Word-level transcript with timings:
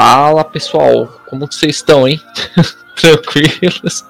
Fala 0.00 0.44
pessoal, 0.44 1.08
como 1.26 1.48
que 1.48 1.56
vocês 1.56 1.74
estão, 1.74 2.06
hein? 2.06 2.20
Tranquilos? 2.94 4.04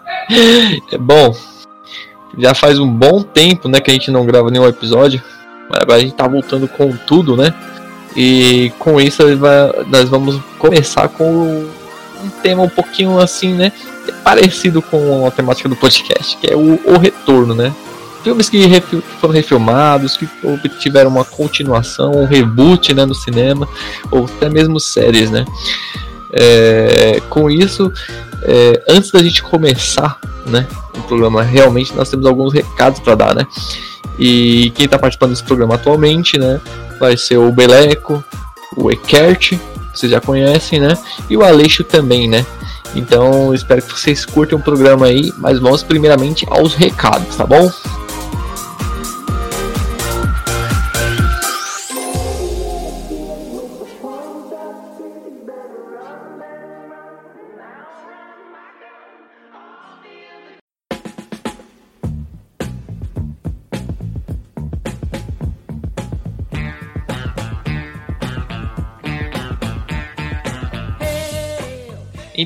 É 0.93 0.99
bom, 0.99 1.35
já 2.37 2.55
faz 2.55 2.79
um 2.79 2.87
bom 2.87 3.23
tempo, 3.23 3.71
né, 3.71 3.81
que 3.81 3.91
a 3.91 3.95
gente 3.95 4.11
não 4.11 4.27
grava 4.27 4.51
nenhum 4.51 4.69
episódio, 4.69 5.23
mas 5.67 5.81
agora 5.81 5.97
a 5.97 6.03
gente 6.03 6.15
tá 6.15 6.29
voltando 6.29 6.69
com 6.69 6.95
tudo, 6.95 7.39
né? 7.39 7.55
E 8.15 8.71
com 8.79 9.01
isso 9.01 9.23
nós 9.87 10.11
vamos 10.11 10.39
começar 10.59 11.09
com 11.09 11.25
um 12.23 12.29
tema 12.43 12.65
um 12.65 12.69
pouquinho 12.69 13.19
assim, 13.19 13.55
né? 13.55 13.73
Parecido 14.23 14.83
com 14.83 15.27
a 15.27 15.31
temática 15.31 15.71
do 15.71 15.77
podcast, 15.77 16.37
que 16.37 16.53
é 16.53 16.55
o, 16.55 16.79
o 16.85 16.99
retorno, 16.99 17.55
né? 17.55 17.75
Filmes 18.23 18.49
que 18.49 18.69
foram 19.21 19.33
refilmados, 19.33 20.17
que 20.17 20.29
tiveram 20.79 21.11
uma 21.11 21.25
continuação, 21.25 22.13
um 22.13 22.27
reboot 22.27 22.93
né, 22.93 23.07
no 23.07 23.15
cinema, 23.15 23.69
ou 24.11 24.27
até 24.27 24.49
mesmo 24.49 24.81
séries, 24.81 25.31
né? 25.31 25.45
É, 26.33 27.23
com 27.31 27.49
isso, 27.49 27.91
é, 28.43 28.83
antes 28.89 29.11
da 29.11 29.23
gente 29.23 29.43
começar 29.43 30.19
né, 30.47 30.67
o 30.95 31.01
programa, 31.03 31.43
realmente 31.43 31.95
nós 31.95 32.11
temos 32.11 32.27
alguns 32.27 32.53
recados 32.53 33.01
para 33.01 33.15
dar, 33.15 33.35
né? 33.35 33.47
E 34.19 34.71
quem 34.75 34.85
está 34.85 34.99
participando 34.99 35.31
desse 35.31 35.45
programa 35.45 35.77
atualmente, 35.77 36.39
né, 36.39 36.61
vai 36.99 37.17
ser 37.17 37.39
o 37.39 37.53
Beleco, 37.53 38.23
o 38.77 38.91
Ekert, 38.91 39.59
vocês 39.95 40.11
já 40.13 40.21
conhecem, 40.21 40.81
né? 40.81 40.97
E 41.31 41.37
o 41.37 41.43
Aleixo 41.43 41.83
também, 41.83 42.29
né? 42.29 42.45
Então, 42.95 43.55
espero 43.55 43.83
que 43.83 43.93
vocês 43.93 44.25
curtam 44.25 44.59
o 44.59 44.63
programa 44.63 45.07
aí, 45.07 45.33
mas 45.39 45.59
vamos 45.59 45.83
primeiramente 45.83 46.47
aos 46.49 46.75
recados, 46.75 47.37
tá 47.37 47.47
bom? 47.47 47.71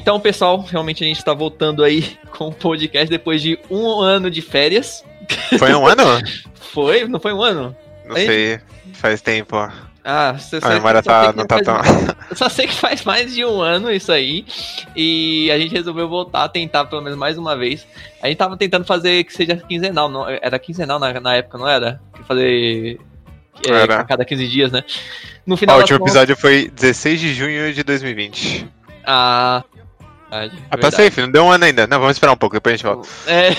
Então, 0.03 0.19
pessoal, 0.19 0.61
realmente 0.61 1.05
a 1.05 1.07
gente 1.07 1.19
está 1.19 1.33
voltando 1.33 1.85
aí 1.85 2.19
com 2.37 2.49
o 2.49 2.53
podcast 2.53 3.09
depois 3.09 3.41
de 3.41 3.57
um 3.71 4.01
ano 4.01 4.29
de 4.29 4.43
férias. 4.43 5.05
Foi 5.57 5.73
um 5.73 5.87
ano? 5.87 6.03
foi? 6.55 7.07
Não 7.07 7.21
foi 7.21 7.33
um 7.33 7.41
ano? 7.41 7.77
Não 8.05 8.17
sei, 8.17 8.59
faz 8.95 9.21
tempo. 9.21 9.57
Ah, 10.05 10.33
você 10.33 10.59
a 10.61 10.71
memória 10.71 11.01
tá, 11.03 11.33
não 11.33 11.47
tá 11.47 11.61
tão. 11.61 11.77
Eu 12.29 12.35
só 12.35 12.49
sei 12.49 12.67
que 12.67 12.75
faz 12.75 13.05
mais 13.05 13.33
de 13.33 13.45
um 13.45 13.61
ano 13.61 13.93
isso 13.93 14.11
aí. 14.11 14.45
E 14.97 15.49
a 15.53 15.59
gente 15.59 15.73
resolveu 15.73 16.09
voltar 16.09 16.45
a 16.45 16.49
tentar 16.49 16.87
pelo 16.87 17.03
menos 17.03 17.17
mais 17.17 17.39
uma 17.39 17.57
vez. 17.57 17.87
A 18.21 18.27
gente 18.27 18.39
tava 18.39 18.57
tentando 18.57 18.85
fazer 18.85 19.23
que 19.23 19.33
seja 19.33 19.57
quinzenal, 19.57 20.09
não, 20.09 20.29
era 20.29 20.59
quinzenal 20.59 20.99
na, 20.99 21.21
na 21.21 21.37
época, 21.37 21.59
não 21.59 21.69
era? 21.69 22.01
Fazer 22.27 22.99
é, 23.69 23.83
a 23.95 24.03
cada 24.03 24.25
15 24.25 24.49
dias, 24.49 24.73
né? 24.73 24.83
No 25.47 25.57
final. 25.57 25.77
o 25.77 25.81
último 25.81 26.01
contas... 26.01 26.15
episódio 26.15 26.37
foi 26.37 26.69
16 26.75 27.21
de 27.21 27.35
junho 27.35 27.73
de 27.73 27.85
2020. 27.85 28.67
Ah, 29.05 29.63
Verdade, 30.33 30.65
ah, 30.71 30.79
tá 30.79 30.91
safe, 30.91 31.21
não 31.21 31.31
deu 31.31 31.45
um 31.45 31.51
ano 31.51 31.65
ainda. 31.67 31.87
Não, 31.87 31.99
vamos 32.01 32.17
esperar 32.17 32.33
um 32.33 32.37
pouco, 32.37 32.57
depois 32.57 32.73
a 32.73 32.77
gente 32.77 32.87
volta. 32.87 33.09
É. 33.27 33.51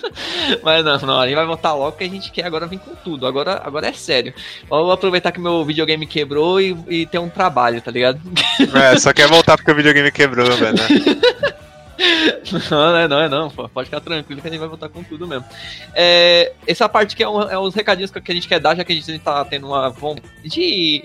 Mas 0.64 0.82
não, 0.82 0.98
não, 0.98 1.20
a 1.20 1.26
gente 1.26 1.36
vai 1.36 1.44
voltar 1.44 1.74
logo 1.74 1.98
que 1.98 2.04
a 2.04 2.08
gente 2.08 2.32
quer 2.32 2.46
agora 2.46 2.66
vir 2.66 2.78
com 2.78 2.94
tudo. 2.94 3.26
Agora, 3.26 3.60
agora 3.62 3.88
é 3.88 3.92
sério. 3.92 4.32
Vou 4.68 4.90
aproveitar 4.90 5.32
que 5.32 5.40
meu 5.40 5.62
videogame 5.66 6.06
quebrou 6.06 6.58
e, 6.58 6.76
e 6.88 7.06
ter 7.06 7.18
um 7.18 7.28
trabalho, 7.28 7.80
tá 7.82 7.90
ligado? 7.90 8.20
É, 8.74 8.98
só 8.98 9.12
quer 9.12 9.26
voltar 9.28 9.56
porque 9.56 9.70
o 9.70 9.74
videogame 9.74 10.10
quebrou, 10.10 10.50
velho. 10.56 10.74
Né? 10.74 11.54
Não, 12.70 12.96
é 12.96 13.08
não, 13.08 13.20
é 13.20 13.28
não, 13.28 13.50
pô. 13.50 13.68
Pode 13.68 13.86
ficar 13.86 14.00
tranquilo 14.00 14.40
que 14.40 14.48
a 14.48 14.50
gente 14.50 14.60
vai 14.60 14.68
voltar 14.68 14.88
com 14.88 15.02
tudo 15.02 15.26
mesmo. 15.26 15.44
É, 15.94 16.52
essa 16.66 16.88
parte 16.88 17.14
que 17.14 17.22
é, 17.22 17.28
um, 17.28 17.40
é 17.42 17.58
os 17.58 17.74
recadinhos 17.74 18.10
que 18.10 18.32
a 18.32 18.34
gente 18.34 18.48
quer 18.48 18.60
dar, 18.60 18.76
já 18.76 18.84
que 18.84 18.92
a 18.92 18.96
gente 18.96 19.18
tá 19.20 19.44
tendo 19.44 19.68
uma 19.68 19.90
vontade 19.90 20.28
de 20.44 21.04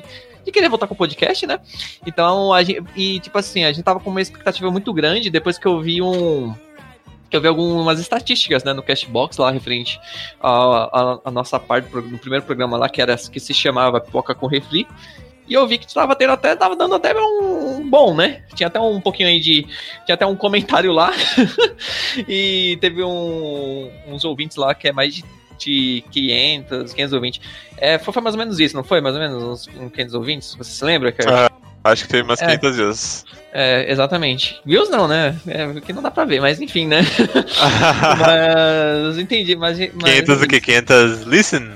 de 0.49 0.53
querer 0.53 0.69
voltar 0.69 0.87
com 0.87 0.93
o 0.93 0.97
podcast, 0.97 1.45
né? 1.47 1.59
Então, 2.05 2.53
a 2.53 2.63
gente, 2.63 2.83
e 2.95 3.19
tipo 3.19 3.37
assim, 3.37 3.63
a 3.63 3.71
gente 3.71 3.83
tava 3.83 3.99
com 3.99 4.09
uma 4.09 4.21
expectativa 4.21 4.69
muito 4.69 4.93
grande 4.93 5.29
depois 5.29 5.57
que 5.57 5.65
eu 5.65 5.79
vi 5.79 6.01
um 6.01 6.53
que 7.29 7.37
eu 7.37 7.41
vi 7.41 7.47
algumas 7.47 7.99
estatísticas 7.99 8.63
né, 8.63 8.73
no 8.73 8.81
Cashbox 8.81 9.37
lá 9.37 9.51
referente 9.51 9.99
à, 10.41 11.19
a 11.25 11.29
nossa 11.29 11.59
parte 11.59 11.87
do 11.87 12.17
primeiro 12.17 12.43
programa 12.43 12.75
lá, 12.75 12.89
que 12.89 12.99
era 12.99 13.15
que 13.15 13.39
se 13.39 13.53
chamava 13.53 14.01
Pipoca 14.01 14.33
com 14.33 14.47
Refri. 14.47 14.87
E 15.47 15.53
eu 15.53 15.67
vi 15.67 15.79
que 15.79 15.91
tava 15.91 16.15
tendo 16.15 16.33
até, 16.33 16.55
tava 16.55 16.75
dando 16.75 16.95
até 16.95 17.13
um 17.15 17.87
bom, 17.89 18.15
né? 18.15 18.43
Tinha 18.53 18.67
até 18.67 18.79
um 18.79 19.01
pouquinho 19.01 19.29
aí 19.29 19.39
de. 19.39 19.63
Tinha 20.05 20.13
até 20.13 20.23
um 20.23 20.35
comentário 20.35 20.91
lá. 20.91 21.11
e 22.27 22.77
teve 22.79 23.03
um, 23.03 23.91
uns 24.07 24.23
ouvintes 24.23 24.57
lá 24.57 24.75
que 24.75 24.87
é 24.87 24.91
mais 24.91 25.15
de 25.15 25.23
de 25.59 26.03
500, 26.11 26.93
520. 26.93 27.41
É, 27.77 27.97
foi 27.97 28.21
mais 28.21 28.35
ou 28.35 28.39
menos 28.39 28.59
isso, 28.59 28.75
não 28.75 28.83
foi? 28.83 29.01
Mais 29.01 29.15
ou 29.15 29.21
menos 29.21 29.43
uns 29.43 29.91
500 29.91 30.13
ouvintes? 30.15 30.55
Você 30.55 30.71
se 30.71 30.85
lembra? 30.85 31.11
Que 31.11 31.27
ah, 31.27 31.49
acho 31.83 32.03
que 32.03 32.09
teve 32.09 32.23
umas 32.23 32.39
500 32.39 32.63
é, 32.63 32.71
views. 32.71 33.25
É, 33.53 33.91
exatamente. 33.91 34.59
Views 34.65 34.89
não, 34.89 35.07
né? 35.07 35.35
É, 35.47 35.79
que 35.81 35.93
não 35.93 36.01
dá 36.01 36.09
pra 36.09 36.25
ver, 36.25 36.39
mas 36.41 36.59
enfim, 36.59 36.87
né? 36.87 37.01
mas 38.19 39.17
entendi, 39.17 39.55
mas... 39.55 39.77
mas 39.77 40.11
500 40.11 40.41
o 40.41 40.47
que? 40.47 40.61
500 40.61 41.21
listen? 41.23 41.69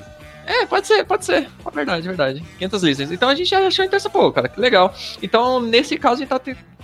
É, 0.45 0.65
pode 0.65 0.87
ser, 0.87 1.05
pode 1.05 1.23
ser. 1.23 1.47
É 1.65 1.71
verdade, 1.73 2.05
é 2.05 2.09
verdade. 2.09 2.43
500 2.59 2.83
listens. 2.83 3.11
Então 3.11 3.29
a 3.29 3.35
gente 3.35 3.49
já 3.49 3.65
achou 3.65 3.85
interessante, 3.85 4.11
pô, 4.11 4.31
cara, 4.31 4.49
que 4.49 4.59
legal. 4.59 4.93
Então, 5.21 5.61
nesse 5.61 5.97
caso, 5.97 6.15
a 6.15 6.17
gente 6.17 6.29
tá 6.29 6.41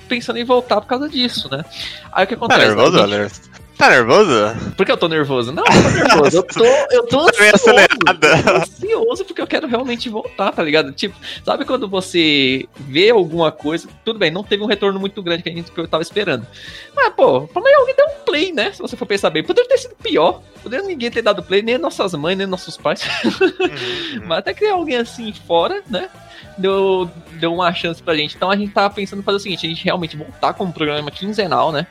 pensando 0.07 0.39
em 0.39 0.45
voltar 0.45 0.79
por 0.79 0.87
causa 0.87 1.09
disso, 1.09 1.49
né? 1.51 1.63
Aí 2.11 2.23
o 2.23 2.27
que 2.27 2.33
acontece? 2.35 2.59
Tá 2.61 2.67
nervoso, 2.67 3.07
gente... 3.07 3.48
Tá 3.79 3.90
nervoso? 3.90 4.34
Por 4.75 4.85
que 4.85 4.91
eu 4.91 4.97
tô 4.97 5.07
nervoso? 5.07 5.53
Não, 5.53 5.63
eu 5.63 5.81
tô 5.81 5.90
nervoso. 5.90 6.38
Eu 6.38 6.44
tô, 6.44 6.66
eu 6.91 7.07
tô 7.07 7.25
tá 7.31 7.45
ansioso. 7.45 8.84
Eu 8.84 9.00
ansioso 9.09 9.23
porque 9.23 9.41
eu 9.41 9.47
quero 9.47 9.67
realmente 9.67 10.09
voltar, 10.09 10.51
tá 10.51 10.62
ligado? 10.62 10.91
Tipo, 10.91 11.16
sabe 11.45 11.63
quando 11.63 11.88
você 11.88 12.67
vê 12.78 13.09
alguma 13.09 13.53
coisa, 13.53 13.88
tudo 14.03 14.19
bem, 14.19 14.29
não 14.29 14.44
teve 14.44 14.62
um 14.62 14.66
retorno 14.66 15.00
muito 15.00 15.23
grande 15.23 15.44
que 15.44 15.50
a 15.50 15.53
gente 15.53 15.72
que 15.72 15.79
eu 15.79 15.88
tava 15.88 16.03
esperando. 16.03 16.45
Mas, 16.94 17.13
pô, 17.13 17.47
pelo 17.47 17.63
menos 17.63 17.79
alguém 17.79 17.95
deu 17.95 18.06
um 18.06 18.25
play, 18.25 18.51
né? 18.51 18.73
Se 18.73 18.81
você 18.81 18.97
for 18.97 19.06
pensar 19.06 19.29
bem. 19.29 19.45
Poderia 19.45 19.69
ter 19.69 19.78
sido 19.78 19.96
pior. 19.96 20.41
Poderia 20.61 20.85
ninguém 20.85 21.09
ter 21.09 21.22
dado 21.22 21.41
play, 21.41 21.61
nem 21.61 21.78
nossas 21.78 22.13
mães, 22.16 22.38
nem 22.38 22.46
nossos 22.46 22.75
pais. 22.75 23.01
Uhum. 23.23 24.25
Mas 24.28 24.40
até 24.40 24.53
que 24.53 24.66
alguém 24.66 24.97
assim 24.97 25.31
fora, 25.31 25.81
né? 25.90 26.09
Deu, 26.57 27.09
deu 27.40 27.53
uma 27.53 27.73
chance 27.73 28.03
pra 28.03 28.13
gente. 28.13 28.35
Então 28.35 28.51
a 28.51 28.57
gente 28.57 28.73
tava 28.73 28.94
pensando 28.94 29.19
em 29.19 29.23
fazer 29.23 29.38
o 29.38 29.40
seguinte: 29.40 29.66
a 29.66 29.69
gente 29.69 29.85
realmente 29.85 30.17
voltar 30.17 30.53
com 30.53 30.66
um 30.66 30.72
programa 30.72 31.09
quinzenal, 31.09 31.72
né? 31.72 31.88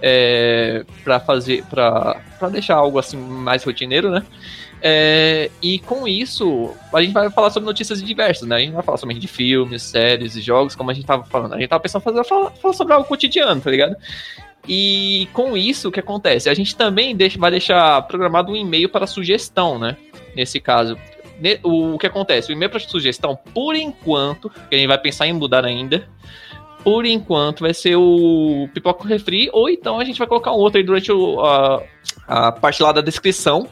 É, 0.00 0.84
para 1.02 1.20
fazer, 1.20 1.64
para 1.64 2.20
deixar 2.50 2.76
algo 2.76 2.98
assim 2.98 3.16
mais 3.16 3.64
rotineiro, 3.64 4.10
né? 4.10 4.24
É, 4.82 5.50
e 5.62 5.78
com 5.80 6.06
isso, 6.06 6.72
a 6.92 7.00
gente 7.02 7.12
vai 7.12 7.30
falar 7.30 7.50
sobre 7.50 7.66
notícias 7.66 8.02
diversas, 8.02 8.46
né? 8.46 8.56
A 8.56 8.60
gente 8.60 8.72
vai 8.72 8.82
falar 8.82 8.98
somente 8.98 9.20
de 9.20 9.28
filmes, 9.28 9.82
séries 9.82 10.36
e 10.36 10.40
jogos, 10.40 10.74
como 10.74 10.90
a 10.90 10.94
gente 10.94 11.06
tava 11.06 11.24
falando. 11.24 11.54
A 11.54 11.58
gente 11.58 11.68
tava 11.68 11.82
pensando 11.82 12.02
fazer, 12.02 12.24
falar, 12.24 12.50
falar 12.50 12.74
sobre 12.74 12.92
algo 12.92 13.08
cotidiano, 13.08 13.60
tá 13.60 13.70
ligado? 13.70 13.96
E 14.68 15.28
com 15.32 15.56
isso, 15.56 15.88
o 15.88 15.92
que 15.92 16.00
acontece? 16.00 16.48
A 16.48 16.54
gente 16.54 16.76
também 16.76 17.16
deixa, 17.16 17.38
vai 17.38 17.50
deixar 17.50 18.02
programado 18.02 18.52
um 18.52 18.56
e-mail 18.56 18.88
para 18.88 19.06
sugestão, 19.06 19.78
né? 19.78 19.96
Nesse 20.34 20.60
caso. 20.60 20.96
O 21.62 21.98
que 21.98 22.06
acontece? 22.06 22.50
O 22.50 22.52
e-mail 22.52 22.70
para 22.70 22.80
sugestão, 22.80 23.36
por 23.54 23.76
enquanto, 23.76 24.50
que 24.50 24.74
a 24.74 24.78
gente 24.78 24.88
vai 24.88 24.98
pensar 24.98 25.26
em 25.26 25.32
mudar 25.32 25.64
ainda, 25.64 26.08
por 26.86 27.04
enquanto, 27.04 27.62
vai 27.62 27.74
ser 27.74 27.96
o 27.96 28.68
Pipoca 28.72 29.08
Refri, 29.08 29.50
ou 29.52 29.68
então 29.68 29.98
a 29.98 30.04
gente 30.04 30.20
vai 30.20 30.28
colocar 30.28 30.52
um 30.52 30.58
outro 30.58 30.78
aí 30.78 30.86
durante 30.86 31.10
o, 31.10 31.40
a, 31.40 31.82
a 32.28 32.52
parte 32.52 32.80
lá 32.80 32.92
da 32.92 33.00
descrição 33.00 33.68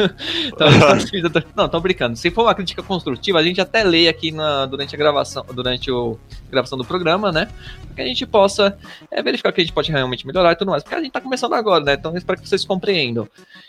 então, 0.46 0.69
não, 1.54 1.68
tô 1.68 1.80
brincando. 1.80 2.16
Se 2.16 2.30
for 2.30 2.44
uma 2.44 2.54
crítica 2.54 2.82
construtiva, 2.82 3.38
a 3.38 3.42
gente 3.42 3.60
até 3.60 3.82
lê 3.82 4.08
aqui 4.08 4.30
na, 4.30 4.66
durante 4.66 4.94
a 4.94 4.98
gravação, 4.98 5.44
durante 5.52 5.90
o 5.90 6.18
a 6.48 6.50
gravação 6.50 6.76
do 6.76 6.84
programa, 6.84 7.30
né? 7.30 7.48
Para 7.86 7.96
que 7.96 8.02
a 8.02 8.06
gente 8.06 8.26
possa 8.26 8.76
é, 9.10 9.22
verificar 9.22 9.50
o 9.50 9.52
que 9.52 9.60
a 9.60 9.64
gente 9.64 9.72
pode 9.72 9.90
realmente 9.90 10.26
melhorar 10.26 10.52
e 10.52 10.56
tudo 10.56 10.70
mais. 10.70 10.82
Porque 10.82 10.94
a 10.94 11.00
gente 11.00 11.12
tá 11.12 11.20
começando 11.20 11.54
agora, 11.54 11.82
né? 11.84 11.94
Então 11.94 12.12
eu 12.12 12.18
espero 12.18 12.40
que 12.40 12.48
vocês 12.48 12.64
compreendam. 12.64 13.28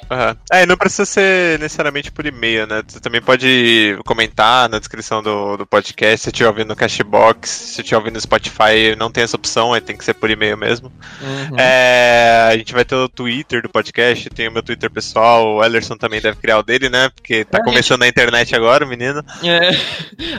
Uhum. 0.10 0.36
É, 0.52 0.66
não 0.66 0.76
precisa 0.76 1.06
ser 1.06 1.60
necessariamente 1.60 2.12
por 2.12 2.26
e-mail, 2.26 2.68
né? 2.68 2.82
Você 2.86 3.00
também 3.00 3.22
pode 3.22 3.98
comentar 4.06 4.68
na 4.68 4.80
descrição 4.80 5.22
do, 5.22 5.58
do 5.58 5.66
podcast, 5.66 6.24
se 6.24 6.30
estiver 6.30 6.50
ouvindo 6.50 6.70
no 6.70 6.76
Cashbox, 6.76 7.50
se 7.50 7.82
estiver 7.82 7.98
ouvindo 7.98 8.16
no 8.16 8.22
Spotify, 8.22 8.96
não 8.98 9.12
tem 9.12 9.24
essa 9.24 9.36
opção, 9.36 9.74
aí 9.74 9.82
tem 9.82 9.96
que 9.96 10.04
ser 10.04 10.16
por 10.16 10.30
e-mail 10.30 10.58
mesmo. 10.58 10.92
Uhum. 11.22 11.58
É, 11.58 12.50
a 12.52 12.58
gente 12.58 12.74
vai 12.74 12.84
ter 12.84 12.96
o 12.96 13.08
Twitter 13.08 13.62
do 13.62 13.70
podcast, 13.70 14.30
tem 14.30 14.48
o 14.48 14.52
meu 14.52 14.64
Twitter 14.64 14.90
pessoal, 14.90 15.56
o 15.56 15.64
Ellerson 15.64 15.98
também 15.98 16.20
deve 16.20 16.38
criar 16.38 16.60
o 16.60 16.64
dele, 16.64 16.90
né? 16.92 17.10
Porque 17.10 17.46
tá 17.46 17.60
é, 17.60 17.64
começando 17.64 18.00
gente... 18.00 18.00
na 18.00 18.08
internet 18.08 18.56
agora, 18.56 18.86
menino. 18.86 19.24
É. 19.44 19.70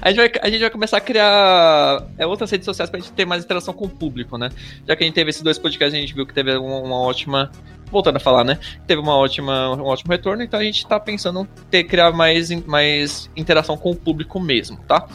A 0.01 0.11
gente, 0.11 0.17
vai, 0.17 0.33
a 0.43 0.51
gente 0.51 0.61
vai 0.61 0.71
começar 0.71 0.99
a 0.99 1.01
criar 1.01 2.07
é, 2.19 2.27
outras 2.27 2.51
redes 2.51 2.65
sociais 2.65 2.91
pra 2.91 3.01
gente 3.01 3.13
ter 3.13 3.25
mais 3.25 3.45
interação 3.45 3.75
com 3.75 3.87
o 3.87 3.89
público, 3.89 4.39
né? 4.39 4.51
Já 4.87 4.95
que 4.95 5.03
a 5.03 5.07
gente 5.07 5.15
teve 5.15 5.31
esses 5.31 5.43
dois 5.43 5.59
podcasts, 5.59 5.95
a 5.97 6.01
gente 6.01 6.15
viu 6.15 6.27
que 6.27 6.35
teve 6.35 6.57
uma, 6.57 6.79
uma 6.79 7.01
ótima 7.01 7.51
voltando 7.91 8.17
a 8.17 8.21
falar, 8.21 8.43
né? 8.43 8.59
Teve 8.87 9.01
uma 9.01 9.15
ótima, 9.15 9.75
um 9.75 9.85
ótimo 9.85 10.13
retorno, 10.13 10.43
então 10.43 10.59
a 10.59 10.65
gente 10.65 10.87
tá 10.87 10.99
pensando 10.99 11.43
em 11.43 11.47
ter, 11.71 11.85
criar 11.85 12.11
mais, 12.11 12.51
mais 12.67 13.31
interação 13.37 13.77
com 13.77 13.91
o 13.91 13.97
público 13.97 14.41
mesmo, 14.41 14.79
tá? 14.89 15.07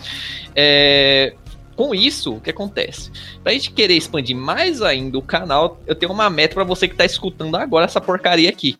É, 0.56 1.34
com 1.78 1.94
isso, 1.94 2.34
o 2.34 2.42
que 2.42 2.50
acontece? 2.50 3.12
Pra 3.44 3.54
gente 3.54 3.72
querer 3.72 3.94
expandir 3.94 4.36
mais 4.36 4.82
ainda 4.82 5.16
o 5.16 5.22
canal, 5.22 5.80
eu 5.86 5.94
tenho 5.94 6.12
uma 6.12 6.28
meta 6.28 6.56
para 6.56 6.64
você 6.64 6.88
que 6.88 6.96
tá 6.96 7.06
escutando 7.06 7.56
agora 7.56 7.86
essa 7.86 8.02
porcaria 8.02 8.50
aqui. 8.50 8.78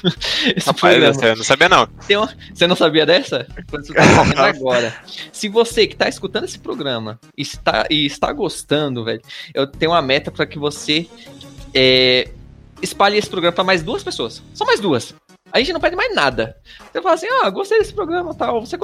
Rapaz, 0.64 1.22
eu 1.22 1.36
não 1.36 1.44
sabia 1.44 1.68
não. 1.68 1.86
Uma... 2.08 2.34
Você 2.54 2.66
não 2.66 2.74
sabia 2.74 3.04
dessa? 3.04 3.46
Você 3.70 3.92
tá 3.92 4.02
agora. 4.48 4.94
Se 5.30 5.50
você 5.50 5.86
que 5.86 5.94
tá 5.94 6.08
escutando 6.08 6.44
esse 6.44 6.58
programa 6.58 7.20
está, 7.36 7.86
e 7.90 8.06
está 8.06 8.32
gostando, 8.32 9.04
velho, 9.04 9.20
eu 9.52 9.66
tenho 9.66 9.92
uma 9.92 10.00
meta 10.00 10.30
para 10.30 10.46
que 10.46 10.58
você 10.58 11.06
é, 11.74 12.26
espalhe 12.80 13.18
esse 13.18 13.28
programa 13.28 13.54
para 13.54 13.64
mais 13.64 13.82
duas 13.82 14.02
pessoas. 14.02 14.42
Só 14.54 14.64
mais 14.64 14.80
duas. 14.80 15.14
A 15.52 15.58
gente 15.58 15.72
não 15.72 15.80
pede 15.80 15.96
mais 15.96 16.14
nada. 16.14 16.56
Você 16.92 17.02
fala 17.02 17.14
assim, 17.14 17.26
ah, 17.42 17.50
gostei 17.50 17.78
desse 17.78 17.92
programa 17.92 18.34
tal. 18.34 18.64
Você, 18.64 18.76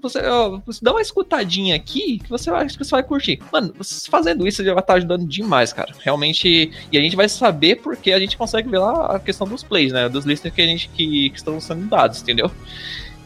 você, 0.00 0.20
ó, 0.20 0.60
você 0.64 0.80
dá 0.82 0.92
uma 0.92 1.02
escutadinha 1.02 1.74
aqui 1.74 2.18
que 2.18 2.30
você 2.30 2.50
vai, 2.50 2.66
que 2.66 2.78
você 2.78 2.90
vai 2.90 3.02
curtir. 3.02 3.40
Mano, 3.52 3.74
você 3.76 4.08
fazendo 4.08 4.46
isso 4.46 4.64
já 4.64 4.72
vai 4.72 4.82
estar 4.82 4.94
ajudando 4.94 5.26
demais, 5.26 5.72
cara. 5.72 5.92
Realmente. 6.00 6.70
E 6.92 6.98
a 6.98 7.00
gente 7.00 7.16
vai 7.16 7.28
saber 7.28 7.76
porque 7.76 8.12
a 8.12 8.20
gente 8.20 8.36
consegue 8.36 8.68
ver 8.68 8.78
lá 8.78 9.16
a 9.16 9.20
questão 9.20 9.46
dos 9.46 9.62
plays, 9.62 9.92
né? 9.92 10.08
Dos 10.08 10.24
listeners 10.24 10.54
que 10.54 10.62
a 10.62 10.66
gente 10.66 10.88
que, 10.90 11.30
que 11.30 11.36
estão 11.36 11.60
sendo 11.60 11.86
dados, 11.86 12.22
entendeu? 12.22 12.50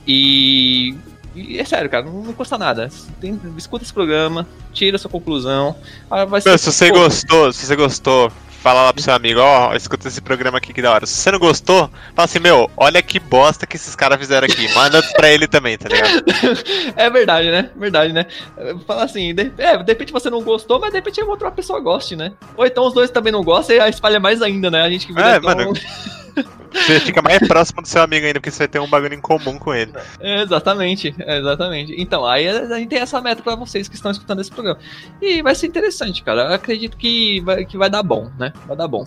E 0.07 0.95
e 1.35 1.59
é 1.59 1.65
sério, 1.65 1.89
cara, 1.89 2.05
não, 2.05 2.23
não 2.25 2.33
custa 2.33 2.59
nada. 2.59 2.91
Tem, 3.21 3.39
escuta 3.57 3.85
esse 3.85 3.93
programa, 3.93 4.47
tira 4.73 4.97
a 4.97 4.99
sua 4.99 5.11
conclusão. 5.11 5.77
Ah, 6.11 6.25
vai 6.25 6.41
ser, 6.41 6.59
se 6.59 6.73
você 6.73 6.91
gostou, 6.91 7.53
se 7.53 7.67
você 7.67 7.77
gostou, 7.77 8.33
fala 8.61 8.83
lá 8.83 8.93
pro 8.93 9.03
seu 9.03 9.15
amigo, 9.15 9.41
ó, 9.41 9.71
oh, 9.71 9.75
escuta 9.75 10.07
esse 10.09 10.21
programa 10.21 10.59
aqui 10.59 10.73
que 10.73 10.83
da 10.83 10.93
hora. 10.93 11.07
Se 11.07 11.15
você 11.15 11.31
não 11.31 11.39
gostou, 11.39 11.91
fala 12.15 12.27
assim, 12.27 12.39
meu, 12.39 12.71
olha 12.77 13.03
que 13.03 13.19
bosta 13.19 13.67
que 13.67 13.77
esses 13.77 13.97
caras 13.97 14.19
fizeram 14.19 14.47
aqui. 14.47 14.73
Manda 14.75 15.03
pra 15.15 15.31
ele 15.31 15.49
também, 15.49 15.79
tá 15.79 15.89
ligado? 15.89 16.25
é 16.95 17.11
verdade, 17.11 17.51
né? 17.51 17.71
Verdade, 17.75 18.13
né? 18.13 18.27
Fala 18.87 19.05
assim, 19.05 19.35
de, 19.35 19.51
é, 19.59 19.79
de 19.79 19.93
repente 19.93 20.13
você 20.13 20.29
não 20.29 20.43
gostou, 20.43 20.79
mas 20.79 20.91
de 20.91 20.99
repente 20.99 21.23
outra 21.23 21.51
pessoa 21.51 21.81
goste, 21.81 22.15
né? 22.15 22.33
Ou 22.57 22.67
então 22.67 22.87
os 22.87 22.93
dois 22.93 23.11
também 23.11 23.33
não 23.33 23.43
gostam 23.43 23.77
e 23.77 23.81
aí 23.81 23.91
espalha 23.91 24.21
mais 24.21 24.43
ainda, 24.43 24.71
né? 24.71 24.83
A 24.83 24.91
gente 24.91 25.07
que 25.07 25.13
vira 25.13 25.37
é, 25.37 25.41
tão... 25.41 25.55
mano. 25.55 25.73
Você 26.73 27.01
fica 27.01 27.21
mais 27.23 27.39
próximo 27.47 27.83
do 27.83 27.89
seu 27.89 28.03
amigo 28.03 28.27
ainda, 28.27 28.41
porque 28.41 28.51
você 28.51 28.69
ter 28.69 28.81
um 28.81 28.89
bagulho 28.89 29.15
em 29.15 29.21
comum 29.21 29.59
com 29.59 29.75
ele. 29.75 29.93
É, 30.21 30.43
exatamente, 30.43 31.15
exatamente. 31.19 31.95
Então, 31.99 32.25
aí 32.25 32.49
a 32.49 32.79
gente 32.79 32.89
tem 32.89 32.99
essa 32.99 33.21
meta 33.21 33.43
para 33.43 33.55
vocês 33.55 33.89
que 33.89 33.95
estão 33.95 34.11
escutando 34.11 34.41
esse 34.41 34.51
programa. 34.51 34.79
E 35.21 35.43
vai 35.43 35.55
ser 35.55 35.67
interessante, 35.67 36.23
cara. 36.23 36.43
Eu 36.43 36.55
acredito 36.55 36.97
que 36.97 37.41
vai, 37.41 37.65
que 37.65 37.77
vai 37.77 37.91
dar 37.91 38.03
bom, 38.03 38.31
né? 38.39 38.53
Vai 38.67 38.77
dar 38.77 38.89
bom. 38.89 39.05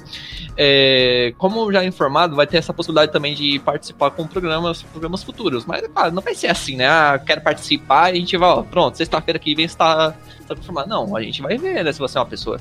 É, 0.58 1.34
como 1.38 1.72
já 1.72 1.84
informado, 1.84 2.36
vai 2.36 2.48
ter 2.48 2.58
essa 2.58 2.74
possibilidade 2.74 3.12
também 3.12 3.34
de 3.34 3.60
participar 3.60 4.12
com 4.12 4.28
programas, 4.28 4.82
programas 4.84 5.24
futuros. 5.24 5.66
Mas, 5.66 5.88
claro, 5.88 6.12
não 6.14 6.22
vai 6.22 6.36
ser 6.36 6.48
assim, 6.48 6.76
né? 6.76 6.88
Ah, 6.88 7.20
quero 7.24 7.42
participar 7.42 8.12
e 8.12 8.18
a 8.18 8.20
gente 8.20 8.38
vai, 8.38 8.50
ó, 8.50 8.64
pronto, 8.64 8.98
sexta-feira 8.98 9.40
que 9.40 9.56
vem 9.56 9.66
está 9.66 10.14
tá. 10.44 10.86
Não, 10.88 11.16
a 11.16 11.22
gente 11.22 11.42
vai 11.42 11.58
ver, 11.58 11.84
né? 11.84 11.92
Se 11.92 12.00
você 12.00 12.18
é 12.18 12.22
uma 12.22 12.28
pessoa 12.28 12.60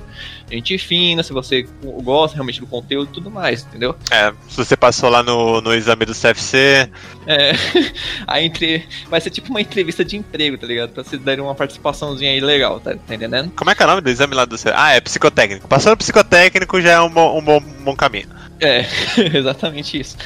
gente 0.50 0.78
fina, 0.78 1.22
se 1.22 1.32
você 1.32 1.66
gosta 2.02 2.36
realmente 2.36 2.60
do 2.60 2.66
conteúdo 2.66 3.08
e 3.10 3.12
tudo 3.12 3.30
mais, 3.30 3.64
entendeu? 3.64 3.94
É, 4.10 4.32
se 4.48 4.56
você 4.56 4.76
passou 4.92 5.08
lá 5.08 5.22
no, 5.22 5.62
no 5.62 5.72
exame 5.72 6.04
do 6.04 6.14
CFC. 6.14 6.90
É, 7.26 7.52
a 8.28 8.42
entre... 8.42 8.86
vai 9.08 9.20
ser 9.20 9.30
tipo 9.30 9.48
uma 9.48 9.60
entrevista 9.60 10.04
de 10.04 10.18
emprego, 10.18 10.58
tá 10.58 10.66
ligado? 10.66 10.90
Pra 10.90 11.02
vocês 11.02 11.20
darem 11.20 11.42
uma 11.42 11.54
participaçãozinha 11.54 12.30
aí 12.30 12.40
legal, 12.40 12.78
tá, 12.78 12.94
tá 12.94 13.14
entendendo? 13.14 13.50
Como 13.56 13.70
é 13.70 13.74
que 13.74 13.82
é 13.82 13.86
o 13.86 13.88
nome 13.88 14.02
do 14.02 14.10
exame 14.10 14.34
lá 14.34 14.44
do 14.44 14.56
CFC? 14.56 14.72
Ah, 14.76 14.92
é 14.92 15.00
psicotécnico. 15.00 15.66
Passando 15.66 15.96
psicotécnico 15.96 16.80
já 16.80 16.92
é 16.92 17.00
um 17.00 17.08
bom, 17.08 17.38
um 17.38 17.42
bom, 17.42 17.56
um 17.56 17.84
bom 17.84 17.96
caminho. 17.96 18.28
É, 18.60 18.84
exatamente 19.34 19.98
isso. 19.98 20.16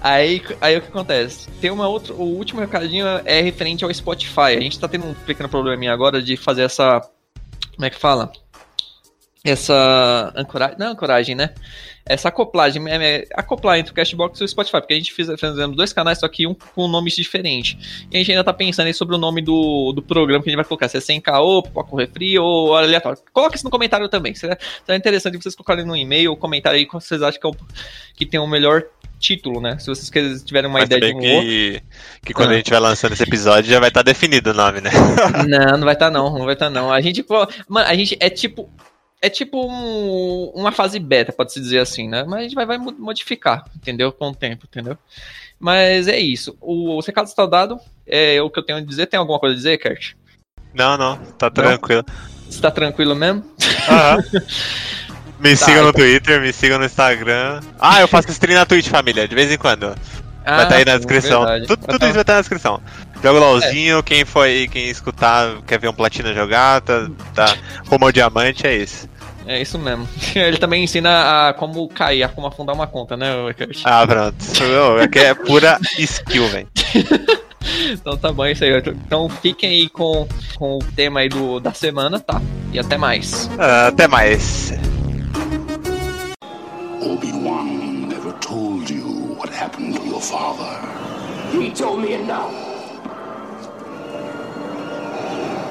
Aí, 0.00 0.42
aí 0.60 0.78
o 0.78 0.80
que 0.80 0.88
acontece? 0.88 1.48
Tem 1.60 1.70
uma 1.70 1.86
outra. 1.86 2.14
O 2.14 2.22
último 2.22 2.60
recadinho 2.60 3.06
é 3.26 3.42
referente 3.42 3.84
ao 3.84 3.92
Spotify. 3.92 4.56
A 4.56 4.60
gente 4.60 4.80
tá 4.80 4.88
tendo 4.88 5.06
um 5.06 5.14
pequeno 5.14 5.50
probleminha 5.50 5.92
agora 5.92 6.22
de 6.22 6.36
fazer 6.36 6.62
essa. 6.62 7.00
Como 7.74 7.84
é 7.84 7.90
que 7.90 7.98
fala? 7.98 8.32
Essa 9.44 10.32
ancoragem. 10.34 10.76
Não, 10.78 10.92
ancoragem, 10.92 11.34
né? 11.34 11.50
essa 12.06 12.28
acoplagem, 12.28 12.86
é, 12.86 12.96
é, 12.96 13.26
acoplar 13.32 13.78
entre 13.78 13.92
o 13.92 13.94
Cashbox 13.94 14.38
e 14.40 14.44
o 14.44 14.48
Spotify, 14.48 14.78
porque 14.78 14.92
a 14.92 14.96
gente 14.96 15.12
fez, 15.12 15.28
fizemos 15.40 15.74
dois 15.74 15.92
canais, 15.92 16.18
só 16.18 16.28
que 16.28 16.46
um 16.46 16.54
com 16.54 16.86
nomes 16.86 17.16
diferentes. 17.16 18.06
E 18.10 18.16
a 18.16 18.18
gente 18.18 18.30
ainda 18.30 18.44
tá 18.44 18.52
pensando 18.52 18.86
aí 18.86 18.94
sobre 18.94 19.14
o 19.14 19.18
nome 19.18 19.40
do, 19.40 19.92
do 19.92 20.02
programa 20.02 20.42
que 20.42 20.50
a 20.50 20.52
gente 20.52 20.58
vai 20.58 20.66
colocar, 20.66 20.88
se 20.88 20.98
é 20.98 21.00
sem 21.00 21.20
caô, 21.20 21.62
Pipoca 21.62 21.96
Refri 21.96 22.38
ou 22.38 22.76
aleatório. 22.76 23.18
Coloque 23.32 23.56
isso 23.56 23.64
no 23.64 23.70
comentário 23.70 24.08
também, 24.08 24.34
será, 24.34 24.58
será 24.84 24.98
interessante 24.98 25.42
vocês 25.42 25.54
colocarem 25.54 25.84
no 25.84 25.96
e-mail 25.96 26.30
ou 26.30 26.36
comentário 26.36 26.78
aí 26.78 26.84
qual 26.84 27.00
vocês 27.00 27.22
acham 27.22 27.40
que, 27.40 27.46
é 27.46 27.50
o, 27.50 27.56
que 28.14 28.26
tem 28.26 28.38
o 28.38 28.46
melhor 28.46 28.84
título, 29.18 29.58
né? 29.58 29.78
Se 29.78 29.86
vocês 29.86 30.42
tiverem 30.42 30.68
uma 30.68 30.80
Mas 30.80 30.90
ideia 30.90 31.00
de 31.00 31.16
um 31.16 31.20
que, 31.20 31.72
outro... 31.72 31.86
que 32.26 32.34
quando 32.34 32.50
ah. 32.50 32.52
a 32.52 32.56
gente 32.58 32.70
vai 32.70 32.80
lançando 32.80 33.12
esse 33.12 33.22
episódio 33.22 33.70
já 33.70 33.80
vai 33.80 33.88
estar 33.88 34.00
tá 34.00 34.10
definido 34.10 34.50
o 34.50 34.54
nome, 34.54 34.82
né? 34.82 34.90
não, 35.48 35.78
não 35.78 35.84
vai 35.86 35.94
estar 35.94 36.06
tá, 36.06 36.10
não, 36.10 36.30
não 36.30 36.44
vai 36.44 36.52
estar 36.52 36.66
tá, 36.66 36.70
não. 36.70 36.92
A 36.92 37.00
gente, 37.00 37.24
mano, 37.66 37.88
a 37.88 37.94
gente 37.94 38.14
é 38.20 38.28
tipo 38.28 38.68
é 39.24 39.30
tipo 39.30 39.66
um, 39.66 40.52
uma 40.54 40.70
fase 40.70 40.98
beta, 40.98 41.32
pode-se 41.32 41.58
dizer 41.58 41.78
assim, 41.78 42.06
né? 42.06 42.24
Mas 42.24 42.40
a 42.40 42.42
gente 42.42 42.54
vai, 42.54 42.66
vai 42.66 42.76
modificar, 42.76 43.64
entendeu? 43.74 44.12
Com 44.12 44.28
o 44.28 44.34
tempo, 44.34 44.66
entendeu? 44.70 44.98
Mas 45.58 46.08
é 46.08 46.18
isso. 46.18 46.54
O, 46.60 46.98
o 46.98 47.00
recado 47.00 47.26
está 47.26 47.46
dado. 47.46 47.80
É 48.06 48.42
o 48.42 48.50
que 48.50 48.58
eu 48.58 48.62
tenho 48.62 48.78
a 48.78 48.82
dizer. 48.82 49.06
Tem 49.06 49.18
alguma 49.18 49.38
coisa 49.38 49.54
a 49.54 49.56
dizer, 49.56 49.78
Kert? 49.78 50.12
Não, 50.74 50.98
não. 50.98 51.16
Tá 51.38 51.50
tranquilo. 51.50 52.04
Você 52.50 52.60
tá 52.60 52.70
tranquilo 52.70 53.14
mesmo? 53.14 53.42
Me 55.40 55.56
tá, 55.56 55.56
sigam 55.56 55.84
no 55.84 55.88
então. 55.88 56.02
Twitter, 56.02 56.40
me 56.40 56.52
sigam 56.52 56.78
no 56.78 56.84
Instagram. 56.84 57.60
Ah, 57.78 58.00
eu 58.00 58.08
faço 58.08 58.30
stream 58.30 58.58
na 58.58 58.64
Twitch, 58.64 58.88
família, 58.88 59.26
de 59.26 59.34
vez 59.34 59.50
em 59.50 59.58
quando. 59.58 59.94
Ah, 60.44 60.56
vai 60.56 60.62
estar 60.64 60.68
tá 60.68 60.76
aí 60.76 60.84
na 60.84 60.96
descrição. 60.96 61.44
Tudo, 61.66 61.86
tudo 61.86 62.04
isso 62.04 62.12
vai 62.12 62.22
estar 62.22 62.24
tá 62.24 62.34
na 62.34 62.40
descrição. 62.40 62.80
Joga 63.22 63.40
LOLzinho, 63.40 63.98
é. 63.98 64.02
quem 64.02 64.24
foi 64.24 64.68
quem 64.70 64.88
escutar, 64.88 65.62
quer 65.66 65.78
ver 65.78 65.88
um 65.88 65.94
platina 65.94 66.34
jogar, 66.34 66.82
tá, 66.82 67.08
tá 67.34 67.56
rumo 67.86 68.04
ao 68.04 68.12
diamante, 68.12 68.66
é 68.66 68.76
isso. 68.76 69.08
É 69.46 69.60
isso 69.60 69.78
mesmo. 69.78 70.08
Ele 70.34 70.56
também 70.56 70.84
ensina 70.84 71.48
a 71.48 71.52
como 71.52 71.88
cair, 71.88 72.22
a 72.22 72.28
como 72.28 72.46
afundar 72.46 72.74
uma 72.74 72.86
conta, 72.86 73.16
né, 73.16 73.46
Rickard? 73.46 73.82
Ah, 73.84 74.06
pronto. 74.06 74.36
Aqui 75.02 75.18
é 75.18 75.34
pura 75.34 75.78
skill, 75.98 76.48
velho. 76.48 76.68
então 77.92 78.16
tá 78.16 78.32
bom, 78.32 78.44
é 78.44 78.52
isso 78.52 78.64
aí. 78.64 78.76
Então 79.06 79.28
fiquem 79.28 79.70
aí 79.70 79.88
com, 79.88 80.26
com 80.56 80.78
o 80.78 80.84
tema 80.96 81.20
aí 81.20 81.28
do, 81.28 81.60
da 81.60 81.72
semana, 81.72 82.18
tá? 82.18 82.40
E 82.72 82.78
até 82.78 82.96
mais. 82.96 83.46
Uh, 83.54 83.88
até 83.88 84.08
mais. 84.08 84.72
Obi-Wan 87.00 88.08
never 88.08 88.32
told 88.40 88.90
you 88.90 89.36
what 89.38 89.52
happened 89.52 89.94
to 89.96 90.06
your 90.06 90.20
father. 90.20 90.80
He 91.52 91.70
told 91.70 92.00
me 92.00 92.14
enough. 92.14 92.52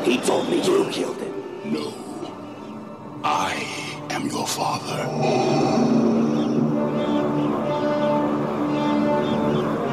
He 0.05 0.17
told 0.19 0.49
me 0.49 0.57
you 0.57 0.85
killed 0.91 1.17
him. 1.17 1.73
No. 1.73 2.02
I 3.25 3.65
am 4.09 4.27
your 4.27 4.45
father. 4.45 5.07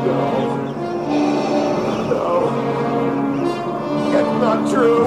No. 0.04 0.20
No. 2.10 2.50
It's 4.10 4.34
not 4.42 4.68
true. 4.68 5.04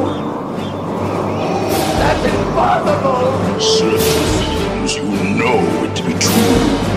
That's 1.99 2.25
impossible. 2.33 3.59
Certain 3.59 3.99
things 4.39 4.95
you 4.95 5.03
know 5.35 5.93
to 5.93 6.03
be 6.03 6.13
true. 6.13 6.93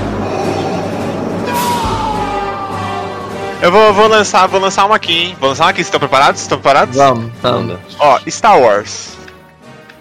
Eu 3.63 3.73
vou, 3.73 3.93
vou, 3.95 4.07
lançar, 4.07 4.47
vou 4.47 4.61
lançar 4.61 4.85
uma 4.85 4.95
aqui, 4.95 5.13
hein? 5.13 5.37
Vou 5.41 5.49
lançar 5.49 5.65
uma 5.65 5.71
aqui, 5.71 5.79
vocês 5.79 5.89
estão 5.89 5.99
preparados? 5.99 6.41
Estão 6.41 6.59
preparados? 6.59 6.95
Vamos, 6.95 7.33
vamos. 7.43 7.81
Ó, 7.99 8.21
Star 8.29 8.61
Wars. 8.61 9.16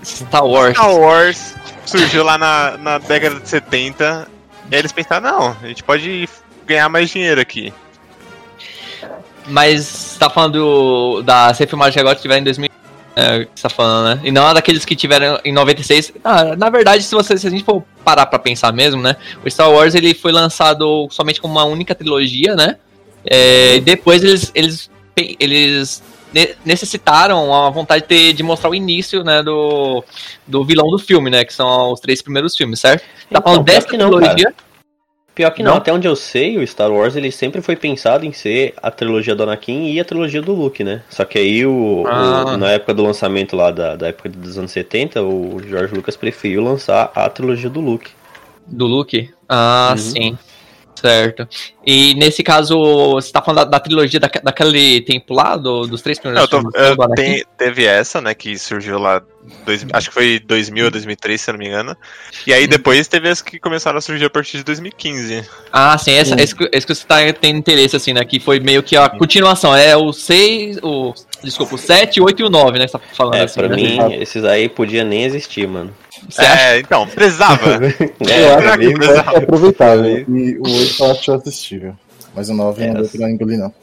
Star 0.06 0.46
Wars. 0.46 0.78
Star 0.78 0.96
Wars 0.96 1.56
surgiu 1.86 2.24
lá 2.24 2.38
na, 2.38 2.78
na 2.78 2.98
década 2.98 3.40
de 3.40 3.48
70. 3.48 4.28
E 4.70 4.76
aí 4.76 4.82
eles 4.82 4.92
pensaram, 4.92 5.32
não, 5.32 5.58
a 5.62 5.68
gente 5.68 5.84
pode 5.84 6.30
ganhar 6.66 6.90
mais 6.90 7.10
dinheiro 7.10 7.40
aqui. 7.42 7.74
Mas 9.48 9.86
você 9.86 10.20
tá 10.20 10.30
falando 10.30 10.54
do, 10.54 11.22
da 11.22 11.54
ser 11.54 11.68
filmagem 11.68 12.00
agora 12.00 12.16
que 12.16 12.22
tiver 12.22 12.40
em 12.40 12.44
2000. 12.44 12.70
É, 13.18 13.46
que 13.46 13.52
você 13.56 13.64
tá 13.64 13.70
falando, 13.70 14.16
né? 14.16 14.22
E 14.26 14.32
não 14.32 14.54
daqueles 14.54 14.84
que 14.84 14.96
tiveram 14.96 15.40
em 15.46 15.54
96. 15.54 16.14
Ah, 16.24 16.56
na 16.56 16.70
verdade, 16.70 17.04
se, 17.04 17.16
você, 17.16 17.38
se 17.38 17.48
a 17.48 17.50
gente 17.50 17.64
for 17.64 17.82
parar 18.04 18.26
pra 18.26 18.38
pensar 18.38 18.74
mesmo, 18.74 19.02
né? 19.02 19.16
O 19.44 19.50
Star 19.50 19.72
Wars 19.72 19.96
ele 19.96 20.14
foi 20.14 20.32
lançado 20.34 21.08
somente 21.12 21.40
como 21.40 21.54
uma 21.54 21.64
única 21.64 21.96
trilogia, 21.96 22.56
né? 22.56 22.76
É, 23.26 23.78
e 23.78 23.82
depois 23.82 24.22
eles, 24.22 24.52
eles, 24.54 24.92
eles 25.40 26.04
necessitaram 26.66 27.54
a 27.54 27.70
vontade 27.70 28.02
de, 28.02 28.08
ter, 28.08 28.34
de 28.34 28.44
mostrar 28.44 28.70
o 28.70 28.76
início, 28.76 29.24
né, 29.24 29.42
do, 29.42 30.04
do 30.46 30.66
vilão 30.66 30.90
do 30.90 31.00
filme, 31.00 31.30
né, 31.30 31.46
que 31.46 31.54
são 31.54 31.94
os 31.94 32.00
três 32.00 32.22
primeiros 32.22 32.56
filmes, 32.56 32.80
certo? 32.80 33.02
Tá 33.02 33.08
então, 33.30 33.42
falando 33.42 33.64
dessa 33.64 33.88
trilogia, 33.88 34.54
Pior 35.36 35.52
que 35.52 35.62
não, 35.62 35.72
não, 35.72 35.78
até 35.80 35.92
onde 35.92 36.08
eu 36.08 36.16
sei, 36.16 36.58
o 36.58 36.66
Star 36.66 36.90
Wars 36.90 37.18
ele 37.18 37.30
sempre 37.30 37.62
foi 37.62 37.76
pensado 37.76 38.26
em 38.26 38.32
ser 38.32 38.74
a 38.82 38.90
trilogia 38.90 39.36
do 39.36 39.44
Anakin 39.44 39.92
e 39.92 40.00
a 40.00 40.06
trilogia 40.06 40.42
do 40.42 40.54
Luke, 40.54 40.82
né? 40.82 41.04
Só 41.10 41.26
que 41.26 41.38
aí, 41.38 41.66
o, 41.66 42.06
ah. 42.08 42.54
o 42.54 42.58
na 42.58 42.72
época 42.72 42.94
do 42.94 43.04
lançamento 43.04 43.54
lá 43.54 43.70
da, 43.70 43.98
da 43.98 44.08
época 44.08 44.30
dos 44.30 44.58
anos 44.58 44.72
70, 44.72 45.22
o 45.22 45.62
George 45.68 45.94
Lucas 45.94 46.16
preferiu 46.16 46.64
lançar 46.64 47.12
a 47.14 47.30
trilogia 47.30 47.70
do 47.70 47.82
Luke. 47.82 48.12
Do 48.66 48.86
Luke? 48.86 49.30
Ah, 49.50 49.90
uhum. 49.92 49.98
sim. 49.98 50.38
Certo. 50.96 51.48
E 51.86 52.16
nesse 52.16 52.42
caso, 52.42 52.78
você 53.14 53.32
tá 53.32 53.42
falando 53.42 53.66
da, 53.66 53.72
da 53.72 53.80
trilogia 53.80 54.20
da, 54.20 54.30
daquele 54.42 55.02
tempo 55.02 55.34
lá, 55.34 55.56
do, 55.56 55.86
dos 55.86 56.02
três 56.02 56.18
primeiros 56.18 56.44
eu 56.44 56.50
tô, 56.50 56.72
filmes? 56.72 56.98
Eu, 56.98 57.10
tem, 57.10 57.44
teve 57.58 57.86
essa, 57.86 58.22
né, 58.22 58.34
que 58.34 58.58
surgiu 58.58 58.98
lá, 58.98 59.22
dois, 59.66 59.86
acho 59.94 60.10
que 60.10 60.14
foi 60.14 60.40
2000 60.40 60.86
ou 60.86 60.92
2003, 60.92 61.40
se 61.40 61.50
eu 61.50 61.54
não 61.54 61.60
me 61.60 61.68
engano. 61.68 61.96
E 62.48 62.54
aí 62.54 62.66
depois 62.66 63.08
teve 63.08 63.30
as 63.30 63.42
que 63.42 63.60
começaram 63.60 63.98
a 63.98 64.02
surgir 64.02 64.26
a 64.26 64.30
partir 64.30 64.58
de 64.58 64.64
2015. 64.64 65.48
Ah, 65.72 65.98
sim, 65.98 66.14
essa, 66.14 66.34
esse, 66.42 66.56
esse 66.72 66.88
que 66.88 66.96
você 66.96 67.06
tá 67.06 67.18
tendo 67.34 67.58
interesse, 67.58 67.96
assim, 67.96 68.14
né, 68.14 68.24
que 68.24 68.40
foi 68.40 68.60
meio 68.60 68.82
que 68.82 68.96
a 68.96 69.10
continuação, 69.10 69.76
é 69.76 69.96
o 69.96 70.12
6, 70.12 70.78
o, 70.82 71.14
desculpa, 71.44 71.76
o 71.76 71.78
7, 71.78 72.22
8 72.22 72.42
e 72.42 72.46
o 72.46 72.50
9, 72.50 72.80
né, 72.80 72.86
que 72.86 72.92
você 72.92 72.98
tá 72.98 73.04
falando 73.14 73.36
é, 73.36 73.44
assim. 73.44 73.60
pra 73.60 73.68
né? 73.70 73.76
mim, 73.76 74.14
esses 74.16 74.44
aí 74.44 74.70
podia 74.70 75.04
nem 75.04 75.24
existir, 75.24 75.68
mano. 75.68 75.94
Você 76.30 76.42
é, 76.42 76.46
acha? 76.46 76.80
então, 76.80 77.08
precisava. 77.08 77.86
é, 77.86 78.44
eu 78.44 78.58
acho 78.58 78.78
que 78.80 78.94
precisava. 78.94 79.32
é 79.32 79.38
aproveitável. 79.38 80.26
E 80.28 80.58
o 80.58 80.64
8 80.64 81.04
eu 81.04 81.12
acho 81.12 81.32
assistível. 81.34 81.96
Mas 82.36 82.50
o 82.50 82.54
9 82.54 82.84
é, 82.84 82.88
não 82.88 83.02
deu 83.02 83.10
pra 83.10 83.30
engolir, 83.30 83.58
não. 83.58 83.74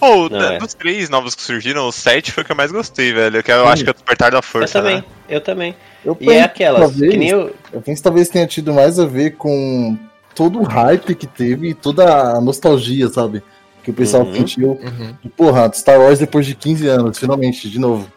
Oh, 0.00 0.28
não, 0.28 0.52
é. 0.52 0.58
dos 0.58 0.74
três 0.74 1.08
novos 1.08 1.34
que 1.34 1.42
surgiram, 1.42 1.88
o 1.88 1.92
7 1.92 2.32
foi 2.32 2.42
o 2.42 2.46
que 2.46 2.52
eu 2.52 2.56
mais 2.56 2.70
gostei, 2.70 3.12
velho. 3.12 3.42
Que 3.42 3.52
eu 3.52 3.64
Sim. 3.64 3.70
acho 3.70 3.84
que 3.84 3.90
é 3.90 3.92
o 3.92 3.94
Despertar 3.94 4.32
da 4.32 4.42
Força. 4.42 4.78
Eu 4.78 4.82
também, 4.82 4.96
né? 4.96 5.04
eu 5.28 5.40
também. 5.40 5.76
Eu 6.04 6.16
e 6.20 6.30
é 6.30 6.42
aquela, 6.42 6.80
talvez, 6.80 7.10
que 7.10 7.16
nem 7.16 7.30
eu... 7.30 7.54
eu 7.72 7.80
penso 7.80 8.00
que 8.00 8.02
talvez 8.02 8.28
tenha 8.28 8.46
tido 8.46 8.74
mais 8.74 8.98
a 8.98 9.06
ver 9.06 9.36
com 9.36 9.96
todo 10.34 10.60
o 10.60 10.64
hype 10.64 11.14
que 11.14 11.26
teve 11.26 11.70
e 11.70 11.74
toda 11.74 12.36
a 12.36 12.40
nostalgia, 12.40 13.08
sabe? 13.08 13.42
Que 13.82 13.90
o 13.90 13.94
pessoal 13.94 14.24
uhum, 14.24 14.34
sentiu. 14.34 14.68
Uhum. 14.70 15.14
E, 15.24 15.28
porra, 15.28 15.70
Star 15.72 16.00
Wars 16.00 16.18
depois 16.18 16.44
de 16.44 16.54
15 16.54 16.88
anos, 16.88 17.18
finalmente, 17.18 17.70
de 17.70 17.78
novo. 17.78 18.10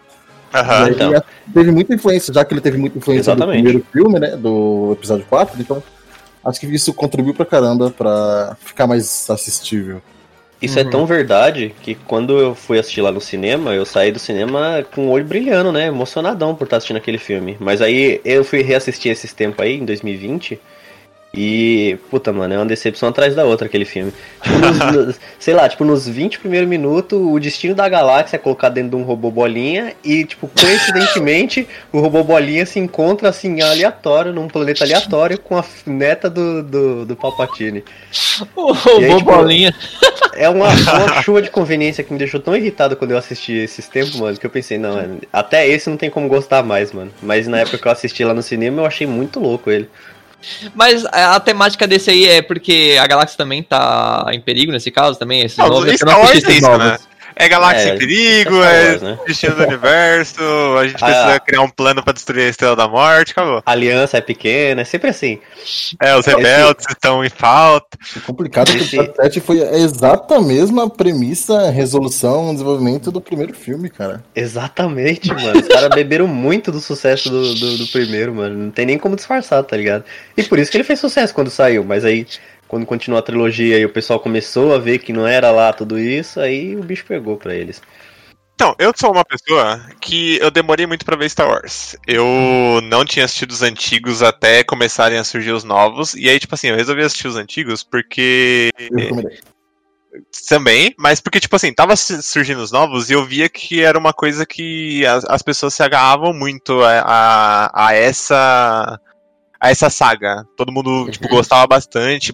Uhum, 0.54 0.88
então. 0.90 1.24
Teve 1.54 1.72
muita 1.72 1.94
influência, 1.94 2.34
já 2.34 2.44
que 2.46 2.54
ele 2.54 2.62
teve 2.62 2.78
muita 2.78 2.98
influência 2.98 3.32
Exatamente. 3.32 3.58
do 3.58 3.64
primeiro 3.64 3.88
filme, 3.92 4.20
né? 4.20 4.36
Do 4.36 4.92
episódio 4.94 5.26
4, 5.30 5.62
então 5.62 5.84
acho 6.44 6.60
que 6.60 6.68
isso 6.68 6.94
contribuiu 6.94 7.34
pra 7.34 7.46
caramba 7.46 7.92
pra 7.92 8.56
ficar 8.62 8.88
mais 8.88 9.30
assistível. 9.30 10.02
Isso 10.62 10.80
é 10.80 10.82
uhum. 10.82 10.88
é 10.88 10.92
tão 10.92 11.06
verdade 11.06 11.76
que 11.84 11.94
quando 11.94 12.40
eu 12.40 12.56
fui 12.56 12.80
assistir 12.80 13.02
lá 13.02 13.12
no 13.12 13.22
cinema, 13.22 13.74
eu 13.74 13.86
saí 13.86 14.12
do 14.12 14.18
cinema 14.18 14.84
com 14.94 15.08
o 15.08 15.12
olho 15.12 15.26
brilhando, 15.26 15.72
né? 15.72 15.88
Emocionadão 15.88 16.56
por 16.56 16.64
estar 16.64 16.78
assistindo 16.78 16.98
aquele 16.98 17.20
filme. 17.20 17.56
Mas 17.60 17.80
aí 17.82 18.20
eu 18.26 18.44
fui 18.44 18.64
reassistir 18.64 19.12
esses 19.12 19.34
tempos 19.34 19.64
aí, 19.64 19.78
em 19.78 19.86
2020. 19.86 20.60
E, 21.40 22.00
puta, 22.10 22.34
mano, 22.34 22.56
é 22.56 22.58
uma 22.58 22.66
decepção 22.66 23.10
atrás 23.10 23.36
da 23.36 23.46
outra 23.46 23.68
aquele 23.68 23.86
filme. 23.86 24.12
Tipo, 24.42 24.58
nos, 24.58 25.20
sei 25.38 25.54
lá, 25.54 25.70
tipo, 25.70 25.86
nos 25.86 26.08
20 26.08 26.40
primeiros 26.40 26.68
minutos, 26.68 27.20
o 27.22 27.40
destino 27.40 27.76
da 27.76 27.88
galáxia 27.88 28.38
é 28.38 28.40
colocado 28.40 28.74
dentro 28.74 28.90
de 28.90 28.96
um 28.96 29.04
robô 29.04 29.30
bolinha 29.30 29.94
e, 30.04 30.26
tipo, 30.26 30.48
coincidentemente, 30.48 31.68
o 31.94 32.00
robô 32.00 32.24
bolinha 32.24 32.66
se 32.66 32.80
encontra, 32.80 33.30
assim, 33.30 33.62
aleatório, 33.62 34.34
num 34.34 34.48
planeta 34.48 34.84
aleatório 34.84 35.38
com 35.38 35.56
a 35.56 35.64
neta 35.86 36.28
do, 36.28 36.64
do, 36.64 37.06
do 37.06 37.16
Palpatine. 37.16 37.84
O 38.56 38.74
robô 38.74 38.98
aí, 38.98 39.16
tipo, 39.16 39.22
bolinha. 39.22 39.76
É 40.34 40.50
uma, 40.50 40.70
uma 41.06 41.22
chuva 41.22 41.40
de 41.44 41.52
conveniência 41.52 42.04
que 42.04 42.12
me 42.12 42.18
deixou 42.18 42.40
tão 42.40 42.56
irritado 42.56 42.96
quando 42.96 43.12
eu 43.12 43.18
assisti 43.18 43.54
esses 43.54 43.88
tempos, 43.88 44.20
mano, 44.20 44.36
que 44.36 44.46
eu 44.46 44.50
pensei, 44.50 44.80
não, 44.80 45.20
até 45.32 45.68
esse 45.68 45.88
não 45.88 45.98
tem 45.98 46.10
como 46.10 46.28
gostar 46.28 46.64
mais, 46.64 46.92
mano. 46.92 47.12
Mas 47.22 47.48
na 47.48 47.60
época 47.60 47.78
que 47.78 47.88
eu 47.88 47.92
assisti 47.92 48.24
lá 48.24 48.34
no 48.34 48.42
cinema, 48.42 48.82
eu 48.82 48.88
achei 48.88 49.06
muito 49.06 49.40
louco 49.40 49.70
ele. 49.70 49.88
Mas 50.74 51.06
a 51.06 51.40
temática 51.40 51.88
desse 51.88 52.10
aí 52.10 52.26
é 52.26 52.42
porque 52.42 52.98
a 53.02 53.08
galáxia 53.08 53.38
também 53.38 53.64
tá 53.64 54.28
em 54.32 54.40
perigo 54.40 54.72
nesse 54.72 54.92
caso 54.92 55.18
também? 55.18 55.42
Esses 55.42 55.58
não, 55.58 55.70
novos, 55.70 55.94
Star 55.94 56.20
Wars 56.20 56.44
é 56.44 56.52
isso, 56.52 56.78
né? 56.78 56.98
É 57.40 57.48
galáxia 57.48 57.92
é, 57.92 57.96
em 57.96 58.00
perigo, 58.00 58.56
é, 58.64 58.90
Wars, 58.90 59.02
né? 59.04 59.20
destino 59.28 59.56
do 59.56 59.64
universo, 59.64 60.42
a 60.80 60.88
gente 60.88 60.98
precisa 61.00 61.36
ah, 61.36 61.40
criar 61.40 61.62
um 61.62 61.70
plano 61.70 62.04
para 62.04 62.14
destruir 62.14 62.46
a 62.46 62.50
Estrela 62.50 62.76
da 62.76 62.88
Morte, 62.88 63.32
acabou. 63.32 63.62
A 63.64 63.72
aliança 63.72 64.18
é 64.18 64.22
pequena, 64.22 64.82
é 64.82 64.84
sempre 64.84 65.10
assim. 65.10 65.40
É, 66.02 66.16
os 66.16 66.26
rebeldes 66.26 66.86
Esse... 66.86 66.94
estão 66.94 67.24
em 67.24 67.30
falta. 67.30 67.98
O 68.16 68.22
complicado 68.22 68.72
é 68.72 68.80
que 68.80 69.00
o 69.00 69.16
7 69.16 69.40
foi 69.40 69.62
a 69.62 69.78
exata 69.78 70.42
mesma 70.42 70.90
premissa, 70.90 71.70
resolução, 71.70 72.52
desenvolvimento 72.54 73.12
do 73.12 73.22
primeiro 73.22 73.54
filme, 73.54 73.90
cara. 73.90 74.24
Exatamente, 74.36 75.32
mano. 75.32 75.60
Os 75.60 75.68
caras 75.68 75.90
beberam 75.90 76.28
muito 76.28 76.72
do 76.72 76.80
sucesso 76.80 77.30
do, 77.30 77.54
do, 77.54 77.78
do 77.78 77.88
primeiro, 77.88 78.34
mano. 78.34 78.58
Não 78.58 78.72
tem 78.72 78.86
nem 78.86 78.98
como 78.98 79.16
disfarçar, 79.16 79.64
tá 79.64 79.78
ligado? 79.78 80.04
E 80.36 80.44
por 80.44 80.58
isso 80.58 80.72
que 80.72 80.78
ele 80.78 80.84
fez 80.84 81.00
sucesso 81.00 81.34
quando 81.34 81.52
saiu, 81.52 81.84
mas 81.84 82.04
aí 82.04 82.26
quando 82.68 82.86
continuou 82.86 83.20
a 83.20 83.24
trilogia 83.24 83.80
e 83.80 83.86
o 83.86 83.90
pessoal 83.90 84.20
começou 84.20 84.74
a 84.74 84.78
ver 84.78 85.00
que 85.00 85.14
não 85.14 85.26
era 85.26 85.52
lá 85.52 85.72
tudo 85.72 85.98
isso, 85.98 86.40
aí 86.40 86.76
o 86.76 86.84
bicho 86.84 87.06
pegou 87.06 87.38
para 87.38 87.56
eles. 87.56 87.82
Então, 88.58 88.76
eu 88.80 88.92
sou 88.96 89.12
uma 89.12 89.24
pessoa 89.24 89.80
que 90.02 90.40
eu 90.40 90.50
demorei 90.50 90.88
muito 90.88 91.06
para 91.06 91.16
ver 91.16 91.30
Star 91.30 91.48
Wars. 91.48 91.96
Eu 92.08 92.26
não 92.86 93.06
tinha 93.06 93.24
assistido 93.24 93.52
os 93.52 93.62
antigos 93.62 94.24
até 94.24 94.64
começarem 94.64 95.20
a 95.20 95.24
surgir 95.24 95.52
os 95.52 95.64
novos. 95.64 96.16
E 96.16 96.28
aí, 96.28 96.40
tipo 96.40 96.56
assim, 96.56 96.70
eu 96.70 96.76
resolvi 96.76 97.04
assistir 97.04 97.28
os 97.28 97.36
antigos 97.36 97.84
porque. 97.84 98.72
Também, 100.50 100.96
mas 100.98 101.22
porque, 101.22 101.40
tipo 101.40 101.56
assim, 101.56 101.72
tava 101.72 101.96
surgindo 101.96 102.60
os 102.60 102.72
novos 102.72 103.12
e 103.12 103.14
eu 103.14 103.24
via 103.24 103.48
que 103.48 103.84
era 103.84 104.00
uma 104.00 104.12
coisa 104.12 104.44
que 104.44 105.06
as, 105.06 105.24
as 105.26 105.44
pessoas 105.44 105.76
se 105.76 105.84
agarravam 105.84 106.34
muito 106.34 106.82
a, 106.82 107.02
a, 107.02 107.88
a 107.90 107.94
essa 107.94 109.00
a 109.60 109.70
essa 109.70 109.90
saga. 109.90 110.46
Todo 110.56 110.72
mundo, 110.72 111.10
tipo, 111.10 111.28
gostava 111.28 111.66
bastante. 111.68 112.34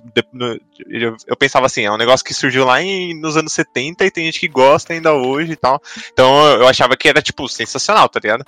Eu 1.27 1.35
pensava 1.37 1.65
assim, 1.65 1.85
é 1.85 1.91
um 1.91 1.97
negócio 1.97 2.25
que 2.25 2.33
surgiu 2.33 2.65
lá 2.65 2.81
em, 2.81 3.13
nos 3.19 3.37
anos 3.37 3.53
70 3.53 4.05
e 4.05 4.11
tem 4.11 4.25
gente 4.25 4.39
que 4.39 4.47
gosta 4.47 4.93
ainda 4.93 5.13
hoje 5.13 5.53
e 5.53 5.55
tal. 5.55 5.81
Então 6.11 6.45
eu 6.47 6.67
achava 6.67 6.97
que 6.97 7.07
era, 7.07 7.21
tipo, 7.21 7.47
sensacional, 7.47 8.09
tá 8.09 8.19
ligado? 8.21 8.45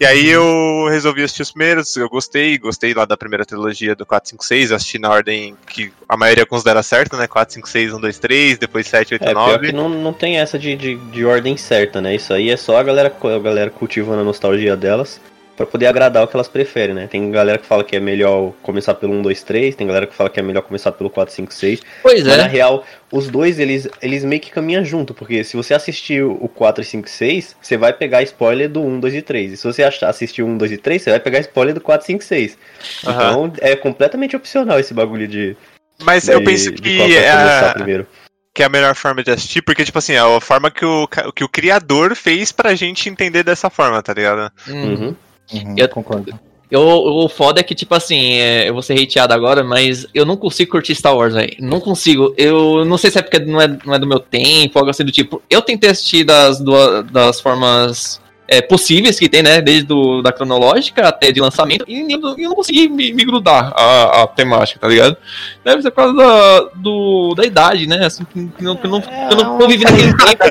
E 0.00 0.04
aí 0.04 0.36
uhum. 0.36 0.84
eu 0.84 0.90
resolvi 0.90 1.22
assistir 1.22 1.42
os 1.42 1.52
primeiros, 1.52 1.96
eu 1.96 2.08
gostei, 2.08 2.58
gostei 2.58 2.92
lá 2.92 3.04
da 3.04 3.16
primeira 3.16 3.44
trilogia 3.44 3.94
do 3.94 4.04
4, 4.04 4.30
5, 4.30 4.44
6, 4.44 4.72
assisti 4.72 4.98
na 4.98 5.10
ordem 5.10 5.56
que 5.64 5.92
a 6.08 6.16
maioria 6.16 6.44
considera 6.44 6.82
certa, 6.82 7.16
né? 7.16 7.28
4, 7.28 7.54
5, 7.54 7.68
6, 7.68 7.92
1, 7.92 8.00
2, 8.00 8.18
3, 8.18 8.58
depois 8.58 8.88
7, 8.88 9.14
8, 9.14 9.24
é, 9.24 9.32
9. 9.32 9.50
Pior 9.50 9.60
que 9.60 9.72
não, 9.72 9.88
não 9.88 10.12
tem 10.12 10.38
essa 10.38 10.58
de, 10.58 10.74
de, 10.74 10.96
de 10.96 11.24
ordem 11.24 11.56
certa, 11.56 12.00
né? 12.00 12.16
Isso 12.16 12.32
aí 12.32 12.50
é 12.50 12.56
só 12.56 12.78
a 12.78 12.82
galera, 12.82 13.14
a 13.16 13.38
galera 13.38 13.70
cultivando 13.70 14.22
a 14.22 14.24
nostalgia 14.24 14.76
delas 14.76 15.20
para 15.56 15.66
poder 15.66 15.86
agradar 15.86 16.24
o 16.24 16.28
que 16.28 16.36
elas 16.36 16.48
preferem, 16.48 16.94
né? 16.94 17.06
Tem 17.06 17.30
galera 17.30 17.58
que 17.58 17.66
fala 17.66 17.84
que 17.84 17.94
é 17.94 18.00
melhor 18.00 18.52
começar 18.62 18.94
pelo 18.94 19.12
1, 19.14 19.22
2, 19.22 19.42
3, 19.42 19.74
tem 19.74 19.86
galera 19.86 20.06
que 20.06 20.14
fala 20.14 20.30
que 20.30 20.40
é 20.40 20.42
melhor 20.42 20.62
começar 20.62 20.92
pelo 20.92 21.10
4, 21.10 21.34
5, 21.34 21.52
6. 21.52 21.80
Pois 22.02 22.24
mas, 22.24 22.32
é. 22.32 22.36
na 22.38 22.46
real, 22.46 22.84
os 23.10 23.28
dois, 23.28 23.58
eles, 23.58 23.88
eles 24.00 24.24
meio 24.24 24.40
que 24.40 24.50
caminham 24.50 24.84
junto, 24.84 25.12
porque 25.12 25.44
se 25.44 25.56
você 25.56 25.74
assistir 25.74 26.24
o 26.24 26.48
4, 26.48 26.82
5, 26.82 27.08
6, 27.08 27.56
você 27.60 27.76
vai 27.76 27.92
pegar 27.92 28.22
spoiler 28.22 28.68
do 28.68 28.82
1, 28.82 29.00
2 29.00 29.14
e 29.14 29.22
3. 29.22 29.52
E 29.52 29.56
se 29.56 29.64
você 29.64 29.82
assistir 29.82 30.42
o 30.42 30.46
1, 30.46 30.58
2 30.58 30.72
e 30.72 30.76
3, 30.78 31.02
você 31.02 31.10
vai 31.10 31.20
pegar 31.20 31.40
spoiler 31.40 31.74
do 31.74 31.80
4, 31.80 32.06
5, 32.06 32.24
6. 32.24 32.52
Uhum. 32.52 33.12
Então, 33.12 33.52
é 33.60 33.76
completamente 33.76 34.34
opcional 34.34 34.78
esse 34.78 34.94
bagulho 34.94 35.28
de... 35.28 35.56
Mas 36.02 36.24
de, 36.24 36.32
eu 36.32 36.42
penso 36.42 36.72
que 36.72 37.00
é... 37.14 37.72
Primeiro 37.74 38.06
que 38.54 38.62
é 38.62 38.66
a 38.66 38.68
melhor 38.68 38.94
forma 38.94 39.22
de 39.22 39.30
assistir, 39.30 39.62
porque, 39.62 39.84
tipo 39.84 39.98
assim, 39.98 40.12
é 40.12 40.18
a 40.18 40.40
forma 40.40 40.70
que 40.70 40.84
o, 40.84 41.08
que 41.34 41.42
o 41.42 41.48
criador 41.48 42.14
fez 42.14 42.52
pra 42.52 42.74
gente 42.74 43.08
entender 43.08 43.42
dessa 43.42 43.70
forma, 43.70 44.02
tá 44.02 44.12
ligado? 44.12 44.52
Uhum. 44.68 45.16
Uhum, 45.52 45.74
eu, 45.76 45.88
concordo. 45.88 46.38
Eu, 46.70 46.80
o 46.80 47.28
foda 47.28 47.60
é 47.60 47.62
que, 47.62 47.74
tipo 47.74 47.94
assim, 47.94 48.32
é, 48.32 48.68
eu 48.68 48.72
vou 48.72 48.82
ser 48.82 48.94
hateado 48.94 49.34
agora, 49.34 49.62
mas 49.62 50.06
eu 50.14 50.24
não 50.24 50.38
consigo 50.38 50.70
curtir 50.70 50.94
Star 50.94 51.14
Wars, 51.14 51.34
velho. 51.34 51.54
Não 51.60 51.80
consigo. 51.80 52.34
Eu 52.38 52.84
não 52.84 52.96
sei 52.96 53.10
se 53.10 53.18
é 53.18 53.22
porque 53.22 53.38
não 53.40 53.60
é, 53.60 53.68
não 53.84 53.94
é 53.94 53.98
do 53.98 54.06
meu 54.06 54.18
tempo, 54.18 54.78
algo 54.78 54.90
assim 54.90 55.04
do 55.04 55.12
tipo. 55.12 55.42
Eu 55.50 55.60
tentei 55.60 55.90
assistir 55.90 56.24
das, 56.24 56.60
do, 56.60 57.02
das 57.02 57.40
formas 57.40 58.21
é, 58.46 58.60
possíveis 58.60 59.18
que 59.18 59.28
tem, 59.28 59.42
né? 59.42 59.60
Desde 59.60 59.84
do, 59.84 60.20
da 60.20 60.32
cronológica 60.32 61.08
até 61.08 61.32
de 61.32 61.40
lançamento, 61.40 61.84
e 61.88 62.12
eu, 62.12 62.20
eu 62.20 62.48
não 62.48 62.54
consegui 62.54 62.88
me, 62.88 63.12
me 63.12 63.24
grudar 63.24 63.72
a, 63.74 64.22
a, 64.22 64.26
temática, 64.26 64.80
tá 64.80 64.88
ligado? 64.88 65.16
Deve 65.64 65.82
ser 65.82 65.90
por 65.90 65.96
causa 65.96 66.14
da, 66.14 66.60
do, 66.74 67.34
da 67.34 67.44
idade, 67.44 67.86
né? 67.86 68.04
Assim, 68.04 68.24
que, 68.24 68.48
que, 68.48 68.62
não, 68.62 68.76
que, 68.76 68.88
não, 68.88 68.98
é, 68.98 69.28
eu 69.30 69.36
não 69.36 69.58
convivi 69.58 69.84
naquele 69.84 70.14
tempo. 70.16 70.44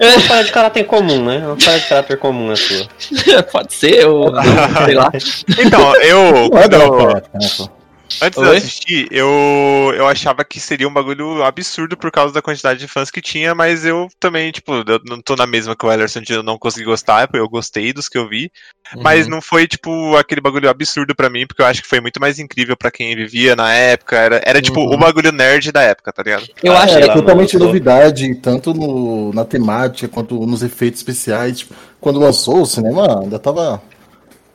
É 0.00 0.08
uma 0.12 0.20
falha 0.20 0.44
de 0.44 0.52
caráter 0.52 0.84
comum, 0.84 1.24
né? 1.24 1.46
Uma 1.46 1.60
falha 1.60 1.78
de 1.78 1.86
caráter 1.86 2.18
comum 2.18 2.50
a 2.50 2.56
sua. 2.56 2.86
Pode 3.50 3.72
ser, 3.72 4.06
ou 4.06 4.32
sei 4.84 4.94
lá. 4.94 5.10
Então, 5.58 5.96
eu. 6.02 6.50
Quando, 6.50 7.77
Antes 8.22 8.38
Oi? 8.38 8.50
de 8.50 8.56
assistir, 8.56 9.08
eu, 9.10 9.92
eu 9.94 10.06
achava 10.06 10.44
que 10.44 10.58
seria 10.58 10.88
um 10.88 10.92
bagulho 10.92 11.42
absurdo 11.42 11.96
por 11.96 12.10
causa 12.10 12.32
da 12.32 12.42
quantidade 12.42 12.80
de 12.80 12.88
fãs 12.88 13.10
que 13.10 13.20
tinha, 13.20 13.54
mas 13.54 13.84
eu 13.84 14.08
também, 14.18 14.50
tipo, 14.50 14.72
eu 14.72 15.00
não 15.04 15.20
tô 15.20 15.36
na 15.36 15.46
mesma 15.46 15.76
que 15.76 15.84
o 15.84 15.92
Ellerson 15.92 16.20
de 16.20 16.32
eu 16.32 16.42
não 16.42 16.58
consegui 16.58 16.86
gostar, 16.86 17.28
eu 17.34 17.48
gostei 17.48 17.92
dos 17.92 18.08
que 18.08 18.16
eu 18.16 18.28
vi, 18.28 18.50
uhum. 18.94 19.02
mas 19.02 19.28
não 19.28 19.40
foi, 19.40 19.66
tipo, 19.66 20.16
aquele 20.16 20.40
bagulho 20.40 20.68
absurdo 20.68 21.14
para 21.14 21.30
mim, 21.30 21.46
porque 21.46 21.62
eu 21.62 21.66
acho 21.66 21.82
que 21.82 21.88
foi 21.88 22.00
muito 22.00 22.20
mais 22.20 22.38
incrível 22.38 22.76
para 22.76 22.90
quem 22.90 23.14
vivia 23.14 23.54
na 23.54 23.72
época, 23.72 24.16
era, 24.16 24.42
era 24.44 24.62
tipo, 24.62 24.80
uhum. 24.80 24.94
o 24.94 24.98
bagulho 24.98 25.30
nerd 25.30 25.70
da 25.70 25.82
época, 25.82 26.12
tá 26.12 26.22
ligado? 26.22 26.46
Eu 26.62 26.72
ah, 26.72 26.82
acho 26.82 26.96
que 26.96 27.04
é 27.04 27.12
totalmente 27.12 27.58
novidade, 27.58 28.34
tanto 28.36 28.72
no, 28.72 29.32
na 29.32 29.44
temática 29.44 30.08
quanto 30.08 30.34
nos 30.46 30.62
efeitos 30.62 31.00
especiais, 31.00 31.58
tipo, 31.58 31.74
quando 32.00 32.18
lançou 32.18 32.62
o 32.62 32.66
cinema, 32.66 33.20
ainda 33.22 33.38
tava 33.38 33.82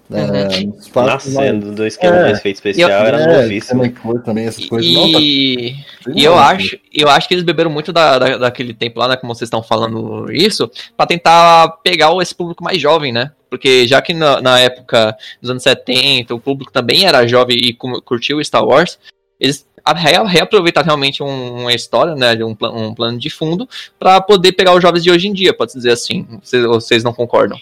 Uhum. 0.10 0.36
É, 0.36 1.06
Nascendo 1.06 1.72
do 1.72 1.88
esquema 1.88 2.18
é, 2.18 2.24
do 2.26 2.38
efeito 2.38 2.58
especial, 2.58 2.90
eu, 2.90 2.98
era 2.98 3.22
é, 3.22 3.42
novíssimo. 3.42 3.90
Também, 4.24 4.46
essas 4.46 4.66
coisas. 4.66 4.90
E, 4.90 4.94
não, 4.94 5.12
tá... 5.12 5.20
e 5.20 6.24
eu, 6.24 6.38
acho, 6.38 6.78
eu 6.94 7.10
acho 7.10 7.28
que 7.28 7.34
eles 7.34 7.44
beberam 7.44 7.72
muito 7.72 7.94
da, 7.94 8.20
da, 8.20 8.38
daquele 8.38 8.74
tempo 8.74 9.00
lá, 9.00 9.08
né, 9.08 9.16
como 9.16 9.34
vocês 9.34 9.48
estão 9.48 9.64
falando 9.64 10.32
isso, 10.32 10.70
para 10.98 11.08
tentar 11.08 11.70
pegar 11.84 12.14
esse 12.22 12.36
público 12.36 12.64
mais 12.64 12.82
jovem, 12.82 13.12
né? 13.12 13.32
Porque 13.50 13.88
já 13.88 14.02
que 14.02 14.14
na, 14.14 14.42
na, 14.42 14.60
época 14.60 15.16
dos 15.42 15.50
anos 15.50 15.64
70 15.64 16.34
o 16.34 16.40
público 16.40 16.72
também 16.72 17.06
era 17.06 17.28
jovem 17.28 17.58
e 17.58 17.74
curtiu 17.74 18.44
Star 18.44 18.66
Wars, 18.66 19.00
eles 19.40 19.66
reaproveitar 19.92 20.84
realmente 20.84 21.22
um, 21.22 21.62
uma 21.62 21.74
história, 21.74 22.16
né, 22.16 22.34
um, 22.44 22.56
um 22.74 22.94
plano 22.94 23.18
de 23.18 23.30
fundo, 23.30 23.68
para 24.00 24.22
poder 24.22 24.54
pegar 24.54 24.74
os 24.74 24.82
jovens 24.82 25.04
de 25.04 25.12
hoje 25.12 25.28
em 25.28 25.34
dia, 25.34 25.54
pode 25.54 25.74
dizer 25.74 25.92
assim. 25.92 26.26
Vocês, 26.42 26.66
vocês 26.66 27.04
não 27.04 27.14
concordam? 27.14 27.60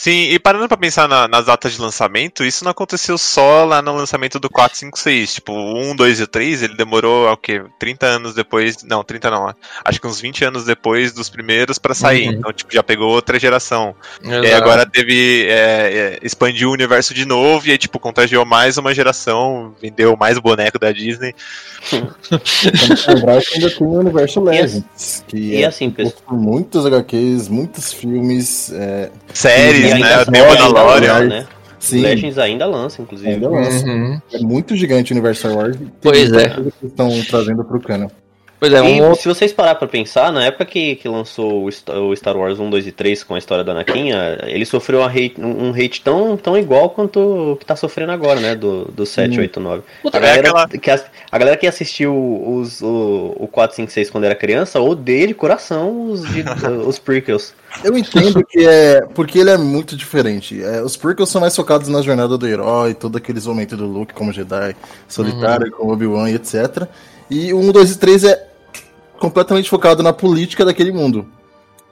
Sim, 0.00 0.30
e 0.30 0.38
parando 0.38 0.66
pra 0.66 0.78
pensar 0.78 1.06
na, 1.06 1.28
nas 1.28 1.44
datas 1.44 1.74
de 1.74 1.78
lançamento, 1.78 2.42
isso 2.42 2.64
não 2.64 2.70
aconteceu 2.70 3.18
só 3.18 3.66
lá 3.66 3.82
no 3.82 3.94
lançamento 3.94 4.40
do 4.40 4.48
456. 4.48 5.34
Tipo, 5.34 5.52
o 5.52 5.90
1, 5.90 5.94
2 5.94 6.20
e 6.20 6.26
3, 6.26 6.62
ele 6.62 6.74
demorou, 6.74 7.30
o 7.30 7.36
quê? 7.36 7.62
30 7.78 8.06
anos 8.06 8.34
depois. 8.34 8.82
Não, 8.82 9.04
30 9.04 9.30
não. 9.30 9.54
Acho 9.84 10.00
que 10.00 10.06
uns 10.06 10.18
20 10.18 10.42
anos 10.46 10.64
depois 10.64 11.12
dos 11.12 11.28
primeiros 11.28 11.76
para 11.76 11.92
sair. 11.92 12.28
Uhum. 12.28 12.32
Então, 12.32 12.50
tipo, 12.50 12.72
já 12.72 12.82
pegou 12.82 13.10
outra 13.10 13.38
geração. 13.38 13.94
Exato. 14.24 14.46
E 14.46 14.54
agora 14.54 14.86
teve. 14.86 15.44
É, 15.46 15.52
é, 15.52 16.18
expandiu 16.22 16.70
o 16.70 16.72
universo 16.72 17.12
de 17.12 17.26
novo 17.26 17.68
e 17.68 17.72
aí, 17.72 17.76
tipo, 17.76 17.98
contagiou 17.98 18.46
mais 18.46 18.78
uma 18.78 18.94
geração, 18.94 19.74
vendeu 19.82 20.16
mais 20.16 20.38
boneco 20.38 20.78
da 20.78 20.92
Disney. 20.92 21.34
lembrar 23.06 23.42
que 23.42 23.54
ainda 23.54 23.70
tem 23.70 23.86
o 23.86 23.98
universo 23.98 24.40
Legends. 24.40 25.24
Que 25.28 25.36
e 25.36 25.62
é, 25.62 25.66
assim, 25.66 25.90
pessoal. 25.90 26.38
Muitos 26.38 26.86
HQs, 26.86 27.48
muitos 27.48 27.92
filmes. 27.92 28.72
É, 29.90 29.98
Séries 29.98 30.26
né? 30.28 30.32
Tem 30.32 30.42
o 30.42 30.48
Mandalorian, 30.48 31.24
né? 31.26 31.46
Sim. 31.78 32.02
Legends 32.02 32.38
ainda 32.38 32.66
lança, 32.66 33.00
inclusive. 33.00 33.30
Ainda 33.30 33.48
lança. 33.48 33.86
Uhum. 33.86 34.20
É 34.32 34.38
muito 34.38 34.76
gigante 34.76 35.12
o 35.12 35.14
universo 35.14 35.40
Star 35.40 35.56
Wars. 35.56 35.76
Pois 36.02 36.30
é. 36.32 36.50
Que 36.50 36.86
estão 36.86 37.10
trazendo 37.28 37.64
pro 37.64 37.80
canon. 37.80 38.08
Pois 38.60 38.74
é, 38.74 38.82
um... 38.82 39.14
se 39.14 39.26
vocês 39.26 39.54
parar 39.54 39.74
pra 39.74 39.88
pensar, 39.88 40.30
na 40.30 40.44
época 40.44 40.66
que, 40.66 40.96
que 40.96 41.08
lançou 41.08 41.64
o 41.64 42.14
Star 42.14 42.36
Wars 42.36 42.60
1, 42.60 42.68
2 42.68 42.86
e 42.88 42.92
3 42.92 43.24
com 43.24 43.34
a 43.34 43.38
história 43.38 43.64
da 43.64 43.72
Anakin, 43.72 44.10
ele 44.44 44.66
sofreu 44.66 45.02
hate, 45.02 45.34
um 45.38 45.70
hate 45.70 46.02
tão, 46.02 46.36
tão 46.36 46.58
igual 46.58 46.90
quanto 46.90 47.52
o 47.52 47.56
que 47.56 47.64
tá 47.64 47.74
sofrendo 47.74 48.12
agora, 48.12 48.38
né? 48.38 48.54
Do, 48.54 48.84
do 48.84 49.06
7, 49.06 49.38
hum. 49.38 49.40
8, 49.40 49.60
9. 49.60 49.82
A 50.04 50.10
galera, 50.10 50.36
é 50.36 50.40
aquela... 50.40 50.68
que, 50.68 50.90
a 50.90 51.38
galera 51.38 51.56
que 51.56 51.66
assistiu 51.66 52.14
os, 52.14 52.82
o, 52.82 53.34
o 53.38 53.48
4, 53.48 53.76
5, 53.76 53.90
6 53.92 54.10
quando 54.10 54.24
era 54.24 54.34
criança 54.34 54.78
odeia 54.78 55.26
de 55.26 55.32
coração 55.34 56.10
os, 56.10 56.20
de, 56.28 56.44
os 56.86 56.98
prequels. 56.98 57.54
Eu 57.82 57.96
entendo 57.96 58.44
que 58.44 58.66
é. 58.66 59.00
Porque 59.14 59.38
ele 59.38 59.50
é 59.50 59.56
muito 59.56 59.96
diferente. 59.96 60.62
É, 60.62 60.82
os 60.82 60.98
prequels 60.98 61.30
são 61.30 61.40
mais 61.40 61.56
focados 61.56 61.88
na 61.88 62.02
jornada 62.02 62.36
do 62.36 62.46
herói, 62.46 62.92
todo 62.92 63.16
aqueles 63.16 63.46
momentos 63.46 63.78
do 63.78 63.86
Luke 63.86 64.12
como 64.12 64.34
Jedi, 64.34 64.76
solitário, 65.08 65.66
uhum. 65.66 65.86
com 65.86 65.92
Obi-Wan 65.92 66.28
e 66.28 66.34
etc. 66.34 66.86
E 67.30 67.54
o 67.54 67.58
1, 67.58 67.72
2 67.72 67.92
e 67.92 67.98
3 67.98 68.24
é 68.24 68.49
completamente 69.20 69.70
focado 69.70 70.02
na 70.02 70.12
política 70.12 70.64
daquele 70.64 70.90
mundo. 70.90 71.26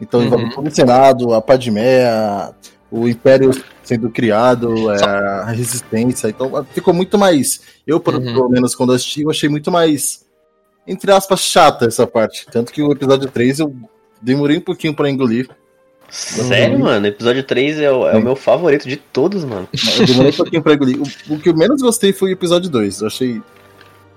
Então, 0.01 0.21
uhum. 0.21 0.67
o 0.67 0.71
Senado, 0.71 1.35
a 1.35 1.43
Padmé, 1.43 2.07
a, 2.07 2.53
o 2.91 3.07
Império 3.07 3.51
sendo 3.83 4.11
criado, 4.11 4.91
é, 4.91 5.05
a 5.05 5.51
resistência. 5.51 6.29
Então, 6.29 6.67
ficou 6.73 6.95
muito 6.95 7.19
mais. 7.19 7.61
Eu, 7.87 7.97
uhum. 7.97 8.03
pelo 8.03 8.49
menos, 8.49 8.75
quando 8.75 8.93
assisti, 8.93 9.23
eu 9.23 9.31
achei 9.31 9.49
muito 9.49 9.71
mais, 9.71 10.25
entre 10.87 11.13
aspas, 11.13 11.41
chata 11.41 11.87
essa 11.87 12.07
parte. 12.07 12.47
Tanto 12.51 12.73
que 12.73 12.83
o 12.83 12.93
episódio 12.93 13.29
3 13.29 13.61
eu 13.61 13.75
demorei 14.21 14.57
um 14.57 14.63
pouquinho 14.63 14.95
para 14.95 15.11
engolir. 15.11 15.49
Sério, 16.11 16.79
mano? 16.79 17.07
Episódio 17.07 17.43
3 17.43 17.81
é 17.81 17.93
o, 17.93 18.09
é 18.09 18.17
o, 18.17 18.23
meu 18.23 18.35
favorito 18.35 18.89
de 18.89 18.97
todos, 18.97 19.45
mano. 19.45 19.69
Eu 19.99 20.07
demorei 20.07 20.33
um 20.33 20.37
pouquinho 20.37 20.63
pra 20.63 20.75
engolir. 20.75 20.99
O, 20.99 21.35
o, 21.35 21.39
que 21.39 21.51
eu 21.51 21.55
menos 21.55 21.83
gostei 21.83 22.15
foi 22.15 22.31
o 22.31 22.33
episódio 22.33 22.71
2. 22.71 23.03
Eu 23.03 23.07
achei 23.09 23.43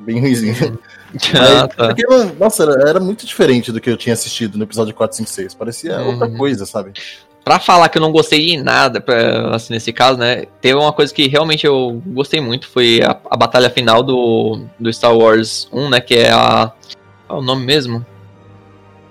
bem 0.01 0.19
ruimzinho. 0.19 0.55
Uhum. 0.71 0.77
Ah, 1.35 1.67
tá. 1.67 1.87
porque, 1.87 2.05
nossa, 2.39 2.63
era, 2.63 2.89
era, 2.89 2.99
muito 3.01 3.25
diferente 3.25 3.69
do 3.69 3.81
que 3.81 3.89
eu 3.89 3.97
tinha 3.97 4.13
assistido 4.13 4.57
no 4.57 4.63
episódio 4.63 4.93
4, 4.93 5.17
5, 5.17 5.29
6. 5.29 5.53
Parecia 5.55 5.99
uhum. 5.99 6.11
outra 6.11 6.29
coisa, 6.29 6.65
sabe? 6.65 6.93
Pra 7.43 7.59
falar 7.59 7.89
que 7.89 7.97
eu 7.97 8.01
não 8.01 8.13
gostei 8.13 8.45
de 8.45 8.63
nada, 8.63 9.01
pra, 9.01 9.53
assim, 9.53 9.73
nesse 9.73 9.91
caso, 9.91 10.17
né? 10.17 10.45
Teve 10.61 10.75
uma 10.75 10.93
coisa 10.93 11.13
que 11.13 11.27
realmente 11.27 11.67
eu 11.67 12.01
gostei 12.07 12.39
muito, 12.39 12.69
foi 12.69 13.01
a, 13.03 13.17
a 13.29 13.35
batalha 13.35 13.69
final 13.69 14.01
do, 14.01 14.61
do 14.79 14.93
Star 14.93 15.13
Wars 15.13 15.67
1, 15.73 15.89
né? 15.89 15.99
Que 15.99 16.15
é 16.15 16.31
a. 16.31 16.71
Qual 17.27 17.39
é 17.39 17.41
o 17.41 17.45
nome 17.45 17.65
mesmo? 17.65 18.05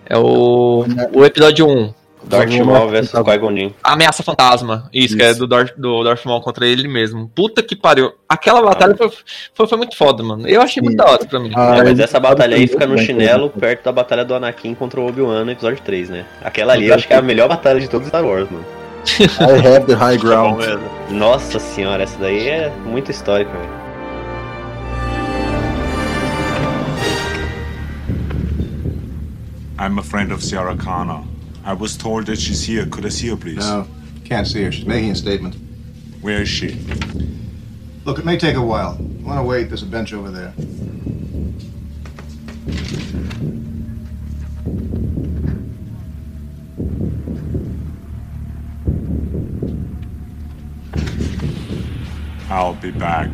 É 0.07 0.17
o, 0.17 0.87
o 1.13 1.25
episódio 1.25 1.69
1. 1.69 2.00
Darth 2.25 2.51
Maul 2.65 2.89
vs 2.89 3.11
Qui-Gon 3.11 3.57
Jinn. 3.57 3.71
Ameaça 3.83 4.23
Fantasma. 4.23 4.89
Isso, 4.93 5.07
Isso, 5.09 5.17
que 5.17 5.23
é 5.23 5.35
do 5.35 5.47
Darth, 5.47 5.75
do 5.77 6.05
Darth 6.05 6.25
Maul 6.25 6.41
contra 6.41 6.67
ele 6.67 6.87
mesmo. 6.87 7.29
Puta 7.35 7.63
que 7.63 7.75
pariu. 7.75 8.13
Aquela 8.29 8.63
batalha 8.63 8.95
foi, 8.97 9.11
foi, 9.55 9.67
foi 9.67 9.79
muito 9.79 9.97
foda, 9.97 10.23
mano. 10.23 10.47
Eu 10.47 10.61
achei 10.61 10.81
Sim. 10.81 10.87
muito 10.87 10.97
da 10.99 11.11
hora 11.11 11.25
pra 11.25 11.41
mim. 11.41 11.53
Ah, 11.55 11.77
é, 11.79 11.85
mas 11.85 11.99
essa 11.99 12.21
batalha 12.21 12.57
aí 12.57 12.67
fica 12.67 12.87
no 12.87 12.99
chinelo 12.99 13.51
perto 13.51 13.85
da 13.85 13.93
batalha 13.93 14.25
do 14.25 14.35
Anakin 14.35 14.75
contra 14.75 15.01
o 15.01 15.09
Obi-Wan 15.09 15.45
no 15.45 15.51
episódio 15.51 15.81
3, 15.83 16.11
né? 16.11 16.27
Aquela 16.43 16.75
ali 16.75 16.89
eu 16.89 16.95
acho 16.95 17.07
que 17.07 17.13
é 17.13 17.17
a 17.17 17.23
melhor 17.23 17.49
batalha 17.49 17.81
de 17.81 17.89
todos 17.89 18.07
os 18.07 18.09
Star 18.09 18.25
Wars, 18.25 18.49
mano. 18.51 18.65
I 19.41 19.67
have 19.67 19.87
the 19.87 19.95
high 19.95 20.19
ground. 20.19 20.63
Nossa 21.09 21.59
senhora, 21.59 22.03
essa 22.03 22.19
daí 22.19 22.49
é 22.49 22.71
muito 22.85 23.11
histórica, 23.11 23.51
velho. 23.51 23.81
I'm 29.79 29.99
a 29.99 30.03
friend 30.03 30.31
of 30.31 30.45
Sarah 30.45 30.77
Connor. 30.77 31.25
I 31.65 31.75
was 31.75 31.97
told 31.97 32.27
that 32.27 32.39
she's 32.39 32.65
here. 32.65 32.87
Could 32.87 33.07
I 33.07 33.11
see 33.11 33.29
her, 33.29 33.37
please? 33.37 33.59
No, 33.59 33.87
can't 34.25 34.47
see 34.47 34.63
her. 34.63 34.73
She's 34.73 34.87
making 34.87 35.11
a 35.11 35.15
statement. 35.15 35.57
Where 36.21 36.43
is 36.43 36.49
she? 36.49 36.79
Look, 38.05 38.19
it 38.19 38.25
may 38.25 38.39
take 38.39 38.57
a 38.57 38.63
while. 38.63 38.97
You 39.01 39.25
want 39.25 39.39
to 39.39 39.43
wait? 39.43 39.65
There's 39.65 39.83
a 39.83 39.87
bench 39.87 40.13
over 40.13 40.31
there. 40.31 40.55
I'll 52.51 52.75
be 52.75 52.91
back. 52.91 53.31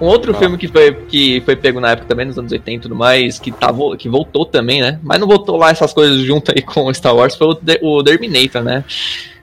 Um 0.00 0.06
outro 0.06 0.32
ah. 0.32 0.38
filme 0.38 0.56
que 0.56 0.66
foi, 0.66 0.92
que 0.92 1.42
foi 1.44 1.54
pego 1.56 1.78
na 1.80 1.90
época 1.90 2.08
também, 2.08 2.26
nos 2.26 2.38
anos 2.38 2.50
80 2.50 2.70
e 2.70 2.80
tudo 2.80 2.96
mais, 2.96 3.38
que, 3.38 3.52
tá, 3.52 3.68
que 3.98 4.08
voltou 4.08 4.46
também, 4.46 4.80
né? 4.80 4.98
Mas 5.02 5.20
não 5.20 5.26
voltou 5.26 5.56
lá 5.56 5.70
essas 5.70 5.92
coisas 5.92 6.22
junto 6.22 6.50
aí 6.50 6.62
com 6.64 6.92
Star 6.94 7.14
Wars, 7.14 7.34
foi 7.34 7.48
o, 7.48 7.98
o 7.98 8.02
Terminator, 8.02 8.62
né? 8.62 8.84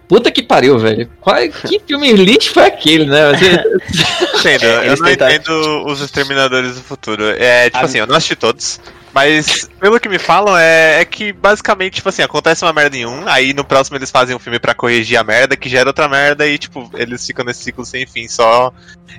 Puta 0.08 0.32
que 0.32 0.42
pariu, 0.42 0.80
velho. 0.80 1.10
Qual, 1.20 1.36
que 1.50 1.82
filme 1.86 2.14
lixo 2.14 2.54
foi 2.54 2.64
aquele, 2.64 3.06
né? 3.06 3.32
entendo, 4.40 4.64
eu 4.64 4.98
não 4.98 5.10
entendo 5.10 5.86
os 5.86 6.00
Exterminadores 6.00 6.76
do 6.76 6.82
Futuro. 6.82 7.24
É, 7.26 7.70
tipo 7.70 7.84
assim, 7.84 7.98
eu 7.98 8.08
não 8.08 8.16
assisti 8.16 8.36
todos. 8.36 8.80
Mas, 9.18 9.68
pelo 9.80 10.00
que 10.00 10.08
me 10.08 10.20
falam, 10.20 10.56
é, 10.56 11.02
é, 11.02 11.06
que 11.06 11.34
basicamente, 11.34 11.96
tipo 11.96 12.08
assim, 12.08 12.22
acontece 12.22 12.64
uma 12.64 12.72
merda 12.72 12.96
em 12.96 13.08
um, 13.08 13.28
aí 13.28 13.52
no 13.52 13.66
próximo 13.66 13.98
eles 13.98 14.12
fazem 14.12 14.36
um 14.36 14.38
filme 14.38 14.60
para 14.60 14.76
corrigir 14.76 15.18
a 15.18 15.24
merda, 15.24 15.58
que 15.58 15.68
gera 15.68 15.90
outra 15.90 16.08
merda, 16.08 16.46
e, 16.46 16.56
tipo, 16.56 16.88
eles 16.94 17.26
ficam 17.26 17.44
nesse 17.44 17.64
ciclo 17.64 17.84
sem 17.84 18.06
fim, 18.06 18.28
só 18.28 18.72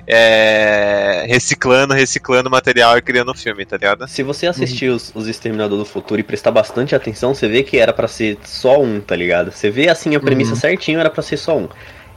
é, 0.07 1.25
reciclando, 1.27 1.93
reciclando 1.93 2.49
material 2.49 2.97
e 2.97 3.01
criando 3.01 3.31
um 3.31 3.35
filme, 3.35 3.65
tá 3.65 3.75
ligado? 3.75 4.07
Se 4.07 4.23
você 4.23 4.47
assistir 4.47 4.87
uhum. 4.87 4.95
os, 4.95 5.11
os 5.13 5.27
Exterminadores 5.27 5.83
do 5.83 5.91
Futuro 5.91 6.21
e 6.21 6.23
prestar 6.23 6.51
bastante 6.51 6.95
atenção, 6.95 7.35
você 7.35 7.49
vê 7.49 7.61
que 7.61 7.77
era 7.77 7.91
para 7.91 8.07
ser 8.07 8.37
só 8.45 8.81
um, 8.81 9.01
tá 9.01 9.17
ligado? 9.17 9.51
Você 9.51 9.69
vê 9.69 9.89
assim 9.89 10.15
a 10.15 10.19
premissa 10.21 10.51
uhum. 10.51 10.59
certinho, 10.61 11.01
era 11.01 11.09
para 11.09 11.21
ser 11.21 11.35
só 11.35 11.57
um. 11.57 11.67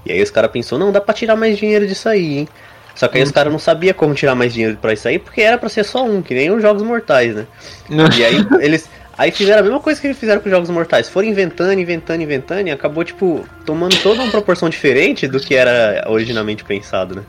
E 0.06 0.12
aí 0.12 0.22
os 0.22 0.30
caras 0.30 0.52
pensou, 0.52 0.78
não, 0.78 0.92
dá 0.92 1.00
pra 1.00 1.12
tirar 1.12 1.34
mais 1.34 1.58
dinheiro 1.58 1.84
disso 1.84 2.08
aí, 2.08 2.38
hein? 2.38 2.48
Só 2.94 3.08
que 3.08 3.18
aí 3.18 3.24
os 3.24 3.30
caras 3.30 3.52
não 3.52 3.58
sabiam 3.58 3.94
como 3.94 4.14
tirar 4.14 4.34
mais 4.34 4.52
dinheiro 4.52 4.76
pra 4.80 4.92
isso 4.92 5.08
aí, 5.08 5.18
porque 5.18 5.40
era 5.40 5.58
pra 5.58 5.68
ser 5.68 5.84
só 5.84 6.04
um, 6.04 6.22
que 6.22 6.34
nem 6.34 6.50
os 6.50 6.62
Jogos 6.62 6.82
Mortais, 6.82 7.34
né? 7.34 7.46
e 7.90 8.24
aí 8.24 8.46
eles. 8.60 8.88
Aí 9.16 9.30
fizeram 9.30 9.60
a 9.60 9.62
mesma 9.62 9.78
coisa 9.78 10.00
que 10.00 10.06
eles 10.06 10.18
fizeram 10.18 10.40
com 10.40 10.48
os 10.48 10.50
Jogos 10.50 10.70
Mortais. 10.70 11.08
Foram 11.08 11.28
inventando, 11.28 11.78
inventando, 11.78 12.22
inventando, 12.22 12.66
e 12.66 12.70
acabou, 12.70 13.04
tipo, 13.04 13.46
tomando 13.64 13.94
toda 14.02 14.22
uma 14.22 14.30
proporção 14.30 14.70
diferente 14.70 15.28
do 15.28 15.38
que 15.38 15.54
era 15.54 16.04
originalmente 16.08 16.64
pensado, 16.64 17.16
né? 17.16 17.22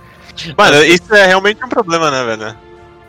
Mano, 0.57 0.83
isso 0.83 1.13
é 1.13 1.27
realmente 1.27 1.63
um 1.63 1.69
problema, 1.69 2.09
né, 2.09 2.35
velho? 2.35 2.55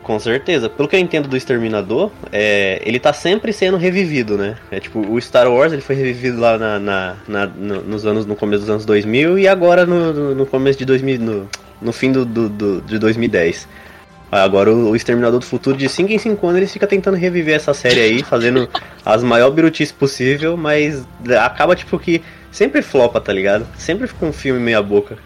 Com 0.03 0.19
certeza. 0.19 0.69
Pelo 0.69 0.87
que 0.87 0.95
eu 0.95 0.99
entendo 0.99 1.27
do 1.27 1.35
Exterminador, 1.35 2.11
é, 2.31 2.79
ele 2.85 2.99
tá 2.99 3.11
sempre 3.11 3.51
sendo 3.51 3.75
revivido, 3.75 4.37
né? 4.37 4.55
É 4.69 4.79
tipo, 4.79 4.99
o 4.99 5.19
Star 5.19 5.51
Wars 5.51 5.73
ele 5.73 5.81
foi 5.81 5.95
revivido 5.95 6.39
lá 6.39 6.59
na, 6.59 6.77
na, 6.79 7.15
na 7.27 7.47
no, 7.47 7.81
nos 7.81 8.05
anos, 8.05 8.25
no 8.25 8.35
começo 8.35 8.61
dos 8.61 8.69
anos 8.69 8.85
2000 8.85 9.39
e 9.39 9.47
agora 9.47 9.83
no, 9.83 10.13
no, 10.13 10.35
no 10.35 10.45
começo 10.45 10.77
de 10.77 10.85
2000, 10.85 11.19
no, 11.19 11.49
no 11.85 11.93
fim 11.93 12.11
do, 12.11 12.25
do, 12.25 12.49
do, 12.49 12.81
de 12.81 12.99
2010. 12.99 13.67
Agora 14.31 14.71
o, 14.71 14.89
o 14.89 14.95
Exterminador 14.95 15.39
do 15.39 15.45
Futuro, 15.45 15.77
de 15.77 15.87
5 15.87 16.11
em 16.11 16.17
5 16.17 16.47
anos, 16.47 16.57
ele 16.57 16.67
fica 16.67 16.87
tentando 16.87 17.15
reviver 17.15 17.55
essa 17.55 17.73
série 17.73 18.01
aí, 18.01 18.23
fazendo 18.23 18.67
as 19.05 19.23
maiores 19.23 19.55
birutices 19.55 19.93
possível, 19.93 20.57
mas 20.57 21.07
acaba 21.39 21.75
tipo 21.75 21.97
que 21.97 22.21
sempre 22.51 22.81
flopa, 22.81 23.21
tá 23.21 23.31
ligado? 23.31 23.65
Sempre 23.77 24.07
fica 24.07 24.25
um 24.25 24.33
filme 24.33 24.59
meia 24.59 24.81
boca. 24.81 25.17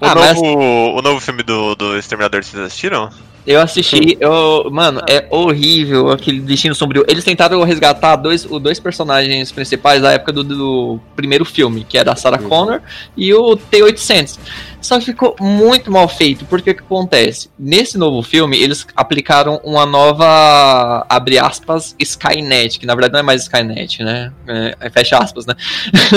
O, 0.00 0.04
ah, 0.04 0.14
novo, 0.14 0.20
mas... 0.20 0.38
o 0.38 1.02
novo 1.02 1.20
filme 1.20 1.42
do, 1.42 1.74
do 1.74 1.96
Exterminador, 1.96 2.44
vocês 2.44 2.62
assistiram? 2.62 3.08
Eu 3.44 3.60
assisti, 3.60 4.16
eu, 4.20 4.70
mano, 4.70 5.02
é 5.08 5.26
horrível 5.28 6.10
aquele 6.10 6.40
destino 6.40 6.74
sombrio. 6.74 7.04
Eles 7.08 7.24
tentaram 7.24 7.62
resgatar 7.64 8.14
dois, 8.16 8.44
os 8.44 8.62
dois 8.62 8.78
personagens 8.78 9.50
principais 9.50 10.00
da 10.00 10.12
época 10.12 10.32
do, 10.32 10.44
do 10.44 11.00
primeiro 11.16 11.44
filme, 11.44 11.84
que 11.84 11.98
é 11.98 12.04
da 12.04 12.14
Sarah 12.14 12.40
uhum. 12.40 12.48
Connor 12.48 12.80
e 13.16 13.34
o 13.34 13.56
T-800. 13.56 14.38
Só 14.80 14.98
que 14.98 15.06
ficou 15.06 15.34
muito 15.40 15.90
mal 15.90 16.08
feito, 16.08 16.44
porque 16.44 16.70
o 16.70 16.74
que 16.74 16.80
acontece? 16.80 17.50
Nesse 17.58 17.98
novo 17.98 18.22
filme, 18.22 18.56
eles 18.56 18.86
aplicaram 18.94 19.60
uma 19.64 19.86
nova, 19.86 21.04
abre 21.08 21.38
aspas, 21.38 21.96
Skynet, 21.98 22.78
que 22.78 22.86
na 22.86 22.94
verdade 22.94 23.12
não 23.12 23.20
é 23.20 23.22
mais 23.22 23.42
Skynet, 23.42 24.02
né? 24.04 24.32
É, 24.46 24.76
é 24.80 24.90
fecha 24.90 25.18
aspas, 25.18 25.46
né? 25.46 25.54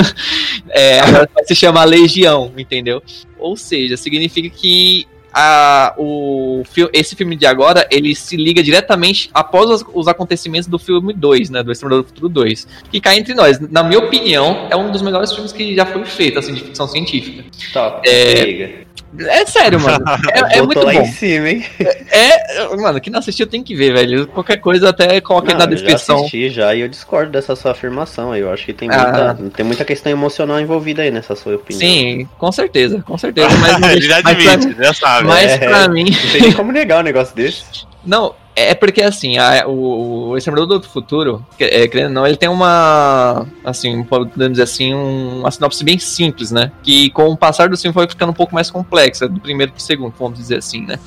é, 0.70 1.00
agora 1.00 1.30
se 1.44 1.56
chama 1.56 1.84
Legião, 1.84 2.52
entendeu? 2.58 3.02
Ou 3.38 3.56
seja, 3.56 3.98
significa 3.98 4.50
que 4.50 5.08
a, 5.38 5.94
o, 5.98 6.64
esse 6.94 7.14
filme 7.14 7.36
de 7.36 7.46
agora, 7.46 7.86
ele 7.92 8.16
se 8.16 8.38
liga 8.38 8.64
diretamente 8.64 9.30
após 9.34 9.70
os, 9.70 9.86
os 9.94 10.08
acontecimentos 10.08 10.70
do 10.70 10.80
filme 10.80 11.12
2, 11.12 11.50
né? 11.50 11.62
Do 11.62 11.74
Exterminador 11.74 12.04
do 12.04 12.08
Futuro 12.08 12.30
2. 12.30 12.66
Que 12.90 13.02
cai 13.02 13.18
entre 13.18 13.34
nós. 13.34 13.60
Na 13.60 13.84
minha 13.84 14.00
opinião, 14.00 14.68
é 14.70 14.78
um 14.78 14.90
dos 14.92 15.02
melhores 15.02 15.34
filmes 15.34 15.52
que 15.52 15.76
já 15.76 15.86
foi 15.86 16.06
feito, 16.06 16.40
assim, 16.40 16.54
de 16.54 16.62
ficção 16.62 16.88
científica. 16.88 17.44
Top. 17.74 18.10
É, 18.10 18.85
é 19.20 19.46
sério, 19.46 19.80
mano. 19.80 20.04
É, 20.32 20.58
é 20.58 20.62
muito 20.62 20.80
lá 20.80 20.94
bom. 20.94 21.02
em 21.02 21.06
cima, 21.06 21.50
hein? 21.50 21.66
É, 21.80 22.62
é, 22.62 22.76
mano, 22.76 23.00
quem 23.00 23.12
não 23.12 23.20
assistiu 23.20 23.48
tem 23.48 23.64
que 23.64 23.76
ver, 23.76 23.94
velho. 23.94 24.28
Qualquer 24.28 24.58
coisa 24.58 24.90
até 24.90 25.20
coloca 25.22 25.52
aí 25.52 25.58
na 25.58 25.66
descrição. 25.66 26.16
Eu 26.16 26.20
já 26.20 26.26
assisti 26.26 26.50
já 26.50 26.76
e 26.76 26.82
eu 26.82 26.88
discordo 26.88 27.32
dessa 27.32 27.56
sua 27.56 27.72
afirmação 27.72 28.32
aí. 28.32 28.42
Eu 28.42 28.52
acho 28.52 28.66
que 28.66 28.74
tem 28.74 28.90
muita, 28.90 29.32
ah. 29.32 29.38
tem 29.56 29.66
muita 29.66 29.86
questão 29.86 30.12
emocional 30.12 30.60
envolvida 30.60 31.02
aí 31.02 31.12
nessa 31.12 31.36
sua 31.36 31.56
opinião. 31.56 31.80
Sim, 31.80 32.30
com 32.38 32.52
certeza, 32.52 33.02
com 33.02 33.18
certeza. 33.18 33.50
Mas, 33.58 33.82
Ele 33.92 34.02
já 34.02 34.18
admite, 34.18 34.76
já 34.78 34.94
sabe. 34.94 35.28
Mas 35.28 35.52
é, 35.52 35.58
pra 35.58 35.88
mim. 35.88 36.06
Não 36.06 36.32
tem 36.32 36.42
nem 36.42 36.52
como 36.54 36.72
negar 36.72 37.00
um 37.00 37.04
negócio 37.04 37.36
desse. 37.36 37.64
Não, 38.06 38.36
é 38.56 38.74
porque 38.74 39.02
assim, 39.02 39.38
a, 39.38 39.68
o, 39.68 40.30
o 40.30 40.38
Exterminador 40.38 40.80
do 40.80 40.88
Futuro, 40.88 41.46
é, 41.60 41.88
querendo 41.88 42.14
não, 42.14 42.26
ele 42.26 42.38
tem 42.38 42.48
uma, 42.48 43.46
assim, 43.64 44.04
podemos 44.04 44.52
dizer 44.52 44.64
assim, 44.64 44.94
um, 44.94 45.40
uma 45.40 45.52
sinopse 45.52 45.84
bem 45.84 46.00
simples, 46.00 46.52
né? 46.52 46.72
Que 46.82 47.10
com 47.10 47.28
o 47.28 47.38
passar 47.38 47.68
do 47.68 47.78
filme 47.78 47.94
foi 47.94 48.08
ficando 48.08 48.30
um 48.30 48.34
pouco 48.34 48.56
mais 48.56 48.72
complexa, 48.72 49.28
do 49.28 49.40
primeiro 49.40 49.74
pro 49.74 49.82
segundo, 49.82 50.14
vamos 50.18 50.40
dizer 50.40 50.58
assim, 50.58 50.82
né? 50.82 50.98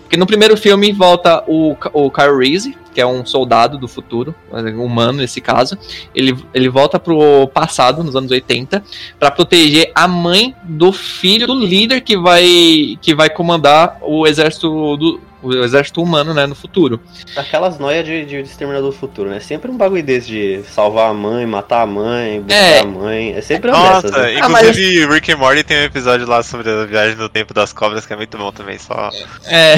Porque 0.00 0.16
no 0.16 0.26
primeiro 0.26 0.56
filme 0.56 0.92
volta 0.92 1.44
o, 1.46 1.76
o 1.92 2.10
Kyle 2.10 2.38
Reese, 2.38 2.76
que 2.94 3.00
é 3.00 3.06
um 3.06 3.26
soldado 3.26 3.76
do 3.76 3.88
futuro, 3.88 4.34
humano 4.78 5.18
nesse 5.18 5.40
caso. 5.40 5.76
Ele, 6.14 6.36
ele 6.54 6.68
volta 6.68 6.98
pro 6.98 7.48
passado, 7.48 8.04
nos 8.04 8.14
anos 8.14 8.30
80, 8.30 8.82
para 9.18 9.30
proteger 9.30 9.90
a 9.94 10.06
mãe 10.06 10.54
do 10.62 10.92
filho 10.92 11.46
do 11.46 11.54
líder 11.54 12.00
que 12.00 12.16
vai, 12.16 12.96
que 13.02 13.14
vai 13.14 13.28
comandar 13.28 13.98
o 14.00 14.26
exército 14.26 14.96
do, 14.96 15.20
o 15.44 15.62
exército 15.62 16.02
humano, 16.02 16.32
né, 16.32 16.46
no 16.46 16.54
futuro. 16.54 16.98
Aquelas 17.36 17.78
noias 17.78 18.04
de, 18.04 18.24
de 18.24 18.36
Exterminador 18.40 18.90
do 18.90 18.96
Futuro, 18.96 19.28
né? 19.28 19.40
Sempre 19.40 19.70
um 19.70 19.76
bagulho 19.76 20.02
desse 20.02 20.28
de 20.28 20.62
salvar 20.70 21.10
a 21.10 21.14
mãe, 21.14 21.44
matar 21.44 21.82
a 21.82 21.86
mãe, 21.86 22.40
buscar 22.40 22.56
é. 22.56 22.80
a 22.80 22.86
mãe. 22.86 23.34
É 23.34 23.42
sempre 23.42 23.70
uma 23.70 23.78
Nossa, 23.78 24.08
dessas, 24.08 24.22
né? 24.22 24.34
inclusive 24.38 25.02
ah, 25.04 25.06
mas... 25.06 25.14
Rick 25.14 25.32
and 25.32 25.36
Morty 25.36 25.62
tem 25.62 25.76
um 25.78 25.82
episódio 25.82 26.26
lá 26.26 26.42
sobre 26.42 26.70
a 26.70 26.86
viagem 26.86 27.16
no 27.16 27.28
tempo 27.28 27.52
das 27.52 27.72
cobras 27.72 28.06
que 28.06 28.12
é 28.14 28.16
muito 28.16 28.38
bom 28.38 28.50
também, 28.50 28.78
só 28.78 29.10
é. 29.46 29.74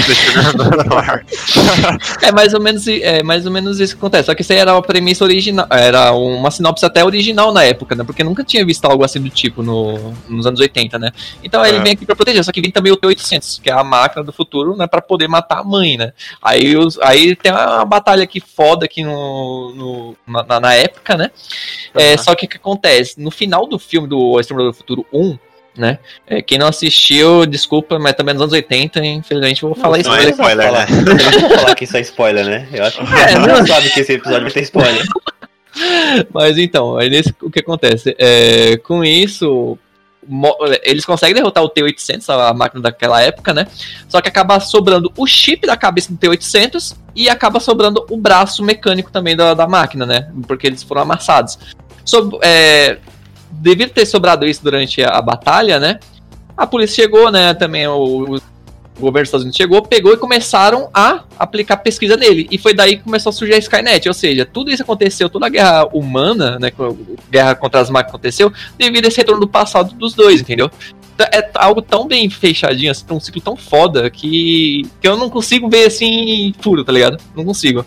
é 2.22 2.32
mais 2.32 2.54
ou 2.54 2.60
menos 2.60 2.86
é 3.06 3.22
mais 3.22 3.46
ou 3.46 3.52
menos 3.52 3.80
isso 3.80 3.94
que 3.94 3.98
acontece. 3.98 4.26
Só 4.26 4.34
que 4.34 4.42
isso 4.42 4.52
aí 4.52 4.58
era 4.58 4.76
a 4.76 4.82
premissa 4.82 5.24
original, 5.24 5.66
era 5.70 6.12
uma 6.12 6.50
sinopse 6.50 6.84
até 6.84 7.04
original 7.04 7.52
na 7.52 7.64
época, 7.64 7.94
né? 7.94 8.04
Porque 8.04 8.22
nunca 8.22 8.44
tinha 8.44 8.64
visto 8.64 8.84
algo 8.84 9.04
assim 9.04 9.20
do 9.20 9.30
tipo 9.30 9.62
no, 9.62 10.12
nos 10.28 10.46
anos 10.46 10.60
80, 10.60 10.98
né? 10.98 11.12
Então 11.42 11.64
ele 11.64 11.78
é. 11.78 11.82
vem 11.82 11.92
aqui 11.92 12.04
para 12.04 12.14
proteger, 12.14 12.44
só 12.44 12.52
que 12.52 12.60
vem 12.60 12.70
também 12.70 12.92
o 12.92 12.96
T-800, 12.96 13.60
que 13.62 13.70
é 13.70 13.72
a 13.72 13.82
máquina 13.82 14.22
do 14.22 14.32
futuro, 14.32 14.76
né, 14.76 14.86
para 14.86 15.00
poder 15.00 15.28
matar 15.28 15.46
matar 15.46 15.60
a 15.60 15.64
mãe, 15.64 15.96
né? 15.96 16.12
Aí, 16.42 16.76
os, 16.76 16.98
aí 17.00 17.36
tem 17.36 17.52
uma 17.52 17.84
batalha 17.84 18.24
aqui 18.24 18.40
foda 18.40 18.84
aqui 18.84 19.02
no, 19.02 19.72
no 19.74 20.16
na, 20.26 20.60
na, 20.60 20.74
época, 20.74 21.16
né? 21.16 21.30
Uhum. 21.94 22.00
É, 22.00 22.16
só 22.16 22.34
que 22.34 22.46
o 22.46 22.48
que 22.48 22.56
acontece? 22.56 23.20
No 23.20 23.30
final 23.30 23.66
do 23.66 23.78
filme 23.78 24.08
do 24.08 24.38
Exterminador 24.40 24.72
do 24.72 24.76
Futuro 24.76 25.06
1, 25.12 25.38
né? 25.76 25.98
É, 26.26 26.42
quem 26.42 26.58
não 26.58 26.68
assistiu, 26.68 27.46
desculpa, 27.46 27.98
mas 27.98 28.14
também 28.14 28.34
nos 28.34 28.42
anos 28.42 28.52
80, 28.52 29.04
infelizmente 29.04 29.62
vou 29.62 29.74
falar 29.74 29.98
isso. 29.98 30.08
Não 30.08 30.16
é 30.16 30.30
spoiler, 30.30 30.72
né? 30.72 30.86
Falar 31.56 31.74
que 31.74 31.84
isso 31.84 31.96
é 31.96 32.00
spoiler, 32.00 32.44
né? 32.44 32.68
Eu 32.72 32.84
acho 32.84 32.98
que 32.98 33.14
é, 33.14 33.38
não 33.38 33.66
sabe 33.66 33.90
que 33.90 34.00
esse 34.00 34.12
episódio 34.12 34.42
vai 34.42 34.52
ter 34.52 34.62
spoiler. 34.62 35.04
Mas 36.32 36.56
então, 36.58 36.96
aí 36.96 37.10
nesse, 37.10 37.34
o 37.42 37.50
que 37.50 37.60
acontece? 37.60 38.16
É, 38.18 38.76
com 38.78 39.04
isso, 39.04 39.78
eles 40.82 41.04
conseguem 41.04 41.34
derrotar 41.34 41.62
o 41.62 41.68
T-800, 41.68 42.28
a 42.28 42.52
máquina 42.52 42.82
daquela 42.82 43.20
época, 43.20 43.52
né? 43.52 43.66
Só 44.08 44.20
que 44.20 44.28
acaba 44.28 44.58
sobrando 44.60 45.12
o 45.16 45.26
chip 45.26 45.66
da 45.66 45.76
cabeça 45.76 46.12
do 46.12 46.18
T-800 46.18 46.96
e 47.14 47.28
acaba 47.28 47.60
sobrando 47.60 48.04
o 48.10 48.16
braço 48.16 48.62
mecânico 48.62 49.10
também 49.10 49.36
da, 49.36 49.54
da 49.54 49.66
máquina, 49.66 50.04
né? 50.04 50.30
Porque 50.46 50.66
eles 50.66 50.82
foram 50.82 51.02
amassados. 51.02 51.58
So, 52.04 52.38
é, 52.42 52.98
devido 53.50 53.90
ter 53.90 54.06
sobrado 54.06 54.46
isso 54.46 54.62
durante 54.62 55.02
a, 55.02 55.10
a, 55.10 55.22
batalha, 55.22 55.78
né? 55.78 55.98
A 56.56 56.66
polícia 56.66 57.02
chegou, 57.04 57.30
né? 57.30 57.54
Também 57.54 57.86
o, 57.86 58.36
o 58.98 59.00
governo 59.00 59.24
dos 59.24 59.28
Estados 59.28 59.44
Unidos 59.44 59.56
chegou, 59.56 59.82
pegou 59.82 60.12
e 60.12 60.16
começaram 60.16 60.88
a 60.92 61.24
aplicar 61.38 61.76
pesquisa 61.78 62.16
nele. 62.16 62.48
E 62.50 62.56
foi 62.56 62.72
daí 62.72 62.96
que 62.96 63.04
começou 63.04 63.30
a 63.30 63.32
surgir 63.32 63.54
a 63.54 63.58
Skynet. 63.58 64.08
Ou 64.08 64.14
seja, 64.14 64.44
tudo 64.46 64.70
isso 64.70 64.82
aconteceu, 64.82 65.28
toda 65.28 65.46
a 65.46 65.50
guerra 65.50 65.86
humana, 65.92 66.58
né? 66.58 66.72
Guerra 67.30 67.54
contra 67.54 67.80
as 67.80 67.90
máquinas 67.90 68.14
aconteceu 68.14 68.52
devido 68.78 69.04
a 69.04 69.08
esse 69.08 69.18
retorno 69.18 69.40
do 69.40 69.48
passado 69.48 69.94
dos 69.94 70.14
dois, 70.14 70.40
entendeu? 70.40 70.70
É 71.18 71.50
algo 71.54 71.80
tão 71.80 72.06
bem 72.06 72.28
fechadinho, 72.28 72.90
assim, 72.90 73.04
um 73.10 73.18
ciclo 73.18 73.40
tão 73.40 73.56
foda 73.56 74.10
que, 74.10 74.82
que 75.00 75.08
eu 75.08 75.16
não 75.16 75.30
consigo 75.30 75.68
ver 75.68 75.86
assim 75.86 76.52
puro, 76.62 76.84
tá 76.84 76.92
ligado? 76.92 77.16
Não 77.34 77.44
consigo. 77.44 77.86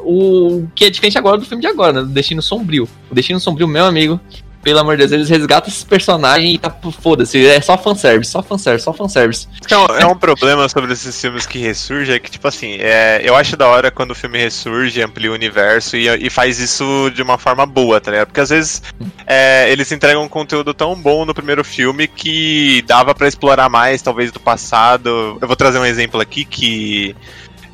O 0.00 0.66
que 0.74 0.86
é 0.86 0.90
diferente 0.90 1.16
agora 1.16 1.38
do 1.38 1.46
filme 1.46 1.60
de 1.60 1.68
agora, 1.68 1.92
né? 1.92 2.00
Do 2.00 2.08
Destino 2.08 2.42
Sombrio. 2.42 2.88
O 3.10 3.14
Destino 3.14 3.38
Sombrio, 3.38 3.68
meu 3.68 3.84
amigo, 3.84 4.20
pelo 4.62 4.78
amor 4.78 4.96
de 4.96 5.00
Deus, 5.00 5.12
eles 5.12 5.28
resgatam 5.28 5.68
esses 5.68 5.84
personagens 5.84 6.54
e 6.54 6.58
tá, 6.58 6.74
foda-se, 7.00 7.44
é 7.44 7.60
só 7.60 7.76
fanservice, 7.76 8.30
só 8.30 8.42
fanservice, 8.42 8.84
só 8.84 8.92
fanservice. 8.92 9.48
Então, 9.64 9.86
é 9.86 10.06
um 10.06 10.16
problema 10.16 10.68
sobre 10.68 10.92
esses 10.92 11.20
filmes 11.20 11.46
que 11.46 11.58
ressurgem, 11.58 12.14
é 12.14 12.18
que, 12.18 12.30
tipo 12.30 12.46
assim, 12.46 12.76
é, 12.78 13.20
eu 13.24 13.34
acho 13.34 13.56
da 13.56 13.66
hora 13.66 13.90
quando 13.90 14.12
o 14.12 14.14
filme 14.14 14.38
ressurge, 14.38 15.02
amplia 15.02 15.30
o 15.30 15.34
universo 15.34 15.96
e, 15.96 16.06
e 16.08 16.30
faz 16.30 16.60
isso 16.60 17.10
de 17.14 17.22
uma 17.22 17.38
forma 17.38 17.66
boa, 17.66 18.00
tá 18.00 18.10
ligado? 18.10 18.28
Porque 18.28 18.40
às 18.40 18.50
vezes 18.50 18.82
é, 19.26 19.70
eles 19.70 19.90
entregam 19.90 20.22
um 20.22 20.28
conteúdo 20.28 20.72
tão 20.72 20.94
bom 20.94 21.24
no 21.24 21.34
primeiro 21.34 21.64
filme 21.64 22.06
que 22.06 22.82
dava 22.86 23.14
para 23.14 23.28
explorar 23.28 23.68
mais, 23.68 24.00
talvez, 24.00 24.30
do 24.30 24.38
passado. 24.40 25.38
Eu 25.40 25.46
vou 25.46 25.56
trazer 25.56 25.78
um 25.78 25.86
exemplo 25.86 26.20
aqui 26.20 26.44
que. 26.44 27.16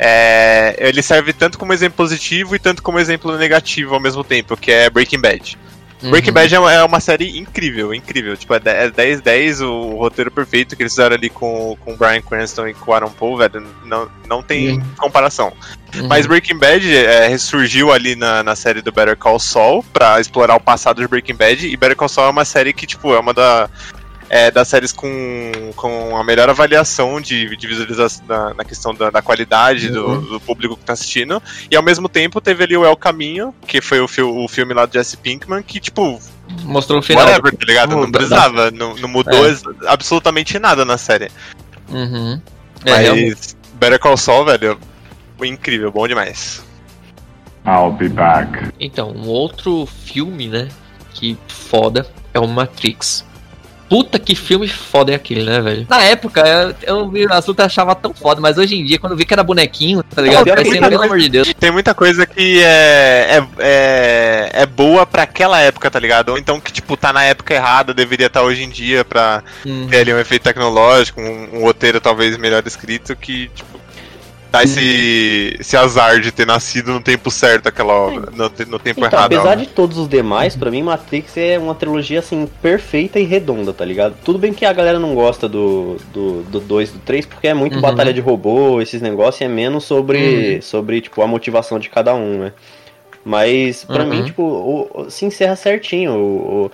É, 0.01 0.77
ele 0.79 1.03
serve 1.03 1.33
tanto 1.33 1.59
como 1.59 1.73
exemplo 1.73 1.97
positivo 1.97 2.55
e 2.55 2.59
tanto 2.61 2.81
como 2.85 3.01
exemplo 3.01 3.37
negativo 3.37 3.95
ao 3.95 4.01
mesmo 4.01 4.23
tempo, 4.23 4.57
que 4.57 4.71
é 4.71 4.89
Breaking 4.89 5.21
Bad. 5.21 5.59
Uhum. 6.03 6.11
Breaking 6.11 6.33
Bad 6.33 6.55
é 6.55 6.61
uma, 6.61 6.73
é 6.73 6.85
uma, 6.85 7.01
série 7.01 7.39
incrível, 7.39 7.93
incrível. 7.93 8.37
Tipo, 8.37 8.55
é 8.55 8.61
10-10 8.61 9.67
o, 9.67 9.95
o 9.95 9.99
roteiro 9.99 10.31
perfeito 10.31 10.77
que 10.77 10.83
eles 10.83 10.93
fizeram 10.93 11.17
ali 11.17 11.29
com, 11.29 11.77
com 11.85 11.93
o 11.93 11.97
Brian 11.97 12.23
Cranston 12.23 12.69
e 12.69 12.75
com 12.75 12.91
o 12.91 12.95
Aaron 12.95 13.11
Paul, 13.11 13.37
velho. 13.37 13.67
Não, 13.85 14.09
não 14.29 14.43
tem 14.43 14.79
uhum. 14.79 14.83
comparação. 14.97 15.53
Uhum. 15.97 16.07
Mas 16.07 16.27
Breaking 16.27 16.59
Bad 16.59 16.97
é, 16.97 17.27
ressurgiu 17.27 17.93
ali 17.93 18.15
na, 18.15 18.43
na 18.43 18.55
série 18.55 18.81
do 18.81 18.93
Better 18.93 19.17
Call 19.17 19.41
Saul 19.41 19.85
pra 19.93 20.21
explorar 20.21 20.55
o 20.55 20.61
passado 20.61 21.01
de 21.01 21.09
Breaking 21.09 21.35
Bad. 21.35 21.67
E 21.67 21.77
Better 21.77 21.97
Call 21.97 22.09
Saul 22.09 22.29
é 22.29 22.31
uma 22.31 22.45
série 22.45 22.73
que, 22.73 22.87
tipo, 22.87 23.13
é 23.13 23.19
uma 23.19 23.35
da, 23.35 23.69
é, 24.29 24.51
das 24.51 24.69
séries 24.69 24.93
com, 24.93 25.71
com 25.75 26.17
a 26.17 26.23
melhor 26.23 26.49
avaliação 26.51 27.21
de, 27.21 27.57
de 27.57 27.67
visualização 27.67 28.25
na, 28.27 28.55
na 28.55 28.65
questão 28.65 28.95
da, 28.95 29.11
da 29.11 29.23
qualidade 29.23 29.89
uhum. 29.89 30.21
do, 30.21 30.29
do, 30.31 30.41
público 30.41 30.77
que 30.77 30.85
tá 30.85 30.93
assistindo. 30.93 31.43
E 31.71 31.77
ao 31.77 31.83
mesmo 31.83 32.09
tempo 32.09 32.41
teve 32.41 32.65
ali 32.65 32.77
o 32.77 32.85
El 32.85 32.97
Caminho, 32.97 33.55
que 33.67 33.81
foi 33.81 34.01
o, 34.01 34.09
fi 34.09 34.23
o 34.23 34.47
filme 34.49 34.75
lá 34.75 34.87
do 34.87 34.93
Jesse 34.93 35.17
Pinkman, 35.17 35.63
que, 35.63 35.81
tipo. 35.81 36.21
Mostrou 36.63 37.01
o 37.01 37.03
final. 37.03 37.25
Whatever, 37.25 37.57
tá 37.57 37.67
ligado? 37.67 37.97
Não 37.97 38.11
precisava, 38.11 38.71
não, 38.71 38.95
não 38.97 39.09
mudou 39.09 39.49
é. 39.49 39.57
absolutamente 39.87 40.59
nada 40.59 40.85
na 40.85 40.99
série. 40.99 41.31
Uhum. 41.89 42.41
É, 42.85 42.91
Mas 42.91 43.01
realmente. 43.01 43.59
Better 43.75 43.99
Call 43.99 44.17
Saul, 44.17 44.45
velho, 44.45 44.79
incrível, 45.41 45.93
bom 45.93 46.07
demais. 46.07 46.65
I'll 47.65 47.93
be 47.93 48.09
back. 48.09 48.73
Então, 48.81 49.11
um 49.11 49.29
outro 49.29 49.87
filme, 49.87 50.49
né, 50.49 50.69
que 51.13 51.37
foda 51.47 52.07
é 52.33 52.41
o 52.41 52.49
Matrix. 52.49 53.25
Puta 53.89 54.19
que 54.19 54.35
filme 54.35 54.69
foda 54.69 55.13
é 55.13 55.15
aquele, 55.15 55.45
né, 55.45 55.61
velho? 55.61 55.87
Na 55.89 56.03
época, 56.03 56.43
eu, 56.47 56.75
eu 56.83 57.11
vi 57.11 57.27
as 57.31 57.47
lutas 57.47 57.67
achava 57.67 57.95
tão 57.95 58.13
foda, 58.13 58.41
mas 58.41 58.59
hoje 58.59 58.77
em 58.77 58.85
dia, 58.85 58.99
quando 58.99 59.13
eu 59.13 59.17
vi 59.17 59.25
que 59.25 59.33
era 59.33 59.43
bonequinho, 59.43 60.03
tá 60.03 60.21
ligado? 60.21 60.47
Não, 60.47 60.57
tem, 60.57 60.81
pelo 60.81 61.03
amor 61.03 61.19
de 61.19 61.29
Deus. 61.29 61.55
Tem 61.55 61.71
muita 61.71 61.95
coisa 61.95 62.27
que 62.27 62.63
é, 62.63 63.39
é, 63.39 63.47
é, 63.59 64.51
é, 64.63 64.67
boa 64.67 65.07
pra 65.07 65.23
aquela 65.23 65.59
época, 65.61 65.91
tá 65.91 65.99
ligado? 65.99 66.31
Ou 66.31 66.39
então 66.39 66.61
que, 66.61 66.71
tipo, 66.71 66.97
tá 66.97 67.13
na 67.13 67.25
época 67.25 67.55
errada, 67.55 67.95
deveria 67.95 68.27
estar 68.27 68.41
tá 68.41 68.47
hoje 68.47 68.63
em 68.63 68.69
dia 68.69 69.05
pra 69.05 69.43
uhum. 69.65 69.87
ter 69.89 70.01
ali 70.01 70.13
um 70.13 70.19
efeito 70.19 70.43
tecnológico, 70.43 71.21
um, 71.21 71.59
um 71.59 71.63
roteiro 71.63 72.01
talvez 72.01 72.37
melhor 72.37 72.63
escrito, 72.67 73.17
que, 73.17 73.49
tipo, 73.55 73.81
dá 74.51 74.63
esse, 74.63 75.57
esse 75.61 75.77
azar 75.77 76.21
de 76.21 76.33
ter 76.33 76.47
nascido 76.47 76.93
no 76.93 77.01
tempo 77.01 77.31
certo 77.31 77.69
aquela 77.69 77.93
obra, 77.93 78.31
no, 78.31 78.45
no 78.45 78.79
tempo 78.79 79.01
então, 79.01 79.05
errado. 79.05 79.33
Apesar 79.33 79.55
de 79.57 79.67
todos 79.67 79.99
os 79.99 80.09
demais, 80.09 80.57
para 80.57 80.71
mim 80.71 80.83
Matrix 80.83 81.37
é 81.37 81.59
uma 81.59 81.75
trilogia 81.75 82.21
assim 82.21 82.49
perfeita 82.63 83.21
e 83.21 83.25
redonda, 83.25 83.73
tá 83.73 83.85
ligado? 83.85 84.15
Tudo 84.25 84.39
bem 84.39 84.53
que 84.53 84.65
a 84.65 84.73
galera 84.73 84.99
não 84.99 85.15
gosta 85.15 85.49
do 85.49 85.97
2 86.13 86.45
do 86.45 86.45
2 86.51 86.65
dois, 86.65 86.93
do 86.93 86.99
3 87.01 87.27
porque 87.27 87.49
é 87.49 87.55
muito 87.55 87.77
uhum. 87.77 87.83
batalha 87.83 88.13
de 88.13 88.21
robô, 88.21 88.81
esses 88.81 89.03
negócios 89.03 89.41
e 89.41 89.45
é 89.45 89.49
menos 89.49 89.85
sobre 89.85 90.57
uhum. 90.57 90.63
sobre 90.63 91.01
tipo 91.01 91.23
a 91.23 91.27
motivação 91.27 91.79
de 91.79 91.89
cada 91.89 92.15
um, 92.15 92.39
né? 92.39 92.53
Mas 93.25 93.85
para 93.85 94.05
uhum. 94.05 94.11
mim, 94.11 94.25
tipo, 94.25 94.43
o, 94.43 95.03
o, 95.03 95.11
se 95.11 95.27
encerra 95.27 95.55
certinho. 95.55 96.15
O, 96.15 96.71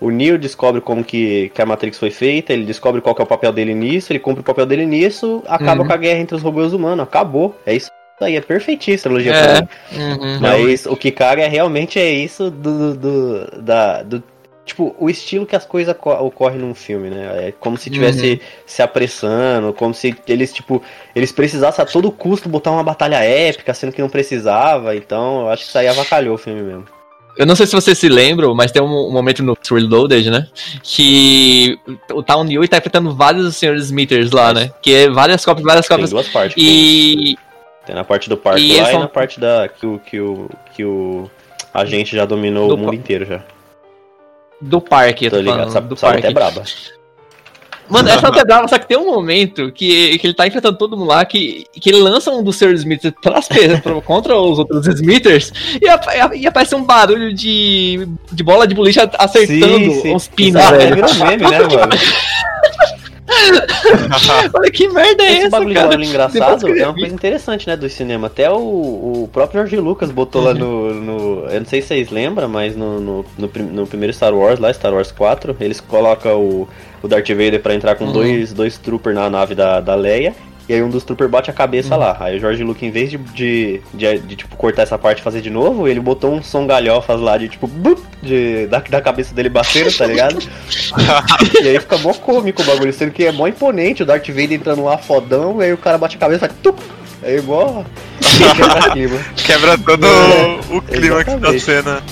o, 0.00 0.10
Neo 0.10 0.38
descobre 0.38 0.80
como 0.80 1.04
que, 1.04 1.50
que 1.54 1.62
a 1.62 1.66
Matrix 1.66 1.98
foi 1.98 2.10
feita, 2.10 2.52
ele 2.52 2.64
descobre 2.64 3.00
qual 3.00 3.16
é 3.18 3.22
o 3.22 3.26
papel 3.26 3.52
dele 3.52 3.74
nisso, 3.74 4.12
ele 4.12 4.18
cumpre 4.18 4.40
o 4.40 4.44
papel 4.44 4.66
dele 4.66 4.86
nisso, 4.86 5.42
acaba 5.46 5.82
uhum. 5.82 5.88
com 5.88 5.92
a 5.92 5.96
guerra 5.96 6.20
entre 6.20 6.36
os 6.36 6.42
robôs 6.42 6.72
humanos, 6.72 7.02
acabou. 7.02 7.54
É 7.66 7.74
isso 7.74 7.90
aí, 8.20 8.36
é 8.36 8.40
perfeitíssima 8.40 9.18
a 9.18 9.22
trilogia 9.22 9.32
é. 9.32 9.96
Uhum. 9.96 10.40
Mas 10.40 10.86
o 10.86 10.96
que 10.96 11.10
caga 11.10 11.42
é 11.42 11.48
realmente 11.48 11.98
é 11.98 12.10
isso 12.10 12.50
do, 12.50 12.94
do, 12.94 13.62
da, 13.62 14.02
do 14.02 14.22
tipo, 14.68 14.94
o 14.98 15.08
estilo 15.08 15.46
que 15.46 15.56
as 15.56 15.64
coisas 15.64 15.94
ocorrem 16.20 16.58
num 16.58 16.74
filme, 16.74 17.10
né? 17.10 17.48
É 17.48 17.52
como 17.52 17.76
se 17.76 17.90
tivesse 17.90 18.32
uhum. 18.32 18.38
se 18.66 18.82
apressando, 18.82 19.72
como 19.72 19.94
se 19.94 20.14
eles, 20.28 20.52
tipo, 20.52 20.82
eles 21.14 21.32
precisassem 21.32 21.82
a 21.82 21.86
todo 21.86 22.12
custo 22.12 22.48
botar 22.48 22.70
uma 22.70 22.84
batalha 22.84 23.16
épica, 23.16 23.74
sendo 23.74 23.92
que 23.92 24.02
não 24.02 24.10
precisava. 24.10 24.94
Então, 24.94 25.40
eu 25.40 25.48
acho 25.48 25.64
que 25.64 25.68
isso 25.70 25.78
aí 25.78 25.88
avacalhou 25.88 26.34
o 26.34 26.38
filme 26.38 26.62
mesmo. 26.62 26.97
Eu 27.38 27.46
não 27.46 27.54
sei 27.54 27.66
se 27.66 27.72
vocês 27.72 27.96
se 27.96 28.08
lembram, 28.08 28.52
mas 28.52 28.72
tem 28.72 28.82
um, 28.82 29.12
momento 29.12 29.44
no 29.44 29.56
Reloaded, 29.70 30.28
né? 30.28 30.48
Que 30.82 31.78
o 32.12 32.20
Town 32.20 32.42
New 32.42 32.66
tá 32.66 32.78
enfrentando 32.78 33.14
vários 33.14 33.54
senhores 33.54 33.84
Smithers 33.84 34.32
lá, 34.32 34.52
né? 34.52 34.72
Que 34.82 34.92
é 34.92 35.08
várias 35.08 35.44
cópias, 35.44 35.64
várias 35.64 35.86
cópias. 35.86 36.10
Tem 36.10 36.16
duas 36.16 36.28
partes. 36.28 36.56
E. 36.58 37.38
Tem 37.86 37.94
na 37.94 38.02
parte 38.02 38.28
do 38.28 38.36
parque 38.36 38.60
e 38.60 38.80
lá 38.80 38.92
e 38.92 38.98
na 38.98 39.06
parte 39.06 39.38
da. 39.38 39.68
Que 39.68 39.86
o, 39.86 40.00
que 40.00 40.20
o, 40.20 40.50
que 40.74 40.84
o 40.84 41.30
agente 41.72 42.16
já 42.16 42.26
dominou 42.26 42.66
do 42.66 42.74
o 42.74 42.78
mundo 42.78 42.94
inteiro 42.94 43.24
já. 43.24 43.40
Do 44.60 44.80
parque, 44.80 45.26
eu 45.26 45.30
tô, 45.30 45.36
tô 45.36 45.42
ligado. 45.42 45.56
Falando, 45.58 45.70
essa, 45.70 45.80
do 45.80 45.94
essa 45.94 46.06
parque. 46.08 46.26
é 46.26 46.32
braba. 46.32 46.64
Mano, 47.88 48.08
essa 48.08 48.26
luta 48.26 48.40
é 48.40 48.44
brava, 48.44 48.68
só 48.68 48.78
que 48.78 48.86
tem 48.86 48.96
um 48.96 49.06
momento 49.06 49.72
que, 49.72 50.18
que 50.18 50.26
ele 50.26 50.34
tá 50.34 50.46
enfrentando 50.46 50.76
todo 50.76 50.96
mundo 50.96 51.08
lá, 51.08 51.24
que, 51.24 51.64
que 51.72 51.88
ele 51.88 52.00
lança 52.00 52.30
um 52.30 52.42
dos 52.42 52.56
seus 52.56 52.80
Smithers 52.80 53.14
pras 53.22 53.48
contra 54.04 54.36
os 54.36 54.58
outros 54.58 54.86
Smithers, 54.86 55.52
e, 55.80 55.86
e, 56.38 56.46
aparece 56.46 56.74
um 56.74 56.84
barulho 56.84 57.32
de, 57.32 58.08
de 58.30 58.42
bola 58.42 58.66
de 58.66 58.74
boliche 58.74 59.00
acertando 59.18 59.92
sim, 59.92 60.02
sim. 60.02 60.14
os 60.14 60.28
pinos, 60.28 60.62
ah, 60.62 60.72
velho. 60.72 60.94
Virou 60.96 61.14
meme, 61.14 61.50
né, 61.50 61.58
mano? 61.60 61.92
Olha 64.54 64.70
que 64.70 64.88
merda 64.88 65.22
é 65.22 65.32
Esse 65.32 65.40
essa, 65.46 65.50
bagulho 65.50 65.74
cara? 65.74 66.04
engraçado 66.04 66.68
é 66.68 66.84
uma 66.84 66.94
coisa 66.94 67.14
interessante, 67.14 67.66
né, 67.66 67.76
do 67.76 67.88
cinema. 67.88 68.26
Até 68.26 68.50
o, 68.50 68.56
o 68.56 69.30
próprio 69.32 69.60
George 69.60 69.76
Lucas 69.76 70.10
botou 70.10 70.42
lá 70.42 70.54
no, 70.54 70.94
no, 70.94 71.46
Eu 71.48 71.60
não 71.60 71.66
sei 71.66 71.82
se 71.82 71.88
vocês 71.88 72.10
lembram, 72.10 72.48
mas 72.48 72.76
no, 72.76 73.00
no, 73.00 73.24
no, 73.36 73.50
no 73.72 73.86
primeiro 73.86 74.12
Star 74.12 74.34
Wars, 74.34 74.58
lá, 74.58 74.72
Star 74.72 74.92
Wars 74.92 75.12
4, 75.12 75.56
eles 75.60 75.80
colocam 75.80 76.40
o, 76.40 76.68
o 77.02 77.08
Darth 77.08 77.28
Vader 77.28 77.60
pra 77.60 77.74
entrar 77.74 77.94
com 77.96 78.06
uhum. 78.06 78.12
dois, 78.12 78.52
dois 78.52 78.78
troopers 78.78 79.14
na 79.14 79.28
nave 79.28 79.54
da, 79.54 79.80
da 79.80 79.94
Leia. 79.94 80.34
E 80.68 80.74
aí 80.74 80.82
um 80.82 80.90
dos 80.90 81.02
troopers 81.02 81.30
bate 81.30 81.50
a 81.50 81.52
cabeça 81.52 81.94
uhum. 81.94 82.00
lá. 82.00 82.16
Aí 82.20 82.36
o 82.36 82.40
Jorge 82.40 82.62
Lucas, 82.62 82.82
em 82.82 82.90
vez 82.90 83.10
de, 83.10 83.16
de, 83.16 83.80
de, 83.94 84.18
de, 84.18 84.36
tipo, 84.36 84.54
cortar 84.56 84.82
essa 84.82 84.98
parte 84.98 85.20
e 85.20 85.22
fazer 85.22 85.40
de 85.40 85.48
novo, 85.48 85.88
ele 85.88 85.98
botou 85.98 86.32
um 86.32 86.42
som 86.42 86.66
galhofas 86.66 87.18
lá 87.18 87.38
de 87.38 87.48
tipo, 87.48 87.66
bup, 87.66 87.98
de, 88.22 88.66
da, 88.66 88.78
da 88.80 89.00
cabeça 89.00 89.34
dele 89.34 89.48
batendo, 89.48 89.90
tá 89.96 90.04
ligado? 90.04 90.38
e 91.62 91.68
aí 91.68 91.80
fica 91.80 91.96
mó 91.98 92.12
cômico 92.12 92.60
o 92.60 92.64
bagulho, 92.66 92.92
sendo 92.92 93.12
que 93.12 93.24
é 93.24 93.32
mó 93.32 93.46
imponente 93.46 94.02
o 94.02 94.06
Darth 94.06 94.28
Vader 94.28 94.52
entrando 94.52 94.84
lá 94.84 94.98
fodão, 94.98 95.60
e 95.62 95.64
aí 95.64 95.72
o 95.72 95.78
cara 95.78 95.96
bate 95.96 96.16
a 96.16 96.20
cabeça 96.20 96.44
e 96.44 96.48
faz 96.48 96.60
tup. 96.62 96.78
Aí 97.22 97.40
mó. 97.40 97.82
Quebra 99.44 99.78
todo 99.78 100.06
é, 100.06 100.60
o 100.70 100.82
clima 100.82 101.24
que 101.24 101.36
da 101.36 101.58
cena. 101.58 102.02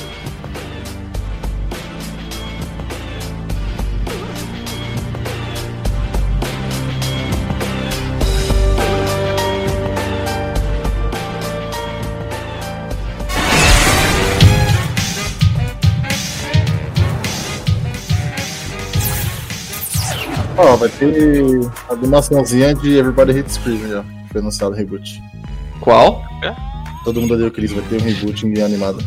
Ó, 20.58 20.72
oh, 20.72 20.76
vai 20.76 20.88
ter 20.88 21.44
a 21.88 21.92
animaçãozinha 21.92 22.74
de 22.74 22.96
Everybody 22.96 23.38
Hits 23.38 23.54
Scream 23.54 23.88
já. 23.88 24.04
Foi 24.32 24.40
anunciado 24.40 24.72
o 24.72 24.76
reboot. 24.76 25.22
Qual? 25.80 26.22
É? 26.42 26.54
Todo 27.04 27.20
mundo 27.20 27.36
deu 27.36 27.50
Cris, 27.50 27.72
vai 27.72 27.82
ter 27.84 28.00
um 28.00 28.04
reboot 28.04 28.46
em 28.46 28.62
animado. 28.62 29.04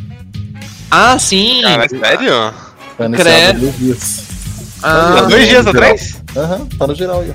Ah, 0.92 1.18
sim! 1.18 1.62
Cara, 1.64 1.90
sério? 1.90 2.54
Foi 2.96 3.06
anunciado 3.08 3.60
dois 3.60 3.78
dias. 3.78 4.24
Ah, 4.82 5.22
dois 5.28 5.48
dias 5.48 5.68
atrás? 5.68 6.24
Aham, 6.38 6.56
uhum, 6.56 6.66
tá 6.68 6.88
no 6.88 6.96
geral 6.96 7.22
aí. 7.22 7.34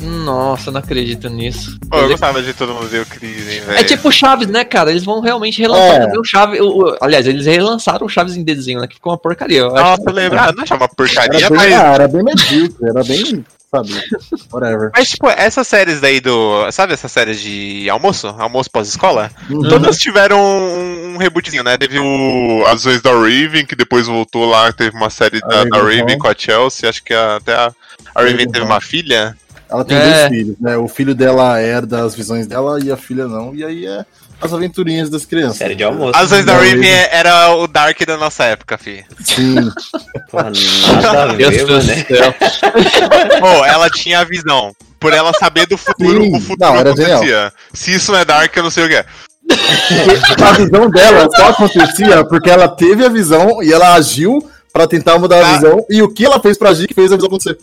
Nossa, 0.00 0.70
não 0.70 0.80
acredito 0.80 1.28
nisso. 1.28 1.78
Pô, 1.88 1.98
eu 1.98 2.08
gostava 2.08 2.42
de 2.42 2.54
todo 2.54 2.74
mundo 2.74 2.88
ver 2.88 3.02
o 3.02 3.06
Cris, 3.06 3.48
hein, 3.48 3.60
velho. 3.60 3.78
É 3.78 3.84
tipo 3.84 4.10
Chaves, 4.10 4.48
né, 4.48 4.64
cara? 4.64 4.90
Eles 4.90 5.04
vão 5.04 5.20
realmente 5.20 5.60
relançar 5.60 6.02
é. 6.02 6.18
o 6.18 6.24
Chaves. 6.24 6.60
O, 6.60 6.84
o, 6.84 6.96
aliás, 7.00 7.26
eles 7.26 7.46
relançaram 7.46 8.06
o 8.06 8.08
Chaves 8.08 8.36
em 8.36 8.42
desenho, 8.42 8.80
né? 8.80 8.86
Que 8.86 8.94
ficou 8.94 9.12
uma 9.12 9.18
porcaria. 9.18 9.64
Nossa, 9.64 10.02
eu 10.06 10.12
lembro. 10.12 10.38
Ah, 10.38 10.52
não 10.56 10.66
chama 10.66 10.88
porcaria, 10.88 11.46
era 11.46 11.54
mas. 11.54 11.68
Bem, 11.68 11.74
era 11.74 12.08
bem 12.08 12.22
medíocre, 12.22 12.88
era 12.88 13.04
bem. 13.04 13.44
Sabe? 13.70 13.92
Whatever. 14.52 14.90
Mas, 14.96 15.10
tipo, 15.10 15.28
essas 15.28 15.68
séries 15.68 16.00
daí 16.00 16.20
do. 16.20 16.70
Sabe 16.72 16.92
essas 16.92 17.12
séries 17.12 17.40
de 17.40 17.88
almoço? 17.88 18.26
Almoço 18.26 18.70
pós-escola? 18.70 19.30
Uhum. 19.48 19.68
Todas 19.68 19.96
tiveram 19.96 20.40
um, 20.40 21.14
um 21.14 21.16
rebootzinho, 21.16 21.62
né? 21.62 21.78
Teve 21.78 22.00
o 22.00 22.64
As 22.66 22.82
Vezes 22.82 23.00
da 23.00 23.12
Raven, 23.12 23.64
que 23.64 23.76
depois 23.76 24.08
voltou 24.08 24.44
lá, 24.44 24.72
teve 24.72 24.96
uma 24.96 25.08
série 25.08 25.40
da, 25.40 25.64
da 25.64 25.78
Raven 25.78 26.18
com 26.18 26.26
a 26.26 26.34
Chelsea. 26.36 26.88
Acho 26.88 27.02
que 27.04 27.14
até 27.14 27.54
a, 27.54 27.72
a 28.12 28.22
Raven 28.22 28.50
teve 28.50 28.64
uma 28.64 28.80
filha. 28.80 29.36
Ela 29.70 29.84
tem 29.84 29.96
é. 29.96 30.02
dois 30.02 30.28
filhos, 30.28 30.56
né? 30.60 30.76
O 30.76 30.88
filho 30.88 31.14
dela 31.14 31.60
herda 31.60 32.04
as 32.04 32.14
visões 32.14 32.46
dela 32.46 32.78
e 32.82 32.90
a 32.90 32.96
filha 32.96 33.28
não. 33.28 33.54
E 33.54 33.64
aí 33.64 33.86
é 33.86 34.04
as 34.40 34.52
aventurinhas 34.52 35.10
das 35.10 35.24
crianças. 35.24 35.58
Série 35.58 35.74
de 35.74 35.84
almoço. 35.84 36.18
As 36.18 36.30
vezes 36.30 36.46
da 36.46 36.54
Raven 36.54 36.90
era 37.10 37.54
o 37.54 37.66
Dark 37.66 38.00
da 38.06 38.16
nossa 38.16 38.44
época, 38.44 38.78
fi. 38.78 39.04
Sim. 39.22 39.70
Pô, 40.30 40.38
nada 40.42 41.22
a 41.22 41.26
ver, 41.34 41.50
né? 41.50 42.06
Pô, 43.38 43.64
ela 43.64 43.90
tinha 43.90 44.20
a 44.20 44.24
visão. 44.24 44.74
Por 44.98 45.12
ela 45.12 45.32
saber 45.32 45.66
do 45.66 45.78
futuro, 45.78 46.24
Sim. 46.24 46.36
o 46.36 46.40
futuro 46.40 46.58
não, 46.60 46.76
era 46.76 46.90
acontecia. 46.90 47.18
Genial. 47.18 47.52
Se 47.72 47.94
isso 47.94 48.12
não 48.12 48.18
é 48.18 48.24
Dark, 48.24 48.54
eu 48.54 48.62
não 48.62 48.70
sei 48.70 48.84
o 48.84 48.88
que 48.88 48.96
é. 48.96 49.06
a 50.42 50.52
visão 50.52 50.90
dela 50.90 51.28
só 51.34 51.48
acontecia 51.48 52.24
porque 52.24 52.50
ela 52.50 52.68
teve 52.68 53.04
a 53.04 53.08
visão 53.08 53.62
e 53.62 53.72
ela 53.72 53.94
agiu 53.94 54.46
para 54.72 54.86
tentar 54.86 55.18
mudar 55.18 55.42
a 55.42 55.48
ah. 55.48 55.52
visão. 55.54 55.84
E 55.88 56.02
o 56.02 56.08
que 56.08 56.24
ela 56.24 56.40
fez 56.40 56.56
pra 56.58 56.70
agir 56.70 56.86
que 56.86 56.94
fez 56.94 57.12
a 57.12 57.16
visão 57.16 57.28
acontecer. 57.28 57.58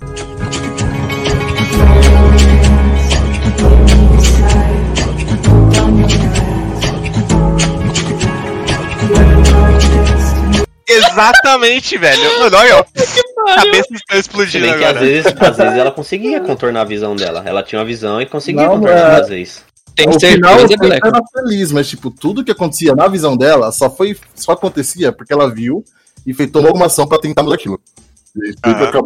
Exatamente, 10.87 11.97
velho. 11.97 12.39
Mano, 12.39 12.57
olha, 12.57 12.79
a 12.79 12.85
cabeça 13.55 13.87
está 13.93 14.17
explodindo 14.17 14.69
agora. 14.69 14.91
às 14.91 14.99
vezes, 14.99 15.25
às 15.25 15.57
vezes 15.57 15.77
ela 15.77 15.91
conseguia 15.91 16.39
contornar 16.39 16.81
a 16.81 16.85
visão 16.85 17.15
dela. 17.15 17.43
Ela 17.45 17.63
tinha 17.63 17.79
uma 17.79 17.85
visão 17.85 18.21
e 18.21 18.25
conseguia 18.25 18.63
não, 18.63 18.75
contornar 18.75 19.17
é... 19.17 19.21
às 19.21 19.29
vezes. 19.29 19.63
Tem 19.95 20.07
que 20.07 20.19
ser 20.19 20.33
final, 20.33 20.59
ela 20.59 20.95
era 20.95 21.21
feliz, 21.33 21.71
mas 21.71 21.89
tipo, 21.89 22.11
tudo 22.11 22.43
que 22.43 22.51
acontecia 22.51 22.93
na 22.93 23.07
visão 23.07 23.35
dela 23.35 23.71
só 23.71 23.89
foi 23.89 24.15
só 24.35 24.51
acontecia 24.51 25.11
porque 25.11 25.33
ela 25.33 25.51
viu 25.51 25.83
e 26.23 26.35
fez 26.35 26.51
tomou 26.51 26.67
alguma 26.67 26.85
ação 26.85 27.07
para 27.07 27.19
tentar 27.19 27.41
mudar 27.41 27.55
aquilo. 27.55 27.81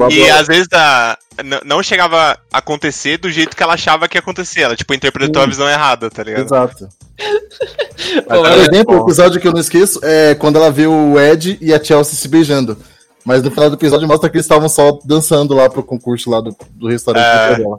E, 0.09 0.19
e 0.19 0.29
às 0.29 0.47
vezes 0.47 0.67
a, 0.73 1.17
não 1.65 1.81
chegava 1.81 2.37
a 2.51 2.57
acontecer 2.57 3.17
do 3.17 3.31
jeito 3.31 3.55
que 3.55 3.63
ela 3.63 3.73
achava 3.73 4.07
que 4.07 4.17
ia 4.17 4.19
acontecer. 4.19 4.61
Ela, 4.61 4.75
tipo, 4.75 4.93
interpretou 4.93 5.41
Sim. 5.41 5.47
a 5.47 5.49
visão 5.49 5.69
errada, 5.69 6.09
tá 6.09 6.23
ligado? 6.23 6.45
Exato. 6.45 6.89
Por 8.27 8.51
exemplo, 8.51 8.99
o 8.99 9.03
episódio 9.03 9.39
que 9.39 9.47
eu 9.47 9.53
não 9.53 9.61
esqueço 9.61 9.99
é 10.03 10.35
quando 10.35 10.57
ela 10.57 10.71
vê 10.71 10.87
o 10.87 11.19
Ed 11.19 11.57
e 11.61 11.73
a 11.73 11.83
Chelsea 11.83 12.15
se 12.15 12.27
beijando. 12.27 12.77
Mas 13.23 13.43
no 13.43 13.51
final 13.51 13.69
do 13.69 13.75
episódio 13.75 14.07
mostra 14.07 14.29
que 14.29 14.37
eles 14.37 14.45
estavam 14.45 14.67
só 14.67 14.97
dançando 15.05 15.53
lá 15.53 15.69
pro 15.69 15.83
concurso 15.83 16.29
lá 16.29 16.41
do, 16.41 16.55
do 16.71 16.87
restaurante 16.87 17.23
é... 17.23 17.55
dela. 17.57 17.77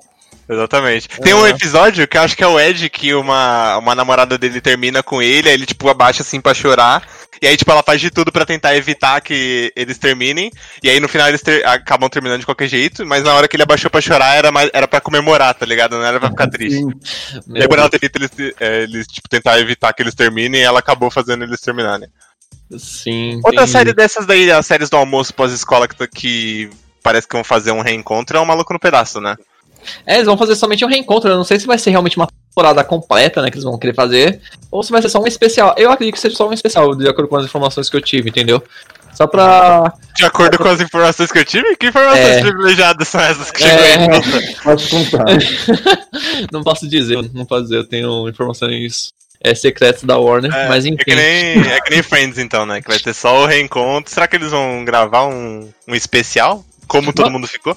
Exatamente. 0.49 1.09
Tem 1.09 1.35
um 1.35 1.47
episódio 1.47 2.07
que 2.07 2.17
eu 2.17 2.23
acho 2.23 2.37
que 2.37 2.45
é 2.45 2.47
o 2.47 2.59
Ed, 2.59 2.91
que 2.91 3.15
uma, 3.15 3.79
uma 3.79 3.95
namorada 3.95 4.37
dele 4.37 4.61
termina 4.61 5.03
com 5.03 5.23
ele, 5.23 5.49
aí 5.49 5.55
ele, 5.55 5.67
tipo, 5.67 5.89
abaixa 5.89 6.23
assim 6.23 6.41
pra 6.41 6.53
chorar. 6.53 7.07
E 7.43 7.47
aí, 7.49 7.57
tipo, 7.57 7.73
ela 7.73 7.83
faz 7.83 8.01
de 8.01 8.09
tudo 8.09 8.31
pra 8.31 8.47
tentar 8.47 8.77
evitar 8.77 9.21
que 9.21 9.73
eles 9.75 9.99
terminem. 9.99 10.49
E 10.81 10.89
aí, 10.89 11.01
no 11.01 11.09
final, 11.09 11.27
eles 11.29 11.43
ter- 11.43 11.67
acabam 11.67 12.09
terminando 12.09 12.39
de 12.39 12.47
qualquer 12.47 12.69
jeito. 12.69 13.05
Mas 13.05 13.25
na 13.25 13.35
hora 13.35 13.49
que 13.49 13.57
ele 13.57 13.65
abaixou 13.65 13.91
pra 13.91 14.01
chorar, 14.01 14.37
era, 14.37 14.53
mais, 14.53 14.71
era 14.73 14.87
pra 14.87 15.01
comemorar, 15.01 15.53
tá 15.53 15.67
ligado? 15.67 15.99
Não 15.99 16.05
era 16.05 16.21
pra 16.21 16.31
ficar 16.31 16.49
triste. 16.49 16.79
Sim. 16.79 16.93
E 17.53 17.67
quando 17.67 17.81
ela 17.81 17.91
tenta 17.91 18.11
eles, 18.17 18.31
é, 18.61 18.83
eles, 18.85 19.09
tipo, 19.09 19.29
tentar 19.29 19.59
evitar 19.59 19.93
que 19.93 20.01
eles 20.01 20.15
terminem, 20.15 20.63
ela 20.63 20.79
acabou 20.79 21.11
fazendo 21.11 21.43
eles 21.43 21.61
terminarem. 21.61 22.09
Sim. 22.79 23.41
Outra 23.45 23.67
série 23.67 23.93
dessas 23.93 24.25
daí, 24.25 24.51
as 24.51 24.65
séries 24.65 24.89
do 24.89 24.97
almoço 24.97 25.35
pós-escola 25.35 25.89
que, 25.89 26.07
que 26.07 26.71
parece 27.03 27.27
que 27.27 27.35
vão 27.35 27.43
fazer 27.43 27.73
um 27.73 27.81
reencontro, 27.81 28.37
é 28.37 28.41
o 28.41 28.47
Maluco 28.47 28.73
no 28.73 28.79
Pedaço, 28.79 29.21
né? 29.21 29.35
É, 30.07 30.15
eles 30.15 30.27
vão 30.27 30.39
fazer 30.39 30.55
somente 30.55 30.85
um 30.85 30.89
reencontro. 30.89 31.29
Eu 31.29 31.37
não 31.37 31.45
sei 31.45 31.59
se 31.59 31.67
vai 31.67 31.77
ser 31.77 31.91
realmente 31.91 32.17
uma 32.17 32.29
temporada 32.53 32.85
completa, 32.85 33.41
né? 33.41 33.51
Que 33.51 33.57
eles 33.57 33.65
vão 33.65 33.79
querer 33.79 33.95
fazer. 33.95 34.41
Ou 34.71 34.83
se 34.83 34.93
vai 34.93 35.01
ser 35.03 35.09
só 35.09 35.21
um 35.21 35.27
especial. 35.27 35.75
Eu 35.79 35.91
acredito 35.91 36.15
que 36.15 36.21
seja 36.21 36.37
só 36.37 36.49
um 36.49 36.53
especial, 36.53 36.95
de 36.95 37.09
acordo 37.09 37.29
com 37.29 37.37
as 37.37 37.45
informações 37.47 37.89
que 37.89 37.97
eu 37.97 38.01
tive, 38.03 38.29
entendeu? 38.29 38.63
Só 39.15 39.27
pra. 39.27 39.93
De 40.17 40.25
acordo 40.25 40.59
com 40.59 40.69
as 40.69 40.81
informações 40.81 41.31
que 41.33 41.39
eu 41.39 41.45
tive, 41.45 41.77
que 41.77 41.87
informações 41.89 42.25
É. 42.37 42.41
privilegiadas 42.41 43.09
são 43.09 43.21
essas 43.21 43.51
que 43.51 43.63
É. 43.65 43.69
chegou 43.69 44.15
aí? 44.15 44.55
Pode 44.63 44.89
contar. 44.89 45.25
não 46.53 46.63
posso 46.63 46.89
dizer, 46.89 47.19
não 47.33 47.45
posso 47.45 47.63
dizer. 47.65 47.77
Eu 47.77 47.85
tenho 47.85 48.29
informações 48.29 49.11
é, 49.43 49.55
secretas 49.55 50.03
da 50.05 50.17
Warner, 50.19 50.55
É, 50.55 50.69
mas 50.69 50.85
é, 50.85 50.89
enfim. 50.89 51.05
que 51.05 51.15
nem, 51.15 51.61
é 51.61 51.81
que 51.81 51.91
nem 51.91 52.03
Friends, 52.03 52.39
então, 52.39 52.65
né? 52.65 52.81
Que 52.81 52.89
vai 52.89 52.99
ter 52.99 53.13
só 53.15 53.43
o 53.43 53.47
reencontro. 53.47 54.13
Será 54.13 54.27
que 54.27 54.37
eles 54.37 54.51
vão 54.51 54.85
gravar 54.85 55.27
um, 55.27 55.71
um 55.89 55.95
especial? 55.95 56.65
Como 56.87 57.13
todo 57.13 57.31
mundo 57.31 57.47
ficou? 57.47 57.77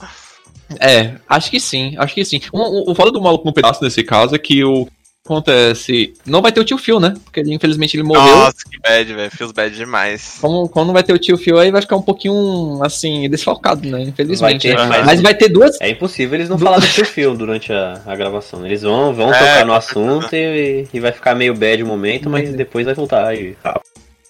É, 0.80 1.16
acho 1.30 1.50
que 1.52 1.60
sim, 1.60 1.96
acho 1.98 2.14
que 2.14 2.26
sim. 2.26 2.42
O, 2.52 2.60
o, 2.60 2.92
o 2.92 2.96
foda 2.96 3.12
do 3.12 3.22
maluco 3.22 3.46
no 3.46 3.54
pedaço 3.54 3.84
nesse 3.84 4.04
caso 4.04 4.36
é 4.36 4.40
que 4.40 4.64
o 4.64 4.86
que 4.86 4.92
acontece. 5.26 6.14
Não 6.26 6.42
vai 6.42 6.52
ter 6.52 6.60
o 6.60 6.64
tio 6.64 6.78
Phil, 6.78 7.00
né? 7.00 7.14
Porque 7.24 7.40
ele, 7.40 7.54
infelizmente 7.54 7.96
ele 7.96 8.04
morreu. 8.04 8.36
Nossa, 8.36 8.58
que 8.70 8.80
bad, 8.80 9.14
velho. 9.14 9.32
Feels 9.32 9.52
bad 9.52 9.76
demais. 9.76 10.38
Como, 10.40 10.70
como 10.70 10.86
não 10.88 10.94
vai 10.94 11.04
ter 11.04 11.14
o 11.14 11.18
tio 11.20 11.38
Phil 11.38 11.58
aí, 11.58 11.72
vai 11.72 11.82
ficar 11.82 11.96
um 11.98 12.02
pouquinho, 12.02 12.80
assim, 12.84 13.28
desfalcado, 13.30 13.88
né? 13.90 14.02
Infelizmente. 14.02 14.68
Vai 14.68 14.76
ter, 14.78 14.82
né? 14.84 14.88
mas- 14.98 15.06
Mas 15.06 15.22
vai 15.22 15.34
ter 15.36 15.50
duas. 15.50 15.80
É 15.82 15.90
impossível 15.90 16.36
eles 16.36 16.50
não 16.50 16.58
falar 16.60 16.78
do 16.80 16.86
seu 16.86 17.06
filme 17.06 17.38
durante 17.38 17.72
a, 17.74 18.02
a 18.06 18.16
gravação. 18.16 18.66
Eles 18.66 18.82
vão, 18.84 19.14
vão 19.14 19.34
É, 19.34 19.38
tocar 19.40 19.66
no 19.66 19.74
assunto 19.74 20.34
e, 20.36 20.88
e 20.94 21.00
vai 21.00 21.12
ficar 21.12 21.34
meio 21.36 21.54
bad 21.56 21.82
o 21.84 21.88
momento, 21.88 22.30
mas 22.30 22.54
depois 22.54 22.86
vai 22.86 22.94
voltar 22.94 23.36
e 23.36 23.56
a 23.64 23.80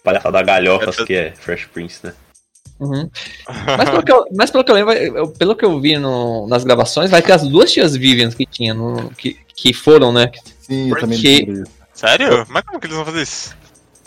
palhaçada 0.03 0.41
galhofas 0.43 0.95
que 0.97 1.13
é 1.13 1.33
Fresh 1.37 1.65
Prince, 1.73 1.99
né? 2.05 2.13
Uhum. 2.79 3.09
Mas, 3.77 3.89
pelo 3.89 4.03
que 4.03 4.11
eu, 4.11 4.25
mas 4.35 4.51
pelo 4.51 4.63
que 4.63 4.71
eu 4.71 4.75
lembro, 4.75 4.93
eu- 4.93 5.27
pelo 5.29 5.55
que 5.55 5.63
eu 5.65 5.79
vi 5.79 5.97
no- 5.97 6.45
nas 6.47 6.63
gravações, 6.63 7.09
vai 7.09 7.21
ter 7.21 7.31
as 7.33 7.47
duas 7.47 7.71
tias 7.71 7.95
Vivians 7.95 8.35
que 8.35 8.45
tinha, 8.45 8.73
no, 8.73 9.09
que, 9.11 9.37
que 9.55 9.73
foram, 9.73 10.11
né? 10.11 10.29
Sim, 10.61 10.89
eu 10.89 10.99
também 10.99 11.17
Porque- 11.17 11.35
descobri 11.45 11.61
isso. 11.61 11.71
Sério? 11.93 12.45
Mas 12.49 12.63
como 12.63 12.79
que 12.79 12.87
eles 12.87 12.95
vão 12.97 13.05
fazer 13.05 13.21
isso? 13.21 13.55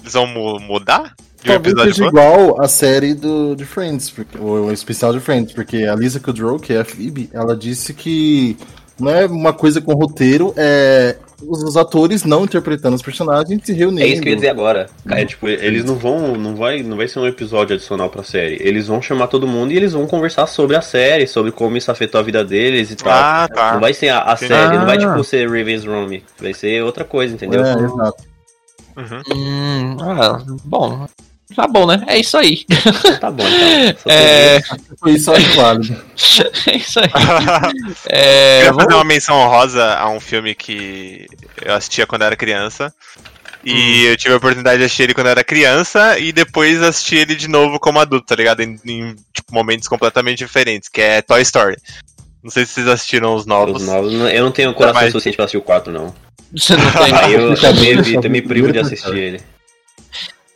Eles 0.03 0.13
vão 0.13 0.27
mu- 0.27 0.61
mudar? 0.61 1.15
De 1.43 1.51
um 1.51 1.55
Talvez 1.55 1.73
episódio 1.73 1.95
seja 1.95 2.09
igual 2.09 2.61
a 2.61 2.69
série 2.69 3.15
do, 3.15 3.55
de 3.55 3.65
Friends, 3.65 4.11
porque, 4.11 4.37
o, 4.37 4.67
o 4.67 4.73
especial 4.73 5.13
de 5.13 5.21
Friends, 5.21 5.53
porque 5.55 5.85
a 5.85 5.95
Lisa 5.95 6.19
Kudrow, 6.21 6.59
que 6.59 6.73
é 6.75 6.81
a 6.81 6.85
Phoebe, 6.85 7.31
ela 7.33 7.57
disse 7.57 7.95
que 7.95 8.57
não 9.01 9.11
é 9.11 9.25
uma 9.27 9.53
coisa 9.53 9.81
com 9.81 9.95
roteiro, 9.95 10.53
é 10.57 11.17
os, 11.43 11.63
os 11.63 11.77
atores 11.77 12.25
não 12.25 12.45
interpretando 12.45 12.95
os 12.95 13.03
personagens 13.03 13.61
se 13.65 13.73
reunindo. 13.73 14.03
É 14.03 14.07
isso 14.07 14.23
que 14.23 14.29
eu 14.29 14.31
ia 14.31 14.37
dizer 14.37 14.49
agora. 14.51 14.89
É, 15.11 15.25
tipo, 15.25 15.49
eles 15.49 15.85
não 15.85 15.95
vão. 15.95 16.37
Não 16.37 16.55
vai, 16.57 16.83
não 16.83 16.97
vai 16.97 17.09
ser 17.09 17.19
um 17.19 17.27
episódio 17.27 17.75
adicional 17.75 18.09
pra 18.11 18.23
série. 18.23 18.59
Eles 18.61 18.87
vão 18.87 19.01
chamar 19.03 19.29
todo 19.29 19.47
mundo 19.47 19.73
e 19.73 19.77
eles 19.77 19.93
vão 19.93 20.07
conversar 20.07 20.47
sobre 20.47 20.77
a 20.77 20.81
série, 20.83 21.27
sobre 21.27 21.53
como 21.53 21.77
isso 21.77 21.91
afetou 21.91 22.21
a 22.21 22.25
vida 22.25 22.45
deles 22.45 22.91
e 22.91 22.97
tal. 22.97 23.13
Ah, 23.13 23.49
tá. 23.53 23.73
Não 23.75 23.81
vai 23.81 23.95
ser 23.95 24.09
a, 24.09 24.23
a 24.23 24.37
série, 24.37 24.77
não 24.79 24.87
vai 24.87 24.97
Ah. 24.97 25.09
tipo 25.09 25.25
ser 25.25 25.49
Raven's 25.49 25.85
Room. 25.85 26.21
Vai 26.41 26.55
ser 26.55 26.83
outra 26.83 27.05
coisa, 27.05 27.35
entendeu? 27.35 27.65
É, 27.65 27.73
exato. 27.75 28.25
Uhum. 28.97 29.23
Hum, 29.37 29.97
ah, 30.01 30.43
bom. 30.65 31.07
Tá 31.57 31.67
bom, 31.67 31.87
né? 31.87 32.05
É 32.07 32.19
isso 32.19 32.37
aí. 32.37 32.65
Então 32.69 33.19
tá 33.19 33.31
bom, 33.31 33.45
então. 33.47 34.03
É, 34.13 34.61
Foi 35.01 35.13
isso 35.13 35.33
acho 35.33 35.57
válido. 35.57 35.97
é 36.67 36.77
isso 36.77 37.01
aí. 37.01 37.09
Eu 37.15 37.97
É, 38.11 38.59
queria 38.65 38.75
fazer 38.75 38.95
uma 38.95 39.05
menção 39.05 39.37
honrosa 39.37 39.95
a 39.95 40.09
um 40.11 40.21
filme 40.21 40.55
que 40.55 41.27
eu 41.63 41.75
assistia 41.75 42.07
quando 42.07 42.23
era 42.23 42.37
criança. 42.37 42.93
E 43.65 44.05
eu 44.05 44.17
tive 44.17 44.35
a 44.35 44.37
oportunidade 44.37 44.79
de 44.79 44.85
assistir 44.85 45.03
ele 45.05 45.15
quando 45.15 45.27
eu 45.27 45.33
era 45.33 45.43
criança 45.45 46.17
e 46.19 46.33
depois 46.33 46.81
assisti 46.83 47.17
ele 47.17 47.35
de 47.35 47.49
novo 47.49 47.79
como 47.81 47.99
adulto, 47.99 48.27
tá 48.27 48.37
ligado? 48.37 48.61
Em, 48.61 48.79
em, 48.87 49.17
tipo, 49.35 49.53
momentos 49.53 49.89
completamente 49.89 50.39
diferentes, 50.39 50.89
que 50.89 51.01
é 51.01 51.21
Toy 51.23 51.43
Story. 51.43 51.77
Não 52.43 52.51
sei 52.51 52.65
se 52.65 52.75
vocês 52.75 52.89
assistiram 52.89 53.35
os 53.35 53.45
novos. 53.47 53.83
Os 53.83 53.89
novos, 53.89 54.13
eu 54.13 54.45
não 54.45 54.53
tenho 54.53 54.73
coração 54.75 55.03
Mas- 55.03 55.13
suficiente 55.13 55.35
pra 55.37 55.45
assistir 55.47 55.59
o 55.59 55.63
4, 55.63 55.93
não. 55.93 56.15
Você 56.53 56.77
não 56.77 56.91
tem. 56.93 57.13
Aí 57.15 57.35
eu, 57.35 57.57
Fica 57.57 57.69
eu 58.27 58.31
me 58.31 58.39
eu 58.39 58.45
privo 58.47 58.73
de 58.73 58.79
assistir 58.79 59.17
ele. 59.17 59.41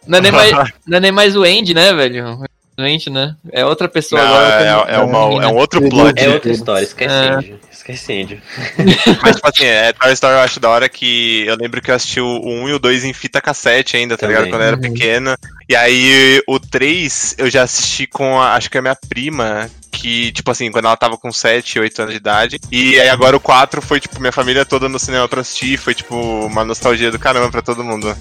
Não 0.06 0.18
é 0.18 0.20
nem 0.20 0.32
mais, 0.32 0.52
não 0.86 0.96
é 0.96 1.00
nem 1.00 1.12
mais 1.12 1.36
o 1.36 1.42
Andy, 1.42 1.74
né, 1.74 1.92
velho? 1.92 2.44
Gente, 2.78 3.10
né? 3.10 3.36
É 3.52 3.64
outra 3.66 3.86
pessoa 3.88 4.20
Não, 4.22 4.28
agora. 4.34 4.64
é, 4.90 4.94
é, 4.94 4.98
uma- 4.98 5.44
é 5.44 5.46
um 5.46 5.56
outro 5.56 5.80
plot. 5.88 6.18
É 6.18 6.28
outra 6.30 6.50
história, 6.50 6.84
esquece 6.84 7.14
É. 7.14 7.28
Andy. 7.28 7.54
Esquece. 7.70 8.40
Mas, 9.22 9.36
tipo 9.36 9.48
assim, 9.48 9.64
é, 9.64 9.92
Toy 9.92 10.12
Story 10.12 10.34
eu 10.34 10.40
acho 10.40 10.58
da 10.60 10.68
hora 10.70 10.88
que 10.88 11.44
eu 11.46 11.56
lembro 11.56 11.82
que 11.82 11.90
eu 11.90 11.94
assisti 11.94 12.20
o 12.20 12.40
1 12.44 12.68
e 12.70 12.72
o 12.74 12.78
2 12.78 13.04
em 13.04 13.12
fita 13.12 13.40
cassete 13.40 13.96
ainda, 13.96 14.16
tá 14.16 14.26
ligado? 14.26 14.44
Também. 14.44 14.52
Quando 14.52 14.62
eu 14.62 14.66
era 14.68 14.76
Uhum. 14.76 14.82
pequeno. 14.82 15.36
E 15.68 15.76
aí 15.76 16.42
o 16.48 16.58
3 16.58 17.34
eu 17.38 17.50
já 17.50 17.62
assisti 17.62 18.06
com 18.06 18.40
a, 18.40 18.54
acho 18.54 18.70
que 18.70 18.78
a 18.78 18.82
minha 18.82 18.96
prima, 19.08 19.68
que, 19.90 20.32
tipo 20.32 20.50
assim, 20.50 20.70
quando 20.70 20.86
ela 20.86 20.96
tava 20.96 21.18
com 21.18 21.30
7, 21.32 21.78
8 21.78 22.00
anos 22.02 22.12
de 22.14 22.18
idade. 22.20 22.58
E 22.70 22.98
aí 23.00 23.08
agora 23.08 23.36
o 23.36 23.40
4 23.40 23.82
foi, 23.82 24.00
tipo, 24.00 24.18
minha 24.20 24.32
família 24.32 24.64
toda 24.64 24.88
no 24.88 24.98
cinema 24.98 25.28
pra 25.28 25.40
assistir. 25.42 25.76
Foi, 25.76 25.94
tipo, 25.94 26.14
uma 26.16 26.64
nostalgia 26.64 27.10
do 27.10 27.18
caramba 27.18 27.50
pra 27.50 27.62
todo 27.62 27.84
mundo. 27.84 28.16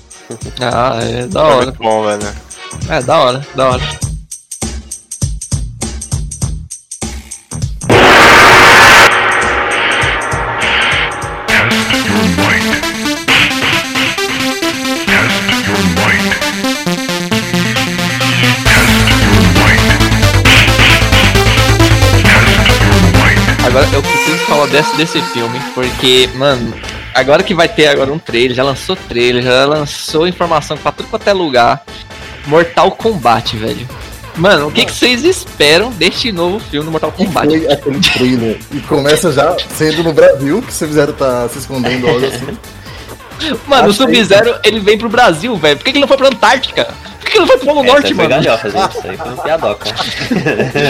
Ah, 0.59 0.99
é 1.01 1.25
da 1.27 1.39
Foi 1.41 1.49
hora. 1.53 1.65
muito 1.67 1.77
bom, 1.81 2.05
velho. 2.05 2.35
É, 2.89 3.01
da 3.01 3.17
hora, 3.19 3.47
da 3.55 3.69
hora. 3.69 4.10
Preciso 24.23 24.45
falar 24.45 24.67
desse, 24.67 24.95
desse 24.97 25.21
filme, 25.21 25.59
porque, 25.73 26.29
mano, 26.35 26.73
agora 27.13 27.43
que 27.43 27.53
vai 27.53 27.67
ter 27.67 27.87
agora 27.87 28.11
um 28.11 28.19
trailer, 28.19 28.55
já 28.55 28.63
lançou 28.63 28.95
trailer, 28.95 29.43
já 29.43 29.65
lançou 29.65 30.27
informação 30.27 30.77
pra 30.77 30.91
tudo 30.91 31.09
quanto 31.09 31.27
é 31.27 31.33
lugar. 31.33 31.83
Mortal 32.47 32.91
Kombat, 32.91 33.55
velho. 33.55 33.87
Mano, 34.35 34.67
o 34.67 34.71
que, 34.71 34.85
que 34.85 34.93
vocês 34.93 35.23
esperam 35.23 35.91
deste 35.91 36.31
novo 36.31 36.59
filme 36.59 36.85
do 36.85 36.91
Mortal 36.91 37.11
Kombat? 37.11 37.47
Foi 37.47 37.71
aquele 37.71 37.99
trailer. 37.99 38.59
E 38.71 38.79
começa 38.81 39.31
já 39.31 39.55
sendo 39.75 40.03
no 40.03 40.13
Brasil, 40.13 40.61
que 40.61 40.73
vocês 40.73 40.89
fizeram 40.89 41.13
tá 41.13 41.47
se 41.49 41.59
escondendo 41.59 42.07
algo 42.07 42.25
assim. 42.25 42.47
Mano, 43.67 43.87
o 43.87 43.91
Achei- 43.91 44.05
Sub-Zero, 44.05 44.55
ele 44.63 44.79
vem 44.79 44.97
pro 44.97 45.09
Brasil, 45.09 45.55
velho. 45.57 45.75
Por 45.77 45.83
que, 45.83 45.91
que 45.91 45.97
ele 45.97 46.01
não 46.01 46.07
foi 46.07 46.17
pra 46.17 46.27
Antártica? 46.27 46.87
Que, 47.31 47.37
que 47.37 47.37
ele 47.37 47.39
não 47.39 47.47
foi 47.47 47.57
pro 47.57 47.65
Polo 47.67 47.83
Norte, 47.83 48.13
mano? 48.13 48.41
gente. 48.41 48.67
Isso 48.67 49.07
aí 49.07 49.17
foi 49.17 49.31
um 49.31 49.37
piadoca. 49.37 49.89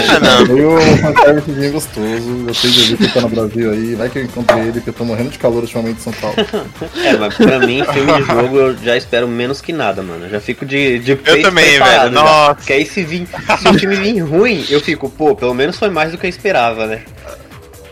Ah, 0.10 0.20
não. 0.20 0.46
Foi 0.46 0.66
um 0.66 0.98
fanservicezinho 0.98 1.72
gostoso. 1.72 2.46
Gostei 2.48 2.72
de 2.72 2.84
ver 2.84 2.98
que 2.98 3.04
ele 3.04 3.14
tá 3.14 3.22
no 3.22 3.30
Brasil 3.30 3.72
aí. 3.72 3.96
Vai 3.96 4.10
que 4.10 4.20
eu 4.20 4.24
encontrei 4.24 4.64
ele, 4.64 4.82
que 4.82 4.90
eu 4.90 4.94
tô 4.94 5.06
morrendo 5.06 5.30
de 5.30 5.40
calor 5.40 5.62
ultimamente 5.62 6.00
em 6.00 6.02
São 6.02 6.14
Paulo. 6.14 6.36
É, 7.04 7.18
mas 7.18 7.36
pra 7.36 7.60
mim, 7.60 7.84
filme 7.94 8.14
de 8.14 8.24
jogo 8.24 8.58
eu 8.58 8.78
já 8.78 8.96
espero 8.98 9.28
menos 9.28 9.62
que 9.62 9.72
nada, 9.74 10.02
mano. 10.02 10.26
Eu 10.26 10.30
já 10.30 10.40
fico 10.40 10.66
de, 10.66 11.00
de 11.00 11.16
peito 11.16 11.44
também, 11.50 11.80
velho. 11.80 11.82
já. 11.84 12.10
Nossa. 12.10 12.56
Porque 12.56 12.74
aí 12.74 12.86
se, 12.86 13.04
vir, 13.04 13.28
se 13.60 13.68
o 13.68 13.78
time 13.78 13.96
vir 13.96 14.20
ruim, 14.20 14.66
eu 14.70 14.80
fico, 14.80 15.10
pô, 15.10 15.36
pelo 15.36 15.54
menos 15.54 15.78
foi 15.78 15.90
mais 15.90 16.12
do 16.12 16.18
que 16.18 16.26
eu 16.26 16.30
esperava, 16.30 16.86
né? 16.86 17.02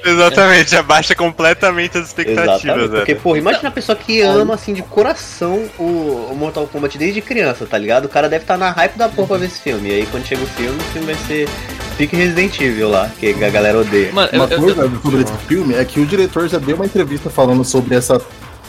Exatamente, 0.04 0.76
abaixa 0.76 1.14
completamente 1.16 1.98
as 1.98 2.08
expectativas, 2.08 2.64
Exatamente. 2.64 2.90
Porque, 2.92 3.16
pô, 3.16 3.36
imagina 3.36 3.70
a 3.70 3.72
pessoa 3.72 3.96
que 3.96 4.22
ama, 4.22 4.54
assim, 4.54 4.74
de 4.74 4.82
coração 4.82 5.70
o, 5.78 6.34
Mortal 6.36 6.68
Kombat 6.68 6.98
desde 6.98 7.22
criança, 7.22 7.66
tá 7.66 7.78
ligado? 7.78 8.06
O 8.06 8.10
cara 8.10 8.30
deve 8.30 8.44
estar 8.44 8.58
na 8.58 8.72
hype 8.72 8.96
da 8.96 9.10
porra 9.10 9.28
pra 9.28 9.38
ver 9.38 9.46
esse 9.48 9.60
filme. 9.60 9.90
E 9.90 9.94
aí 9.94 10.08
quando 10.10 10.26
chega 10.26 10.42
o 10.42 10.48
filme, 10.48 10.78
o 10.78 10.84
filme 10.94 11.14
vai 11.14 11.16
ser 11.28 11.50
Pique 11.98 12.16
Resident 12.16 12.60
Evil 12.62 12.90
lá, 12.90 13.10
que 13.20 13.32
a 13.44 13.50
galera 13.50 13.78
odeia. 13.80 14.12
Mano, 14.14 14.30
eu, 14.32 14.40
Uma 14.40 14.54
eu- 14.54 14.60
coisa 14.60 14.90
sobre 15.02 15.22
esse 15.22 15.38
filme 15.48 15.74
é 15.76 15.84
que 15.84 16.00
o 16.00 16.06
diretor 16.06 16.48
já 16.48 16.58
deu 16.58 16.76
uma 16.76 16.86
entrevista 16.86 17.30
falando 17.30 17.64
sobre 17.66 17.96
essa 17.96 18.22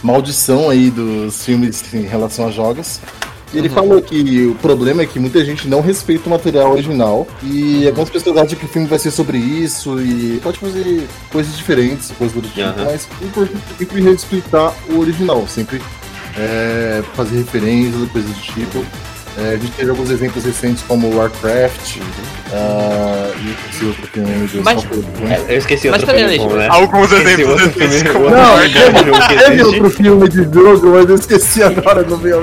maldição 0.03 0.69
aí 0.69 0.91
dos 0.91 1.45
filmes 1.45 1.95
em 1.95 2.03
relação 2.03 2.49
a 2.49 2.51
jogos. 2.51 2.99
E 3.53 3.59
ele 3.59 3.69
falou 3.69 4.01
que 4.01 4.47
o 4.47 4.55
problema 4.57 5.03
é 5.03 5.07
que 5.07 5.19
muita 5.19 5.45
gente 5.45 5.67
não 5.67 5.81
respeita 5.81 6.27
o 6.27 6.31
material 6.31 6.73
original 6.73 7.27
e 7.43 7.87
algumas 7.87 8.09
pessoas 8.09 8.37
acham 8.37 8.59
que 8.59 8.65
o 8.65 8.69
filme 8.69 8.87
vai 8.87 8.99
ser 8.99 9.11
sobre 9.11 9.39
isso 9.39 10.01
e 10.01 10.41
pode 10.43 10.59
fazer 10.59 11.07
coisas 11.33 11.57
diferentes, 11.57 12.13
coisas 12.13 12.35
do 12.35 12.49
tipo, 12.49 12.61
Aham. 12.61 12.85
mas 12.85 13.09
o 13.21 13.25
importante 13.25 13.63
é 13.73 13.79
sempre 13.79 14.03
respeitar 14.03 14.75
o 14.89 14.99
original, 14.99 15.47
sempre 15.49 15.83
é, 16.37 17.03
fazer 17.15 17.39
referências, 17.39 18.11
coisas 18.11 18.31
do 18.31 18.41
tipo. 18.41 18.85
É, 19.39 19.55
a 19.55 19.57
gente 19.57 19.71
teve 19.73 19.91
alguns 19.91 20.11
exemplos 20.11 20.45
recentes 20.45 20.83
como 20.87 21.15
Warcraft, 21.17 21.97
uh, 21.97 22.01
e 23.41 23.57
esse 23.71 23.85
outro 23.85 24.07
filme, 24.09 24.29
meu 24.29 24.49
Deus, 24.49 24.65
Mas- 24.65 24.83
o? 24.85 25.05
É, 25.31 25.55
eu 25.55 25.59
esqueci 25.59 25.89
Mas 25.89 26.03
outro 26.03 26.17
filme 26.19 26.39
bom, 26.39 26.49
né? 26.57 26.69
Alguns 26.69 27.13
Esqueci 27.13 27.23
exemplos 27.33 27.63
outro 27.63 27.79
desses, 27.81 28.03
filme- 28.03 28.11
como 28.13 28.25
outro 28.25 28.41
Não, 28.41 28.57
jogo 28.57 29.29
teve 29.29 29.45
existe. 29.45 29.63
outro 29.65 29.91
filme 29.91 30.29
de 30.29 30.43
jogo, 30.53 30.87
mas 30.91 31.09
eu 31.09 31.15
esqueci 31.15 31.63
agora 31.63 32.03
no 32.03 32.19
meu. 32.19 32.43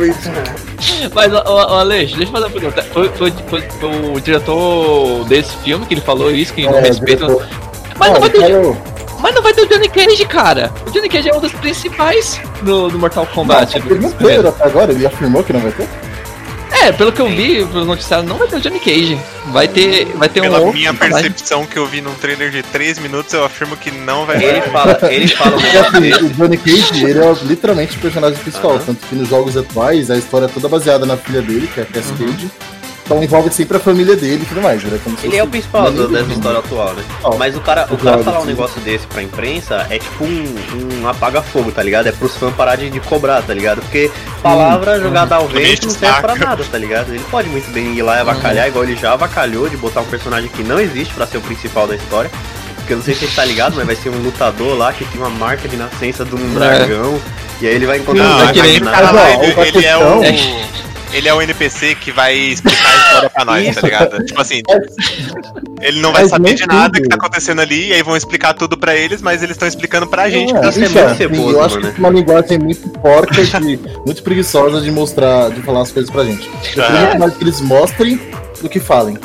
Mas, 1.13 1.33
ó, 1.33 1.43
ó, 1.45 1.79
Aleix, 1.79 2.11
deixa 2.13 2.23
eu 2.23 2.31
fazer 2.31 2.45
uma 2.45 2.51
pergunta. 2.51 2.83
Foi, 2.93 3.09
foi, 3.09 3.33
foi- 3.49 3.61
foi 3.79 3.89
o 4.15 4.19
diretor 4.21 5.25
desse 5.25 5.55
filme 5.57 5.85
que 5.85 5.93
ele 5.93 6.01
falou 6.01 6.31
isso, 6.31 6.53
que 6.53 6.63
não 6.65 6.77
É, 6.77 6.81
respeita. 6.81 7.25
diretor. 7.25 7.45
Mas, 7.99 8.09
não 8.09 8.15
Ah, 8.15 8.19
vai 8.19 8.29
ter, 8.29 8.39
mas 9.19 9.35
não 9.35 9.41
vai 9.41 9.53
ter 9.53 9.61
o 9.61 9.67
Johnny 9.67 9.89
Cage, 9.89 10.25
cara. 10.25 10.71
O 10.87 10.91
Johnny 10.91 11.09
Cage 11.09 11.29
é 11.29 11.35
um 11.35 11.41
dos 11.41 11.51
principais 11.51 12.39
no, 12.61 12.89
no 12.89 12.97
Mortal 12.99 13.25
Kombat. 13.27 13.77
Ele 13.77 13.99
não 13.99 14.11
teve 14.11 14.47
até 14.47 14.63
agora, 14.65 14.91
ele 14.93 15.05
afirmou 15.05 15.43
que 15.43 15.51
não 15.51 15.59
vai 15.59 15.71
ter? 15.71 15.87
É, 16.83 16.91
pelo 16.91 17.11
que 17.11 17.19
eu 17.21 17.27
vi 17.27 17.65
pelos 17.65 17.87
noticiários, 17.87 18.27
não 18.29 18.37
vai 18.37 18.47
ter 18.47 18.57
o 18.57 18.59
Johnny 18.61 18.79
Cage. 18.79 19.19
Vai 19.47 19.67
ter, 19.67 20.05
vai 20.15 20.29
ter 20.29 20.41
um 20.41 20.43
Pela 20.43 20.59
outro 20.59 20.73
minha 20.73 20.93
personagem. 20.93 21.29
percepção 21.31 21.65
que 21.65 21.77
eu 21.77 21.85
vi 21.85 22.01
num 22.01 22.13
trailer 22.15 22.51
de 22.51 22.61
3 22.63 22.99
minutos, 22.99 23.33
eu 23.33 23.43
afirmo 23.43 23.75
que 23.75 23.89
não 23.91 24.25
vai 24.25 24.41
Ele 24.43 24.61
fala, 24.61 24.97
ele 25.09 25.27
fala 25.27 25.55
negócio 25.61 25.97
assim, 25.97 26.13
o 26.25 26.29
Johnny 26.29 26.57
Cage, 26.57 27.05
ele 27.05 27.19
é 27.19 27.33
literalmente 27.43 27.97
o 27.97 27.99
personagem 27.99 28.37
principal, 28.39 28.77
tanto 28.79 29.05
que 29.07 29.15
nos 29.15 29.27
jogos 29.29 29.57
atuais 29.57 30.11
a 30.11 30.17
história 30.17 30.45
é 30.45 30.49
toda 30.49 30.67
baseada 30.69 31.05
na 31.05 31.17
filha 31.17 31.41
dele, 31.41 31.67
que 31.73 31.79
é 31.79 31.83
a 31.83 31.85
Cass 31.85 32.05
Uhum. 32.19 32.27
Cage. 32.31 32.49
Então 33.07 33.23
envolve 33.23 33.49
sempre 33.53 33.77
a 33.77 33.79
família 33.79 34.17
dele 34.17 34.43
e 34.43 34.45
tudo 34.45 34.61
mais. 34.61 34.83
Ele 34.83 34.95
é, 34.95 34.99
como 35.01 35.17
Ele 35.23 35.37
é 35.37 35.41
o 35.43 35.47
principal 35.47 35.87
Ele- 35.87 36.07
dessa 36.07 36.29
história 36.29 36.59
atual, 36.59 36.93
né? 36.93 37.03
Mas 37.39 37.55
o 37.55 37.61
cara, 37.61 37.87
o 37.89 37.93
o 37.93 37.97
cara 37.97 38.17
falar 38.17 38.41
um 38.41 38.45
negócio 38.45 38.81
desse 38.81 39.07
pra 39.07 39.23
imprensa 39.23 39.87
é 39.89 39.97
tipo 39.97 40.25
um, 40.25 40.55
um 41.01 41.07
apaga-fogo, 41.07 41.71
tá 41.71 41.81
ligado? 41.81 42.07
É 42.07 42.11
pros 42.11 42.35
fãs 42.35 42.53
parar 42.53 42.75
de, 42.75 42.89
de 42.89 42.99
cobrar, 42.99 43.41
tá 43.41 43.53
ligado? 43.53 43.79
Porque 43.79 44.11
palavra 44.43 44.99
jogada 44.99 45.35
ao 45.35 45.47
Também 45.47 45.67
vento 45.67 45.87
não 45.87 45.93
serve 45.93 46.19
pra 46.21 46.35
nada, 46.35 46.65
tá 46.69 46.77
ligado? 46.77 47.09
Ele 47.13 47.23
pode 47.31 47.47
muito 47.47 47.71
bem 47.71 47.93
ir 47.95 48.01
lá 48.01 48.17
e 48.17 48.19
avacalhar, 48.19 48.67
igual 48.67 48.83
ele 48.83 48.97
já 48.97 49.13
avacalhou, 49.13 49.69
de 49.69 49.77
botar 49.77 50.01
um 50.01 50.05
personagem 50.05 50.49
que 50.49 50.61
não 50.61 50.77
existe 50.77 51.13
pra 51.13 51.25
ser 51.25 51.37
o 51.37 51.41
principal 51.41 51.87
da 51.87 51.95
história. 51.95 52.29
Porque 52.75 52.91
eu 52.91 52.97
não 52.97 53.03
sei 53.05 53.13
se 53.15 53.25
você 53.25 53.35
tá 53.35 53.45
ligado, 53.45 53.75
mas 53.77 53.85
vai 53.85 53.95
ser 53.95 54.09
um 54.09 54.21
lutador 54.21 54.77
lá 54.77 54.91
que 54.91 55.05
tem 55.05 55.19
uma 55.21 55.29
marca 55.29 55.67
de 55.69 55.77
nascença 55.77 56.25
de 56.25 56.35
um 56.35 56.53
dragão. 56.53 57.19
E 57.61 57.67
aí 57.67 57.73
ele 57.75 57.85
vai 57.85 57.99
encontrar 57.99 58.23
Não, 58.23 58.37
um 58.37 58.49
é 58.49 58.53
dragão. 58.53 58.91
cara 58.93 59.11
lá, 59.11 59.23
Mas, 59.23 59.37
ó, 59.37 59.43
ele, 59.43 59.77
ele 59.77 59.85
é 59.85 59.97
o. 59.97 60.21
Ele 61.13 61.27
é 61.27 61.33
o 61.33 61.41
NPC 61.41 61.95
que 61.95 62.11
vai 62.11 62.35
explicar 62.35 62.89
a 62.91 62.95
história 62.97 63.29
pra 63.29 63.45
nós, 63.45 63.75
tá 63.75 63.81
ligado? 63.81 64.25
Tipo 64.25 64.41
assim, 64.41 64.61
ele 65.81 65.99
não 66.01 66.11
vai 66.11 66.23
Mas 66.23 66.31
saber 66.31 66.53
de 66.53 66.65
nada 66.67 66.89
tudo. 66.91 67.01
que 67.03 67.09
tá 67.09 67.15
acontecendo 67.15 67.61
ali, 67.61 67.87
e 67.89 67.93
aí 67.93 68.03
vão 68.03 68.15
explicar 68.17 68.53
tudo 68.53 68.77
pra 68.77 68.95
eles, 68.95 69.21
mas 69.21 69.41
eles 69.41 69.55
estão 69.55 69.67
explicando 69.67 70.05
pra 70.07 70.29
gente. 70.29 70.53
É, 70.55 70.67
Isso 70.69 70.79
é 70.79 70.85
então, 70.85 71.03
muito 71.05 71.17
ceboso, 71.17 71.51
eu 71.57 71.63
acho 71.63 71.79
que 71.79 71.87
é 71.87 71.93
uma 71.97 72.09
linguagem 72.09 72.59
muito 72.59 72.89
porca 72.99 73.35
e 73.41 73.79
muito 74.05 74.21
preguiçosa 74.21 74.81
de 74.81 74.91
mostrar, 74.91 75.49
de 75.49 75.61
falar 75.61 75.81
as 75.81 75.91
coisas 75.91 76.11
pra 76.11 76.23
gente. 76.25 76.49
Eu 76.75 76.83
É. 76.83 76.89
muito 77.05 77.19
mais 77.19 77.33
que 77.35 77.43
eles 77.43 77.61
mostrem 77.61 78.19
do 78.61 78.67
que 78.69 78.79
falem. 78.79 79.17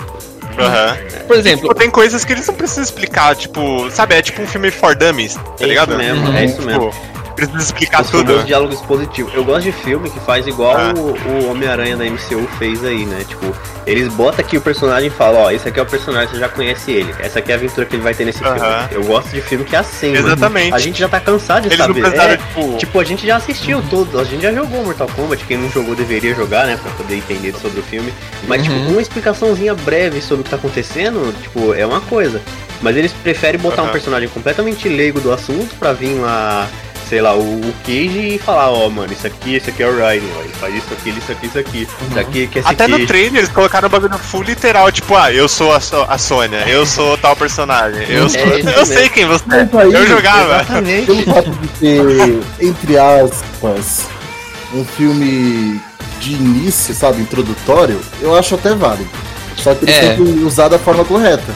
Aham. 0.58 0.96
Por 1.26 1.36
exemplo, 1.36 1.62
Tipo, 1.68 1.74
tem 1.74 1.90
coisas 1.90 2.24
que 2.24 2.32
eles 2.32 2.46
não 2.46 2.54
precisam 2.54 2.84
explicar, 2.84 3.34
tipo, 3.34 3.90
sabe, 3.90 4.14
é 4.14 4.22
tipo 4.22 4.42
um 4.42 4.46
filme 4.46 4.70
for 4.70 4.94
dummies, 4.94 5.34
tá 5.34 5.42
É 5.60 5.64
ligado? 5.66 5.90
isso 5.90 5.98
mesmo, 5.98 6.32
é 6.32 6.44
isso 6.44 6.62
mesmo. 6.62 6.90
Tipo, 6.90 7.11
precisa 7.46 7.72
explicar 7.72 8.02
Os 8.02 8.10
tudo. 8.10 8.24
famosos 8.26 8.46
diálogos 8.46 8.80
positivos. 8.82 9.34
Eu 9.34 9.44
gosto 9.44 9.62
de 9.64 9.72
filme 9.72 10.10
que 10.10 10.20
faz 10.20 10.46
igual 10.46 10.76
Ah. 10.76 10.92
o, 10.96 11.44
o 11.44 11.50
Homem-Aranha 11.50 11.96
da 11.96 12.04
MCU 12.04 12.46
fez 12.58 12.84
aí, 12.84 13.04
né? 13.06 13.24
Tipo, 13.26 13.54
eles 13.86 14.08
botam 14.08 14.44
aqui 14.44 14.56
o 14.56 14.60
personagem 14.60 15.08
e 15.08 15.10
falam, 15.10 15.40
ó, 15.42 15.50
esse 15.50 15.68
aqui 15.68 15.78
é 15.78 15.82
o 15.82 15.86
personagem, 15.86 16.28
você 16.34 16.38
já 16.40 16.48
conhece 16.48 16.90
ele. 16.90 17.14
Essa 17.18 17.38
aqui 17.40 17.50
é 17.50 17.54
a 17.54 17.58
aventura 17.58 17.86
que 17.86 17.96
ele 17.96 18.02
vai 18.02 18.14
ter 18.14 18.24
nesse 18.24 18.42
Aham. 18.44 18.54
filme. 18.88 18.88
Eu 18.92 19.04
gosto 19.04 19.28
de 19.30 19.40
filme 19.40 19.64
que 19.64 19.74
é 19.74 19.78
assim, 19.80 20.12
mano. 20.14 20.26
Exatamente. 20.28 20.74
A 20.74 20.78
gente 20.78 20.98
já 20.98 21.08
tá 21.08 21.20
cansado 21.20 21.62
de 21.62 21.68
Eles 21.68 21.78
saber. 21.78 22.04
É, 22.06 22.36
tipo. 22.36 22.76
Tipo, 22.78 23.00
a 23.00 23.04
gente 23.04 23.26
já 23.26 23.36
assistiu 23.36 23.82
todos, 23.90 24.18
a 24.20 24.24
gente 24.24 24.42
já 24.42 24.52
jogou 24.52 24.84
Mortal 24.84 25.08
Kombat, 25.16 25.44
quem 25.44 25.56
não 25.58 25.70
jogou 25.70 25.94
deveria 25.94 26.34
jogar, 26.34 26.66
né, 26.66 26.78
pra 26.82 26.90
poder 26.92 27.16
entender 27.16 27.54
sobre 27.60 27.80
o 27.80 27.82
filme. 27.82 28.12
Mas, 28.46 28.66
Uhum. 28.66 28.78
tipo, 28.78 28.90
uma 28.92 29.02
explicaçãozinha 29.02 29.74
breve 29.74 30.20
sobre 30.20 30.42
o 30.42 30.44
que 30.44 30.50
tá 30.50 30.56
acontecendo, 30.56 31.34
tipo, 31.42 31.74
é 31.74 31.84
uma 31.86 32.00
coisa. 32.00 32.40
Mas 32.80 32.96
eles 32.96 33.12
preferem 33.12 33.60
botar 33.60 33.82
um 33.82 33.88
personagem 33.88 34.28
completamente 34.28 34.88
leigo 34.88 35.20
do 35.20 35.32
assunto 35.32 35.72
pra 35.76 35.92
vir 35.92 36.14
lá, 36.14 36.66
sei 37.12 37.20
lá, 37.20 37.34
o, 37.36 37.40
o 37.42 37.74
Cage 37.84 38.36
e 38.36 38.38
falar, 38.38 38.70
ó, 38.70 38.88
mano, 38.88 39.12
isso 39.12 39.26
aqui, 39.26 39.56
esse 39.56 39.68
aqui 39.68 39.82
é 39.82 39.86
o 39.86 39.98
Raiden, 39.98 40.30
ó, 40.34 40.40
ele 40.40 40.52
faz 40.58 40.74
isso 40.74 40.94
aqui, 40.94 41.10
isso 41.10 41.30
aqui, 41.30 41.46
isso 41.46 41.58
aqui. 41.58 41.82
Isso 42.08 42.18
aqui 42.18 42.46
que 42.46 42.58
é 42.58 42.62
esse 42.62 42.70
Até 42.70 42.88
no 42.88 43.06
trailer 43.06 43.36
eles 43.40 43.50
colocaram 43.50 43.86
o 43.86 43.90
bagulho 43.90 44.16
full 44.16 44.42
literal, 44.42 44.90
tipo, 44.90 45.14
ah, 45.14 45.30
eu 45.30 45.46
sou 45.46 45.74
a, 45.74 45.78
So- 45.78 46.06
a 46.08 46.16
Sônia, 46.16 46.66
eu 46.66 46.86
sou 46.86 47.18
tal 47.18 47.36
personagem, 47.36 48.02
eu, 48.08 48.30
sou, 48.30 48.40
É 48.40 48.60
isso 48.60 48.68
eu 48.70 48.86
sei 48.86 49.10
quem 49.10 49.26
você 49.26 49.44
é, 49.50 49.68
aí, 49.78 49.92
eu 49.92 50.06
jogava. 50.06 50.54
Exatamente. 50.62 51.04
Pelo 51.04 51.22
fato 51.24 51.50
de 51.50 51.68
ter, 51.68 52.40
entre 52.58 52.96
aspas, 52.96 54.06
um 54.72 54.82
filme 54.82 55.78
de 56.18 56.32
início, 56.32 56.94
sabe, 56.94 57.20
introdutório, 57.20 58.00
eu 58.22 58.34
acho 58.34 58.54
até 58.54 58.74
válido. 58.74 59.10
Só 59.58 59.74
que 59.74 59.84
eles 59.84 59.96
É. 59.96 60.14
têm 60.14 60.16
que 60.16 60.22
usar 60.44 60.68
da 60.68 60.78
forma 60.78 61.04
correta. 61.04 61.52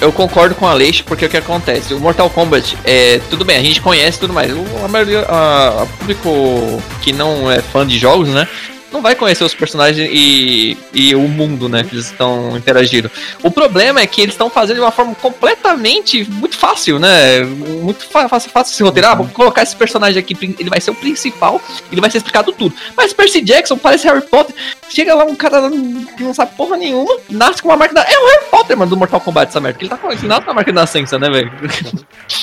Eu 0.00 0.12
concordo 0.12 0.54
com 0.54 0.66
a 0.66 0.70
Aleix, 0.70 1.00
porque 1.00 1.24
o 1.24 1.28
que 1.28 1.36
acontece? 1.36 1.94
O 1.94 2.00
Mortal 2.00 2.28
Kombat, 2.28 2.76
é, 2.84 3.20
tudo 3.30 3.44
bem, 3.44 3.56
a 3.56 3.62
gente 3.62 3.80
conhece 3.80 4.20
tudo 4.20 4.32
mais. 4.32 4.52
O 4.52 4.62
a 4.84 4.88
maioria, 4.88 5.20
a, 5.20 5.82
a 5.82 5.86
público 5.86 6.82
que 7.00 7.12
não 7.12 7.50
é 7.50 7.60
fã 7.60 7.86
de 7.86 7.98
jogos, 7.98 8.28
né? 8.28 8.46
Não 8.92 9.00
vai 9.00 9.14
conhecer 9.14 9.42
os 9.44 9.54
personagens 9.54 10.08
e, 10.12 10.76
e 10.92 11.14
o 11.14 11.22
mundo, 11.28 11.68
né? 11.68 11.82
Que 11.84 11.94
eles 11.94 12.06
estão 12.06 12.56
interagindo. 12.56 13.10
O 13.42 13.50
problema 13.50 14.00
é 14.00 14.06
que 14.06 14.20
eles 14.20 14.34
estão 14.34 14.50
fazendo 14.50 14.76
de 14.76 14.82
uma 14.82 14.90
forma 14.90 15.14
completamente 15.14 16.24
muito 16.30 16.56
fácil, 16.56 16.98
né? 16.98 17.40
Muito 17.44 18.04
fácil, 18.06 18.50
fácil 18.50 18.74
se 18.74 18.82
roteirar. 18.82 19.12
Ah, 19.12 19.14
vou 19.16 19.28
colocar 19.28 19.62
esse 19.62 19.74
personagem 19.74 20.18
aqui, 20.18 20.36
ele 20.58 20.70
vai 20.70 20.80
ser 20.80 20.90
o 20.90 20.94
principal, 20.94 21.60
ele 21.90 22.00
vai 22.00 22.10
ser 22.10 22.18
explicado 22.18 22.52
tudo. 22.52 22.74
Mas 22.96 23.12
Percy 23.12 23.40
Jackson 23.40 23.76
parece 23.76 24.06
Harry 24.06 24.22
Potter. 24.22 24.54
Chega 24.88 25.14
lá 25.14 25.24
um 25.24 25.34
cara 25.34 25.70
que 26.16 26.22
não 26.22 26.34
sabe 26.34 26.54
porra 26.54 26.76
nenhuma, 26.76 27.16
nasce 27.30 27.62
com 27.62 27.68
uma 27.68 27.76
marca 27.76 27.94
da. 27.94 28.02
É 28.02 28.18
o 28.18 28.26
Harry 28.26 28.44
Potter, 28.50 28.76
mano, 28.76 28.90
do 28.90 28.96
Mortal 28.96 29.20
Kombat, 29.20 29.48
essa 29.50 29.60
merda. 29.60 29.78
Ele 29.80 29.88
tá 29.88 29.96
com 29.96 30.12
ele 30.12 30.26
nasce 30.28 30.44
com 30.44 30.50
a 30.50 30.54
marca 30.54 30.72
da 30.72 30.80
nascença, 30.82 31.18
né, 31.18 31.30
velho? 31.30 31.50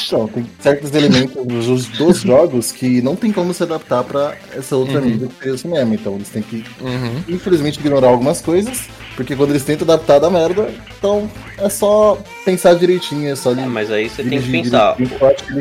Então, 0.07 0.27
tem 0.27 0.49
certos 0.59 0.93
elementos 0.93 1.45
dos, 1.65 1.85
dos 1.87 2.21
jogos 2.21 2.71
que 2.71 3.01
não 3.01 3.15
tem 3.15 3.31
como 3.31 3.53
se 3.53 3.61
adaptar 3.63 4.03
pra 4.03 4.35
essa 4.55 4.75
outra 4.75 4.99
Uhum. 4.99 5.05
mídia 5.05 5.27
que 5.27 5.35
seria 5.37 5.53
o 5.53 5.57
cinema. 5.57 5.93
Então 5.95 6.15
eles 6.15 6.29
têm 6.29 6.38
que, 6.41 6.63
Uhum. 6.81 7.23
infelizmente, 7.27 7.79
ignorar 7.79 8.07
algumas 8.07 8.41
coisas, 8.41 8.83
porque 9.15 9.35
quando 9.35 9.49
eles 9.51 9.63
tentam 9.63 9.85
adaptar 9.85 10.19
da 10.19 10.29
merda, 10.29 10.69
então 10.97 11.29
é 11.57 11.67
só 11.69 12.17
pensar 12.45 12.73
direitinho, 12.75 13.31
é 13.31 13.35
só. 13.35 13.51
É, 13.51 13.55
mas 13.65 13.91
aí 13.91 14.09
você 14.09 14.23
tem 14.23 14.41
que 14.41 14.49
pensar. 14.49 14.95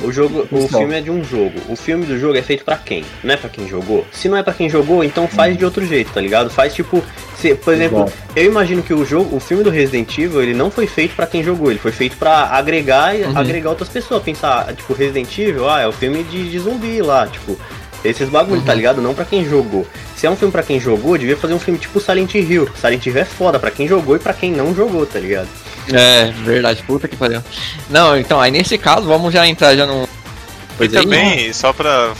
O 0.05 0.12
jogo, 0.12 0.47
o 0.51 0.68
filme 0.68 0.95
é 0.95 1.01
de 1.01 1.11
um 1.11 1.24
jogo. 1.24 1.55
O 1.68 1.74
filme 1.76 2.07
do 2.07 2.18
jogo 2.18 2.37
é 2.37 2.43
feito 2.43 2.64
pra 2.64 2.76
quem? 2.76 3.05
Não 3.24 3.35
é 3.35 3.37
pra 3.37 3.49
quem 3.51 3.68
jogou? 3.68 4.07
Se 4.12 4.29
não 4.29 4.37
é 4.37 4.43
pra 4.43 4.53
quem 4.55 4.68
jogou, 4.70 5.03
então 5.03 5.26
faz 5.26 5.57
de 5.57 5.64
outro 5.64 5.85
jeito, 5.87 6.12
tá 6.12 6.20
ligado? 6.20 6.51
Faz 6.51 6.72
tipo, 6.74 7.03
se, 7.37 7.55
por 7.55 7.74
exemplo, 7.74 7.99
Exato. 8.03 8.12
eu 8.37 8.45
imagino 8.45 8.83
que 8.83 8.95
o 8.95 9.05
jogo, 9.05 9.35
o 9.37 9.41
filme 9.41 9.64
do 9.64 9.70
Resident 9.70 10.16
Evil, 10.18 10.43
ele 10.43 10.55
não 10.55 10.70
foi 10.70 10.87
feito 10.87 11.14
pra 11.16 11.26
quem 11.26 11.43
jogou, 11.43 11.70
ele 11.70 11.79
foi 11.81 11.93
feito 11.93 12.16
pra 12.16 12.45
agregar 12.51 13.16
e 13.18 13.24
Uhum. 13.24 13.37
agregar 13.37 13.70
outras 13.70 13.89
pessoas, 13.89 14.22
pensar, 14.22 14.72
tipo, 14.74 14.93
Resident 14.95 15.37
Evil, 15.39 15.68
ah, 15.68 15.81
é 15.81 15.87
o 15.89 15.93
filme 15.93 16.22
de, 16.24 16.51
de 16.51 16.59
zumbi 16.59 17.03
lá, 17.03 17.26
tipo, 17.26 17.59
esses 18.05 18.29
bagulho, 18.29 18.62
tá 18.62 18.72
ligado? 18.72 19.03
Não 19.03 19.14
pra 19.14 19.24
quem 19.24 19.45
jogou. 19.45 19.85
Se 20.19 20.27
é 20.27 20.31
um 20.31 20.35
filme 20.35 20.51
pra 20.51 20.64
quem 20.64 20.81
jogou, 20.81 21.16
devia 21.16 21.37
fazer 21.37 21.55
um 21.55 21.61
filme 21.61 21.79
tipo 21.79 22.01
Silent 22.01 22.35
Hill. 22.35 22.69
Silent 22.75 23.07
Hill 23.07 23.19
é 23.19 23.25
foda 23.25 23.57
pra 23.57 23.71
quem 23.71 23.87
jogou 23.87 24.16
e 24.16 24.19
pra 24.19 24.35
quem 24.35 24.51
não 24.51 24.75
jogou, 24.75 25.07
tá 25.07 25.21
ligado? 25.21 25.49
É, 25.93 26.33
verdade, 26.45 26.83
puta 26.83 27.07
que 27.07 27.14
pariu. 27.14 27.41
Não, 27.89 28.19
então, 28.19 28.41
aí 28.41 28.51
nesse 28.51 28.77
caso, 28.77 29.07
vamos 29.07 29.33
já 29.33 29.47
entrar 29.47 29.77
já 29.77 29.87
no. 29.87 30.09
E 30.81 30.83
aí, 30.83 30.89
também, 30.89 31.53
só 31.53 31.73
pra. 31.73 32.12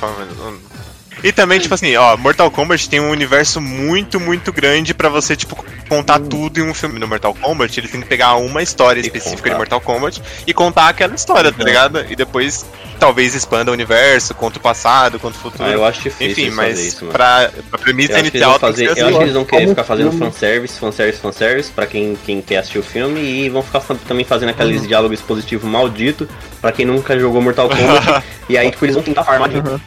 E 1.23 1.33
também, 1.33 1.59
tipo 1.59 1.75
assim, 1.75 1.97
ó, 1.97 2.17
Mortal 2.17 2.51
Kombat 2.51 2.89
tem 2.89 3.01
um 3.01 3.11
universo 3.11 3.61
muito, 3.61 4.21
muito 4.21 4.53
grande 4.53 4.95
pra 4.95 5.09
você, 5.09 5.35
tipo, 5.35 5.57
contar 5.89 6.21
tudo 6.21 6.59
em 6.61 6.63
um 6.63 6.73
filme. 6.75 6.99
No 6.99 7.09
Mortal 7.09 7.35
Kombat, 7.35 7.79
eles 7.81 7.91
têm 7.91 8.01
que 8.01 8.07
pegar 8.07 8.37
uma 8.37 8.63
história 8.63 9.01
específica 9.01 9.37
contar. 9.43 9.51
de 9.51 9.57
Mortal 9.57 9.81
Kombat 9.81 10.23
e 10.47 10.55
contar 10.55 10.89
aquela 10.89 11.15
história, 11.15 11.51
tá 11.51 11.65
ligado? 11.65 12.05
E 12.09 12.15
depois, 12.15 12.65
talvez, 13.01 13.35
expanda 13.35 13.71
o 13.71 13.75
universo, 13.75 14.33
conta 14.35 14.59
o 14.59 14.63
passado, 14.63 15.19
conta 15.19 15.37
o 15.37 15.41
futuro. 15.41 15.65
Ah, 15.69 15.73
eu 15.73 15.85
acho 15.85 16.03
difícil 16.03 16.45
Enfim, 16.45 16.51
mas 16.55 16.79
isso, 16.79 17.05
mano. 17.05 17.13
pra, 17.13 17.51
pra 17.69 17.79
premissa 17.81 18.13
Eu 18.13 18.19
inicial 18.21 18.59
fazer, 18.61 18.87
eu 18.87 18.93
assim. 18.93 19.03
acho 19.03 19.17
que 19.17 19.23
eles 19.25 19.35
vão 19.35 19.45
querer 19.45 19.61
Como 19.63 19.71
ficar 19.71 19.85
fazendo 19.85 20.11
filme. 20.11 20.27
fanservice, 20.27 20.79
fanservice, 20.79 21.21
fanservice 21.21 21.71
pra 21.73 21.87
quem, 21.87 22.17
quem 22.25 22.41
quer 22.41 22.59
assistir 22.59 22.79
o 22.79 22.83
filme 22.83 23.21
e 23.21 23.49
vão 23.49 23.63
ficar 23.63 23.81
também 24.07 24.25
fazendo 24.25 24.51
aqueles 24.51 24.87
diálogos 24.87 25.19
expositivos 25.19 25.69
maldito 25.69 26.29
pra 26.61 26.73
quem 26.73 26.85
nunca 26.87 27.19
jogou 27.19 27.41
Mortal 27.41 27.69
Kombat. 27.69 28.25
e 28.49 28.57
aí, 28.59 28.71
tipo, 28.71 28.85
eles 28.85 28.95
vão 28.95 29.03
tentar 29.05 29.25
farmar 29.25 29.49
dinheiro, 29.49 29.81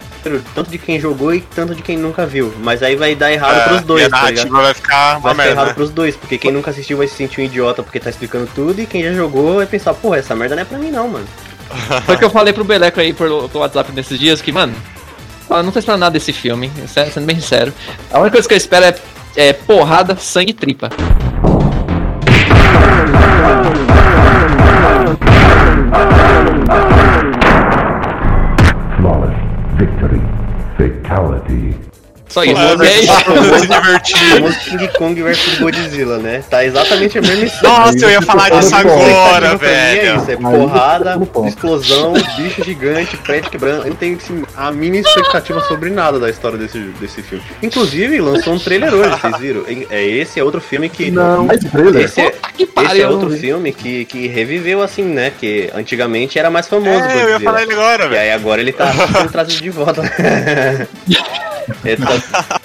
tanto 0.53 0.69
de 0.69 0.78
quem 0.78 0.99
jogou 0.99 1.34
e 1.34 1.41
tanto 1.41 1.74
de 1.76 1.82
quem 1.82 1.97
nunca 1.97 2.26
viu. 2.26 2.53
Mas 2.59 2.82
aí 2.84 2.95
vai 2.95 3.15
dar 3.15 3.32
errado 3.32 3.57
É, 3.57 3.63
pros 3.69 3.82
dois, 3.82 4.03
e 4.03 4.05
a 4.05 4.09
tá 4.09 4.30
ligado? 4.30 4.49
vai 4.49 4.74
ficar 4.74 5.11
uma 5.17 5.19
Vai 5.19 5.32
ficar 5.32 5.34
merda. 5.36 5.51
errado 5.51 5.67
né? 5.67 5.74
pros 5.74 5.89
dois, 5.89 6.15
porque 6.15 6.38
quem 6.38 6.51
nunca 6.51 6.72
assistiu 6.72 6.97
vai 6.97 7.07
se 7.07 7.15
sentir 7.15 7.41
um 7.41 7.43
idiota 7.43 7.82
porque 7.84 7.99
tá 7.99 8.09
explicando 8.09 8.47
tudo, 8.53 8.80
e 8.82 8.86
quem 8.86 9.03
já 9.03 9.13
jogou 9.13 9.55
vai 9.55 9.65
pensar, 9.65 9.93
porra, 9.93 10.17
essa 10.17 10.36
merda 10.36 10.55
não 10.55 10.61
é 10.61 10.65
pra 10.65 10.78
mim 10.78 10.91
não, 10.91 11.07
mano. 11.07 11.26
Foi 12.05 12.17
que 12.17 12.24
eu 12.24 12.30
falei 12.30 12.53
pro 12.53 12.63
Beleco 12.63 12.99
aí 12.99 13.13
pelo, 13.13 13.47
pelo 13.49 13.61
WhatsApp 13.63 13.91
nesses 13.93 14.19
dias, 14.19 14.41
que, 14.41 14.51
mano, 14.51 14.74
eu 15.49 15.63
não 15.63 15.72
tô 15.72 15.80
esperando 15.80 16.01
nada 16.01 16.13
desse 16.13 16.32
filme, 16.34 16.72
sendo 16.88 17.26
bem 17.26 17.36
sincero. 17.38 17.74
A 18.11 18.19
única 18.19 18.34
coisa 18.34 18.47
que 18.47 18.53
eu 18.53 18.57
espero 18.57 18.86
é, 18.86 18.95
é 19.36 19.53
porrada, 19.53 20.15
sangue 20.17 20.51
e 20.51 20.53
tripa. 20.53 20.89
Fatality. 30.82 31.91
Só 32.32 32.45
isso. 32.45 32.53
Mano, 32.53 32.84
é 32.84 32.99
isso. 32.99 33.13
se 33.59 33.67
divertir. 33.67 34.17
Famoso 34.36 34.59
King 34.59 34.88
Kong 34.97 35.21
versus 35.21 35.59
Godzilla, 35.59 36.17
né? 36.17 36.41
Tá 36.49 36.63
exatamente 36.63 37.17
a 37.17 37.21
mesma 37.21 37.45
história. 37.45 37.77
Nossa, 37.86 37.97
eu 38.05 38.09
ia 38.09 38.21
falar 38.21 38.49
disso 38.49 38.73
agora, 38.73 39.57
velho. 39.57 40.11
É 40.11 40.15
isso, 40.15 40.32
é 40.32 40.36
porrada, 40.38 41.19
explosão, 41.45 42.13
bicho 42.38 42.63
gigante, 42.63 43.17
prédio 43.17 43.51
quebrando. 43.51 43.84
Eu 43.84 43.89
não 43.89 43.95
tenho 43.97 44.15
assim, 44.15 44.43
a 44.55 44.71
mínima 44.71 45.05
expectativa 45.05 45.59
sobre 45.61 45.89
nada 45.89 46.19
da 46.19 46.29
história 46.29 46.57
desse, 46.57 46.79
desse 46.79 47.21
filme. 47.21 47.43
Inclusive, 47.61 48.21
lançou 48.21 48.53
um 48.53 48.59
trailer 48.59 48.93
hoje, 48.93 49.09
vocês 49.09 49.38
viram? 49.38 49.65
É, 49.89 50.01
esse 50.01 50.39
é 50.39 50.43
outro 50.43 50.61
filme 50.61 50.88
que. 50.88 51.11
Não, 51.11 51.45
mas 51.45 51.59
trailer. 51.65 52.05
Esse 52.05 52.21
é, 52.21 52.34
que 52.55 52.63
esse 52.63 53.01
é 53.01 53.07
outro 53.09 53.29
filme 53.32 53.73
que, 53.73 54.05
que 54.05 54.27
reviveu 54.27 54.82
assim, 54.82 55.03
né? 55.03 55.34
Que 55.38 55.69
antigamente 55.75 56.39
era 56.39 56.49
mais 56.49 56.67
famoso. 56.67 57.03
É, 57.03 57.23
eu 57.23 57.29
ia 57.32 57.39
falar 57.41 57.63
ele 57.63 57.73
agora, 57.73 58.05
E 58.05 58.07
velho. 58.07 58.21
aí 58.21 58.32
agora 58.32 58.61
ele 58.61 58.71
tá 58.71 58.91
sendo 59.17 59.32
trazido 59.32 59.61
de 59.63 59.69
volta. 59.69 60.01
É, 61.84 61.95
tá- 61.95 62.59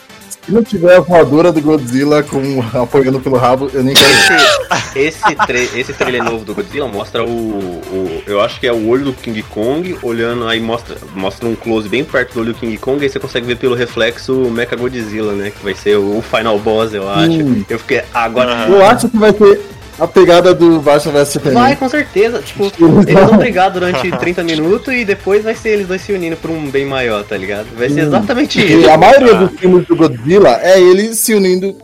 Se 0.46 0.52
não 0.52 0.62
tiver 0.62 0.94
a 0.96 1.00
voadora 1.00 1.50
do 1.50 1.60
Godzilla 1.60 2.22
com, 2.22 2.62
apoiando 2.72 3.18
pelo 3.18 3.36
rabo, 3.36 3.68
eu 3.74 3.82
nem 3.82 3.94
quero 3.94 4.08
ver. 4.08 4.46
Esse, 4.94 5.18
esse, 5.26 5.34
tra 5.34 5.58
esse 5.58 5.92
trailer 5.92 6.22
novo 6.22 6.44
do 6.44 6.54
Godzilla 6.54 6.86
mostra 6.86 7.24
o, 7.24 7.28
o- 7.28 8.22
Eu 8.26 8.40
acho 8.40 8.60
que 8.60 8.66
é 8.66 8.72
o 8.72 8.86
olho 8.88 9.06
do 9.06 9.12
King 9.12 9.42
Kong 9.42 9.98
olhando, 10.02 10.46
aí 10.46 10.60
mostra, 10.60 10.96
mostra 11.16 11.48
um 11.48 11.56
close 11.56 11.88
bem 11.88 12.04
perto 12.04 12.34
do 12.34 12.40
olho 12.40 12.52
do 12.52 12.58
King 12.60 12.76
Kong, 12.78 13.02
aí 13.02 13.10
você 13.10 13.18
consegue 13.18 13.44
ver 13.46 13.56
pelo 13.56 13.74
reflexo 13.74 14.34
o 14.42 14.50
Mecha 14.50 14.76
Godzilla, 14.76 15.32
né? 15.32 15.50
Que 15.50 15.64
vai 15.64 15.74
ser 15.74 15.96
o 15.96 16.22
final 16.22 16.58
boss, 16.60 16.94
eu 16.94 17.10
acho. 17.10 17.30
Hum. 17.42 17.64
Eu 17.68 17.78
fiquei. 17.80 18.02
Agora. 18.14 18.66
Eu 18.68 18.86
acho 18.86 19.08
que 19.08 19.16
vai 19.16 19.32
ter 19.32 19.60
a 19.98 20.06
pegada 20.06 20.54
do 20.54 20.80
Batman 20.80 21.12
vs 21.12 21.28
Superman. 21.28 21.62
Vai, 21.62 21.76
com 21.76 21.88
certeza. 21.88 22.40
Tipo, 22.40 22.70
eles 23.06 23.24
vão 23.28 23.38
brigar 23.38 23.70
durante 23.70 24.10
30 24.16 24.44
minutos 24.44 24.92
e 24.92 25.04
depois 25.04 25.42
vai 25.44 25.54
ser 25.54 25.70
eles 25.70 25.88
dois 25.88 26.02
se 26.02 26.12
unindo 26.12 26.36
por 26.36 26.50
um 26.50 26.70
bem 26.70 26.84
maior, 26.84 27.24
tá 27.24 27.36
ligado? 27.36 27.66
Vai 27.76 27.88
ser 27.88 28.00
exatamente 28.00 28.58
Porque 28.58 28.74
isso. 28.74 28.90
a 28.90 28.96
maioria 28.96 29.34
dos 29.34 29.58
filmes 29.58 29.86
do 29.86 29.96
Godzilla 29.96 30.58
é 30.62 30.80
ele 30.80 31.14
se 31.14 31.34
unindo. 31.34 31.76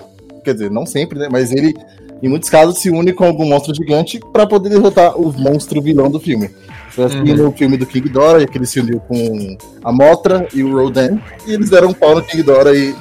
Quer 0.44 0.54
dizer, 0.54 0.70
não 0.70 0.84
sempre, 0.84 1.18
né? 1.18 1.28
Mas 1.30 1.52
ele, 1.52 1.74
em 2.22 2.28
muitos 2.28 2.50
casos, 2.50 2.78
se 2.78 2.90
une 2.90 3.12
com 3.12 3.24
algum 3.24 3.46
monstro 3.46 3.74
gigante 3.74 4.20
pra 4.32 4.46
poder 4.46 4.68
derrotar 4.68 5.18
o 5.18 5.32
monstro 5.32 5.80
vilão 5.80 6.10
do 6.10 6.20
filme. 6.20 6.50
Foi 6.90 7.04
assim 7.06 7.22
no 7.22 7.50
filme 7.52 7.78
do 7.78 7.86
King 7.86 8.06
Dora, 8.10 8.46
que 8.46 8.58
ele 8.58 8.66
se 8.66 8.78
uniu 8.78 9.00
com 9.00 9.56
a 9.82 9.90
Motra 9.90 10.46
e 10.52 10.62
o 10.62 10.76
Rodan. 10.76 11.18
E 11.46 11.54
eles 11.54 11.70
deram 11.70 11.88
um 11.88 11.94
pau 11.94 12.14
no 12.14 12.22
King 12.22 12.42
Dora 12.42 12.76
e 12.76 12.94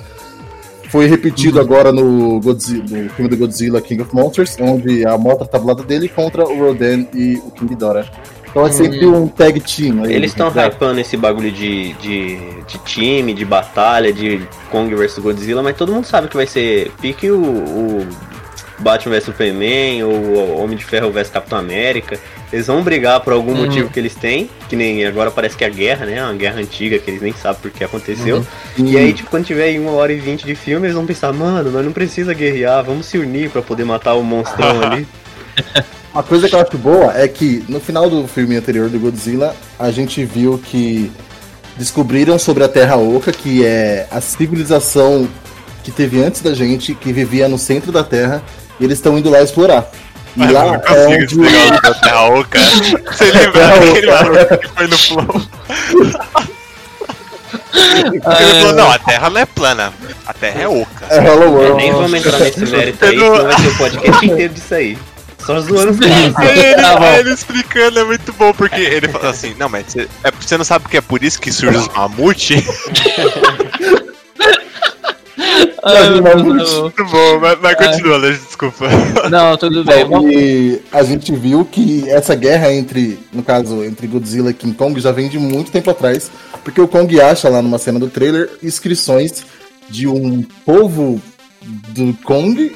foi 0.91 1.07
repetido 1.07 1.59
agora 1.61 1.89
no, 1.89 2.41
Godzilla, 2.41 2.83
no 2.83 3.09
filme 3.11 3.29
do 3.29 3.37
Godzilla 3.37 3.81
King 3.81 4.01
of 4.01 4.13
Monsters, 4.13 4.57
onde 4.59 5.05
a 5.05 5.17
Motra 5.17 5.47
tá 5.47 5.57
do 5.57 5.65
lado 5.65 5.83
dele 5.83 6.09
contra 6.09 6.43
o 6.43 6.59
Rodan 6.59 7.05
e 7.13 7.35
o 7.45 7.51
King 7.51 7.73
Dora. 7.75 8.05
Então 8.49 8.67
é 8.67 8.71
sempre 8.71 9.05
um 9.05 9.25
tag 9.25 9.57
team. 9.61 10.03
aí, 10.03 10.13
Eles 10.13 10.31
estão 10.31 10.51
né? 10.51 10.67
hypando 10.67 10.99
esse 10.99 11.15
bagulho 11.15 11.49
de, 11.49 11.93
de, 11.93 12.37
de 12.67 12.77
time, 12.79 13.33
de 13.33 13.45
batalha, 13.45 14.11
de 14.11 14.45
Kong 14.69 14.93
vs 14.93 15.19
Godzilla, 15.19 15.63
mas 15.63 15.77
todo 15.77 15.93
mundo 15.93 16.03
sabe 16.03 16.27
que 16.27 16.35
vai 16.35 16.45
ser 16.45 16.91
pique 17.01 17.31
o, 17.31 17.39
o 17.39 18.07
Batman 18.79 19.15
vs 19.15 19.23
Superman, 19.23 20.03
ou 20.03 20.13
o 20.13 20.61
Homem 20.61 20.75
de 20.75 20.83
Ferro 20.83 21.09
vs 21.09 21.29
Capitão 21.29 21.57
América. 21.57 22.19
Eles 22.51 22.67
vão 22.67 22.83
brigar 22.83 23.21
por 23.21 23.31
algum 23.31 23.55
motivo 23.55 23.89
que 23.89 23.97
eles 23.97 24.13
têm, 24.13 24.49
que 24.67 24.75
nem 24.75 25.05
agora 25.05 25.31
parece 25.31 25.55
que 25.55 25.63
é 25.63 25.67
a 25.67 25.69
guerra, 25.69 26.05
né? 26.05 26.21
Uma 26.21 26.33
guerra 26.33 26.59
antiga 26.59 26.99
que 26.99 27.09
eles 27.09 27.21
nem 27.21 27.33
sabem 27.33 27.61
por 27.61 27.71
que 27.71 27.83
aconteceu. 27.83 28.45
E 28.77 28.97
aí, 28.97 29.13
tipo, 29.13 29.29
quando 29.29 29.45
tiver 29.45 29.63
aí 29.63 29.79
uma 29.79 29.91
hora 29.91 30.11
e 30.11 30.19
vinte 30.19 30.45
de 30.45 30.53
filme, 30.53 30.85
eles 30.85 30.95
vão 30.95 31.05
pensar, 31.05 31.31
mano, 31.31 31.71
nós 31.71 31.85
não 31.85 31.93
precisa 31.93 32.33
guerrear, 32.33 32.83
vamos 32.83 33.05
se 33.05 33.17
unir 33.17 33.49
pra 33.49 33.61
poder 33.61 33.85
matar 33.85 34.15
o 34.15 34.23
monstrão 34.23 34.81
ali. 34.83 35.07
Uma 36.13 36.23
coisa 36.23 36.49
que 36.49 36.55
eu 36.55 36.59
acho 36.59 36.77
boa 36.77 37.17
é 37.17 37.25
que 37.25 37.63
no 37.69 37.79
final 37.79 38.09
do 38.09 38.27
filme 38.27 38.57
anterior 38.57 38.89
do 38.89 38.99
Godzilla, 38.99 39.55
a 39.79 39.89
gente 39.91 40.25
viu 40.25 40.57
que 40.57 41.09
descobriram 41.77 42.37
sobre 42.37 42.65
a 42.65 42.67
Terra 42.67 42.97
Oca, 42.97 43.31
que 43.31 43.65
é 43.65 44.07
a 44.11 44.19
civilização 44.19 45.25
que 45.83 45.89
teve 45.89 46.21
antes 46.21 46.41
da 46.41 46.53
gente, 46.53 46.93
que 46.93 47.13
vivia 47.13 47.47
no 47.47 47.57
centro 47.57 47.93
da 47.93 48.03
Terra, 48.03 48.43
e 48.77 48.83
eles 48.83 48.97
estão 48.97 49.17
indo 49.17 49.29
lá 49.29 49.41
explorar. 49.41 49.89
E 50.35 50.39
Mas 50.39 50.47
eu 50.49 50.53
lá 50.55 50.65
não 50.65 50.75
é 50.75 50.79
consigo 50.79 51.11
onde... 51.11 51.25
despegar 51.27 51.67
o 51.77 51.81
da 51.81 51.93
Terra 51.95 52.23
Oca. 52.29 52.59
Você 52.59 53.25
lembra 53.25 53.51
Terra 53.51 53.79
daquele 53.79 54.07
Oca. 54.11 54.23
maluco 54.23 54.57
que 54.57 54.67
foi 54.69 54.87
no 54.87 54.97
Flow? 54.97 55.41
Ele 57.73 58.21
falou, 58.21 58.73
não, 58.73 58.91
a 58.91 58.99
Terra 58.99 59.29
não 59.29 59.41
é 59.41 59.45
plana, 59.45 59.93
a 60.25 60.33
Terra 60.33 60.61
é 60.61 60.67
oca. 60.67 61.05
É 61.09 61.17
Hello 61.17 61.43
É, 61.43 61.45
World. 61.47 61.75
nem 61.77 61.91
vamos 61.91 62.13
entrar 62.13 62.39
nesse 62.39 62.59
mérito 62.65 63.05
aí, 63.05 63.15
Eu 63.15 63.21
não- 63.21 63.35
senão 63.37 63.47
vai 63.51 63.61
ser 63.61 63.67
o 63.67 63.77
podcast 63.77 64.25
inteiro 64.25 64.53
disso 64.53 64.75
aí. 64.75 64.97
Só 65.45 65.59
zoando 65.59 66.03
ele, 66.05 66.33
Tá 66.75 67.17
ele 67.19 67.33
explicando 67.33 67.99
é 67.99 68.03
muito 68.03 68.31
bom, 68.33 68.53
porque 68.53 68.79
ele 68.79 69.07
fala 69.07 69.29
assim, 69.31 69.55
não, 69.57 69.67
mas 69.69 69.85
você, 69.87 70.07
é, 70.23 70.31
você 70.39 70.57
não 70.57 70.63
sabe 70.65 70.87
que 70.87 70.97
é 70.97 71.01
por 71.01 71.23
isso 71.23 71.39
que 71.41 71.51
surge 71.51 71.77
os 71.77 71.87
mamute? 71.89 72.63
Mas- 75.83 76.73
muito 76.73 77.05
bom, 77.05 77.39
mas, 77.39 77.59
mas 77.61 77.75
continua, 77.75 78.15
Alex, 78.15 78.45
desculpa. 78.45 78.85
Não, 79.29 79.57
tudo 79.57 79.83
bem. 79.83 80.01
Então, 80.01 80.29
e 80.29 80.81
a 80.91 81.03
gente 81.03 81.35
viu 81.35 81.65
que 81.65 82.07
essa 82.09 82.35
guerra 82.35 82.71
entre, 82.73 83.19
no 83.33 83.41
caso, 83.43 83.83
entre 83.83 84.07
Godzilla 84.07 84.51
e 84.51 84.53
King 84.53 84.75
Kong 84.75 84.99
já 84.99 85.11
vem 85.11 85.27
de 85.27 85.39
muito 85.39 85.71
tempo 85.71 85.89
atrás, 85.89 86.31
porque 86.63 86.79
o 86.79 86.87
Kong 86.87 87.19
acha 87.19 87.49
lá 87.49 87.61
numa 87.61 87.77
cena 87.77 87.99
do 87.99 88.07
trailer 88.07 88.49
inscrições 88.61 89.43
de 89.89 90.07
um 90.07 90.43
povo 90.65 91.21
do 91.89 92.13
Kong, 92.23 92.75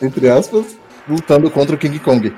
entre 0.00 0.28
aspas, 0.28 0.66
lutando 1.08 1.50
contra 1.50 1.74
o 1.74 1.78
King 1.78 1.98
Kong. 1.98 2.32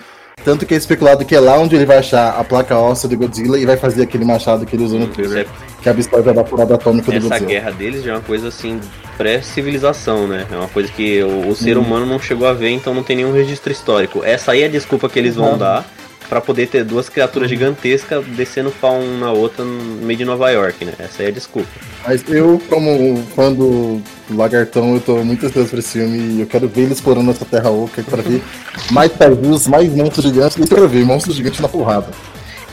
Tanto 0.45 0.66
que 0.66 0.74
é 0.74 0.76
especulado 0.76 1.24
que 1.24 1.34
é 1.34 1.40
lá 1.40 1.59
onde 1.59 1.74
ele 1.74 1.86
vai 1.86 1.97
achar 1.99 2.38
a 2.38 2.45
placa 2.45 2.76
óssea 2.76 3.09
do 3.09 3.16
Godzilla 3.16 3.59
e 3.59 3.64
vai 3.64 3.76
fazer 3.78 4.03
aquele 4.03 4.24
machado 4.26 4.66
que 4.66 4.76
ele 4.76 4.84
usou 4.84 4.99
no 5.01 5.07
trailer, 5.07 5.47
que 5.82 5.88
absorve 5.88 6.28
a 6.28 6.32
vaporada 6.34 6.74
atômica 6.74 7.11
do 7.11 7.16
Essa 7.16 7.28
Godzilla. 7.28 7.49
guerra 7.51 7.70
deles 7.70 8.05
já 8.05 8.11
é 8.12 8.14
uma 8.16 8.20
coisa 8.20 8.49
assim, 8.49 8.78
pré-civilização, 9.16 10.26
né? 10.26 10.47
É 10.53 10.57
uma 10.57 10.68
coisa 10.68 10.90
que 10.92 11.22
o, 11.22 11.49
o 11.49 11.57
ser 11.57 11.76
humano 11.78 12.07
não 12.07 12.18
chegou 12.18 12.47
a 12.47 12.53
ver, 12.53 12.70
então 12.70 12.92
não 12.95 13.03
tem 13.03 13.16
nenhum 13.16 13.32
registro 13.32 13.72
histórico. 13.72 14.22
Essa 14.24 14.53
aí 14.53 14.62
é 14.62 14.66
a 14.66 14.68
desculpa 14.68 15.09
que 15.09 15.18
eles 15.18 15.34
vão 15.34 15.53
Uhum. 15.53 15.59
dar 15.59 15.84
pra 16.29 16.41
poder 16.41 16.68
ter 16.68 16.85
duas 16.85 17.09
criaturas 17.09 17.49
gigantescas 17.49 18.25
descendo 18.27 18.70
pau 18.70 18.99
um 18.99 19.18
na 19.18 19.33
outra 19.33 19.64
no 19.64 20.05
meio 20.05 20.18
de 20.18 20.25
Nova 20.25 20.51
York, 20.51 20.85
né? 20.85 20.93
Essa 20.99 21.22
aí 21.22 21.27
é 21.27 21.29
a 21.31 21.33
desculpa. 21.33 21.68
Mas 22.07 22.25
eu, 22.29 22.61
como 22.68 23.22
fã 23.35 23.53
do 23.53 24.01
Lagartão, 24.31 24.95
eu 24.95 25.01
tô 25.01 25.25
muito 25.25 25.47
ansioso 25.47 25.70
pra 25.70 25.79
esse 25.79 25.93
filme 25.93 26.18
e 26.37 26.41
eu 26.41 26.47
quero 26.47 26.68
ver 26.68 26.83
ele 26.83 26.93
explorando 26.93 27.31
essa 27.31 27.45
terra 27.45 27.70
oca 27.70 28.03
pra 28.03 28.22
ver 28.22 28.43
mais 28.91 29.12
Taijus, 29.12 29.66
mais 29.66 29.93
monstros 29.95 30.25
gigantes. 30.25 30.57
Eu 30.57 30.66
quero 30.66 30.89
ver 30.89 31.05
monstros 31.05 31.37
gigantes 31.37 31.61
na 31.61 31.68
porrada. 31.68 32.09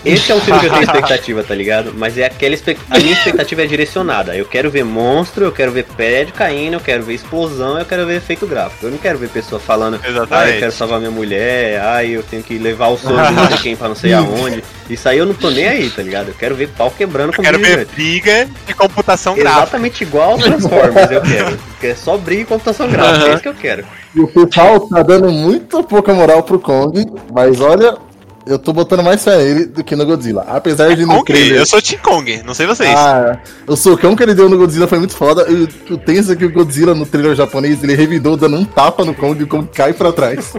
Esse 0.03 0.31
é 0.31 0.35
um 0.35 0.41
filme 0.41 0.59
que 0.59 0.65
eu 0.65 0.71
tenho 0.71 0.83
expectativa, 0.85 1.43
tá 1.43 1.53
ligado? 1.53 1.93
Mas 1.95 2.17
é 2.17 2.25
aquela 2.25 2.55
expec... 2.55 2.79
a 2.89 2.99
minha 2.99 3.13
expectativa 3.13 3.63
é 3.63 3.65
direcionada. 3.65 4.35
Eu 4.35 4.45
quero 4.45 4.69
ver 4.69 4.83
monstro, 4.83 5.45
eu 5.45 5.51
quero 5.51 5.71
ver 5.71 5.83
prédio 5.83 6.33
caindo, 6.33 6.73
eu 6.73 6.79
quero 6.79 7.03
ver 7.03 7.13
explosão, 7.13 7.77
eu 7.77 7.85
quero 7.85 8.05
ver 8.05 8.17
efeito 8.17 8.47
gráfico. 8.47 8.85
Eu 8.85 8.91
não 8.91 8.97
quero 8.97 9.17
ver 9.17 9.29
pessoa 9.29 9.59
falando, 9.59 9.99
ah, 10.03 10.09
Exatamente. 10.09 10.53
eu 10.53 10.59
quero 10.59 10.71
salvar 10.71 10.99
minha 10.99 11.11
mulher, 11.11 11.81
ai, 11.81 12.09
eu 12.11 12.23
tenho 12.23 12.43
que 12.43 12.57
levar 12.57 12.87
o 12.87 12.97
soro 12.97 13.25
de 13.27 13.33
não 13.33 13.47
sei 13.47 13.57
quem 13.57 13.75
pra 13.75 13.87
não 13.87 13.95
sei 13.95 14.13
aonde. 14.13 14.63
Isso 14.89 15.07
aí 15.07 15.17
eu 15.17 15.25
não 15.25 15.33
tô 15.33 15.49
nem 15.49 15.67
aí, 15.67 15.89
tá 15.89 16.01
ligado? 16.01 16.29
Eu 16.29 16.33
quero 16.33 16.55
ver 16.55 16.69
pau 16.69 16.91
quebrando 16.91 17.33
com 17.33 17.41
Quero 17.41 17.59
ver 17.59 17.85
briga 17.85 18.49
de 18.67 18.73
computação 18.73 19.35
gráfica. 19.35 19.61
Exatamente 19.61 20.03
igual 20.03 20.31
aos 20.31 20.43
Transformers, 20.43 21.11
eu 21.11 21.21
quero. 21.21 21.59
Que 21.79 21.87
é 21.87 21.95
só 21.95 22.17
briga 22.17 22.41
e 22.41 22.45
computação 22.45 22.89
gráfica, 22.89 23.27
é 23.27 23.33
isso 23.33 23.41
que 23.41 23.47
eu 23.47 23.53
quero. 23.53 23.85
E 24.13 24.19
o 24.19 24.27
pessoal 24.27 24.79
tá 24.81 25.01
dando 25.01 25.31
muito 25.31 25.81
pouca 25.83 26.13
moral 26.13 26.43
pro 26.43 26.59
Kong, 26.59 27.05
mas 27.31 27.61
olha, 27.61 27.95
eu 28.45 28.57
tô 28.59 28.73
botando 28.73 29.03
mais 29.03 29.23
fé 29.23 29.37
nele 29.37 29.65
do 29.65 29.83
que 29.83 29.95
no 29.95 30.05
Godzilla. 30.05 30.45
Apesar 30.47 30.95
de 30.95 31.05
no 31.05 31.13
Kong, 31.15 31.23
trailer. 31.25 31.59
eu 31.59 31.65
sou 31.65 31.81
Team 31.81 31.99
Kong, 32.01 32.41
não 32.45 32.53
sei 32.53 32.65
vocês. 32.67 32.93
Ah, 32.97 33.37
o 33.67 33.75
socão 33.75 34.15
que 34.15 34.23
ele 34.23 34.33
deu 34.33 34.49
no 34.49 34.57
Godzilla 34.57 34.87
foi 34.87 34.99
muito 34.99 35.15
foda. 35.15 35.43
Eu, 35.43 35.67
eu 35.89 35.97
tenso 35.97 36.35
que 36.35 36.45
o 36.45 36.51
Godzilla 36.51 36.93
no 36.93 37.05
trailer 37.05 37.35
japonês 37.35 37.83
ele 37.83 37.95
revidou 37.95 38.35
dando 38.37 38.57
um 38.57 38.65
tapa 38.65 39.03
no 39.05 39.13
Kong 39.13 39.39
e 39.39 39.43
o 39.43 39.47
Kong 39.47 39.67
cai 39.73 39.93
pra 39.93 40.11
trás. 40.11 40.53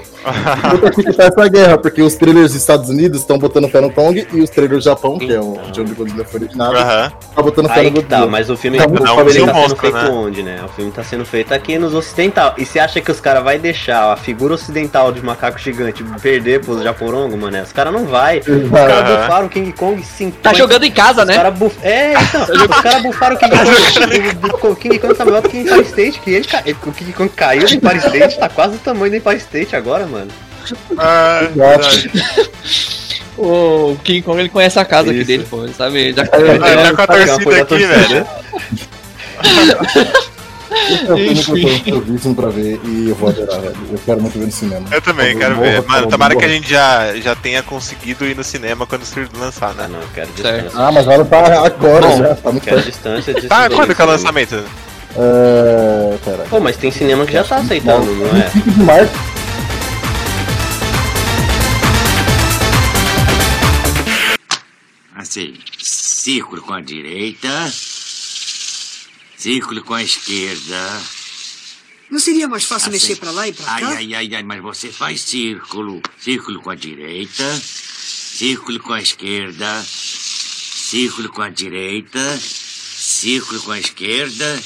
eu 0.72 0.78
tô 0.80 0.86
aqui 0.86 1.02
que 1.02 1.12
tá 1.12 1.24
essa 1.24 1.48
guerra, 1.48 1.78
porque 1.78 2.02
os 2.02 2.14
trailers 2.14 2.52
dos 2.52 2.56
Estados 2.60 2.88
Unidos 2.88 3.20
estão 3.20 3.38
botando 3.38 3.68
fé 3.68 3.80
no 3.80 3.90
Kong 3.90 4.26
e 4.32 4.40
os 4.40 4.50
trailers 4.50 4.84
do 4.84 4.84
Japão, 4.84 5.18
que 5.18 5.32
é 5.32 5.40
o 5.40 5.58
de 5.72 5.80
onde 5.80 5.92
o 5.92 5.96
Godzilla 5.96 6.24
foi 6.24 6.40
originado, 6.40 6.76
Aham. 6.76 7.12
tá 7.34 7.42
botando 7.42 7.68
fé 7.68 7.80
Aí 7.80 7.86
no 7.86 7.92
que 7.96 8.00
Godzilla. 8.02 8.20
tá, 8.22 8.26
mas 8.30 8.50
o 8.50 8.56
filme, 8.56 8.78
Tá 8.78 8.86
o 8.86 8.90
muito 8.90 9.06
filme 9.06 9.30
ele 9.30 9.42
um 9.42 9.46
tá 9.46 9.52
sendo 9.52 9.60
monstro, 9.62 9.80
feito 9.80 9.94
né? 9.96 10.08
onde, 10.10 10.42
né? 10.42 10.60
O 10.64 10.68
filme 10.68 10.90
tá 10.92 11.02
sendo 11.04 11.24
feito 11.24 11.52
aqui 11.54 11.78
nos 11.78 11.94
ocidental. 11.94 12.54
E 12.58 12.64
você 12.64 12.78
acha 12.78 13.00
que 13.00 13.10
os 13.10 13.20
caras 13.20 13.42
vai 13.42 13.58
deixar 13.58 14.12
a 14.12 14.16
figura 14.16 14.54
ocidental 14.54 15.12
de 15.12 15.22
macaco 15.24 15.58
gigante 15.58 16.02
perder 16.20 16.60
pros 16.60 16.82
japorongo, 16.82 17.36
mano? 17.36 17.56
Os 17.72 17.74
caras 17.74 17.90
não 17.90 18.04
vai. 18.04 18.40
Os 18.40 18.70
caras 18.70 19.16
bufaram 19.16 19.46
o 19.46 19.48
King 19.48 19.72
Kong 19.72 20.02
50. 20.04 20.42
Tá 20.42 20.52
jogando 20.52 20.84
em 20.84 20.90
casa, 20.92 21.22
Os 21.22 21.26
né? 21.28 21.36
caras 21.36 21.58
buf... 21.58 21.74
É, 21.82 22.12
então, 22.12 22.42
os 22.42 22.80
caras 22.82 23.02
bufaram 23.02 23.34
o 23.34 23.38
King 23.38 23.56
Kong. 24.60 24.72
o 24.72 24.76
King 24.76 24.98
Kong 24.98 25.14
tá 25.14 25.24
maior 25.24 25.40
do 25.40 25.48
que 25.48 25.56
o 25.56 25.60
Empire 25.62 25.80
State, 25.80 26.20
que 26.20 26.30
ele 26.32 26.44
ca... 26.46 26.62
O 26.84 26.92
King 26.92 27.12
Kong 27.14 27.30
caiu 27.30 27.66
do 27.66 27.74
Empire 27.74 27.96
State, 27.96 28.38
tá 28.38 28.50
quase 28.50 28.76
o 28.76 28.78
tamanho 28.78 29.10
do 29.12 29.16
Empire 29.16 29.38
State 29.38 29.74
agora, 29.74 30.06
mano. 30.06 30.30
Ah, 30.98 31.48
verdade. 31.54 32.10
O 33.38 33.96
King 34.04 34.20
Kong 34.20 34.38
ele 34.38 34.50
conhece 34.50 34.78
a 34.78 34.84
casa 34.84 35.08
aqui 35.08 35.20
Isso. 35.20 35.26
dele, 35.26 35.46
pô. 35.48 35.64
Ele 35.64 35.72
sabe. 35.72 36.12
Já... 36.12 36.22
Ah, 36.22 36.26
tá 36.26 36.38
com 36.38 37.02
a 37.02 37.06
Sabe 37.06 37.24
que 37.24 37.30
é 37.30 37.34
uma 37.34 37.38
torcida 37.38 37.44
coisa 37.44 37.62
aqui, 37.62 37.68
torcida, 37.68 37.96
velho. 37.96 38.26
eu 40.90 41.06
tô 41.06 41.52
ansiosíssimo 41.94 42.34
pra 42.34 42.48
ver 42.48 42.80
e 42.84 43.08
eu 43.10 43.14
vou 43.14 43.28
adorar. 43.28 43.62
Eu 43.64 43.98
quero 44.04 44.20
muito 44.20 44.38
ver 44.38 44.46
no 44.46 44.52
cinema. 44.52 44.86
Eu 44.90 45.00
também 45.02 45.32
Eu 45.32 45.38
quero 45.38 45.56
ver. 45.60 45.82
Mano, 45.86 46.06
tomara 46.08 46.34
que 46.36 46.44
a 46.44 46.48
gente 46.48 46.68
já, 46.68 47.14
já 47.16 47.34
tenha 47.34 47.62
conseguido 47.62 48.24
ir 48.26 48.36
no 48.36 48.44
cinema 48.44 48.86
quando 48.86 49.02
o 49.02 49.06
filme 49.06 49.28
lançar, 49.38 49.70
Ah, 49.70 49.82
né? 49.82 49.88
não, 49.90 50.00
eu 50.00 50.08
quero 50.14 50.30
distância. 50.32 50.70
Ah, 50.74 50.92
mas 50.92 51.06
agora 51.08 51.24
tá 51.24 51.66
agora 51.66 52.06
Bom, 52.06 52.18
já, 52.18 52.34
tá 52.34 52.50
muito 52.52 52.64
Quero 52.64 52.82
distância 52.82 53.34
disso. 53.34 53.48
Tá, 53.48 53.68
quando 53.70 53.94
que 53.94 54.00
é 54.00 54.04
o 54.04 54.08
lançamento? 54.08 54.54
É. 55.16 56.16
Pera. 56.24 56.44
Pô, 56.48 56.58
mas 56.60 56.76
tem 56.76 56.90
cinema 56.90 57.26
que 57.26 57.32
já 57.32 57.44
tá 57.44 57.56
aceitando, 57.56 58.06
não 58.14 58.26
é? 58.28 58.48
25 58.48 58.70
de 58.70 58.82
março. 58.82 59.12
Assim, 65.14 65.54
círculo 65.78 66.62
com 66.62 66.72
a 66.72 66.80
direita, 66.80 67.48
círculo 69.42 69.82
com 69.82 69.94
a 69.94 70.02
esquerda. 70.04 71.02
Não 72.08 72.20
seria 72.20 72.46
mais 72.46 72.62
fácil 72.64 72.90
Assim. 72.90 73.08
mexer 73.08 73.16
pra 73.16 73.32
lá 73.32 73.48
e 73.48 73.54
Ai, 73.66 73.80
cá? 73.80 73.88
ai, 73.88 74.14
ai, 74.14 74.34
ai, 74.36 74.42
mas 74.44 74.62
você 74.62 74.92
faz 74.92 75.20
círculo. 75.22 76.00
Círculo 76.16 76.60
com 76.62 76.70
a 76.70 76.76
direita, 76.76 77.60
círculo 77.60 78.78
com 78.78 78.92
a 78.92 79.00
esquerda, 79.02 79.84
círculo 79.84 81.28
com 81.30 81.42
a 81.42 81.48
direita, 81.48 82.38
círculo 82.40 83.60
com 83.62 83.72
a 83.72 83.80
esquerda. 83.80 84.62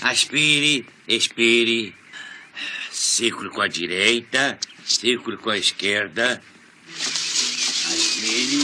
Aspire, 0.00 0.86
expire. 1.06 1.94
Círculo 2.90 3.50
com 3.50 3.60
a 3.60 3.68
direita, 3.68 4.58
círculo 4.86 5.36
com 5.36 5.50
a 5.50 5.58
esquerda. 5.58 6.42
Aspire, 6.96 8.62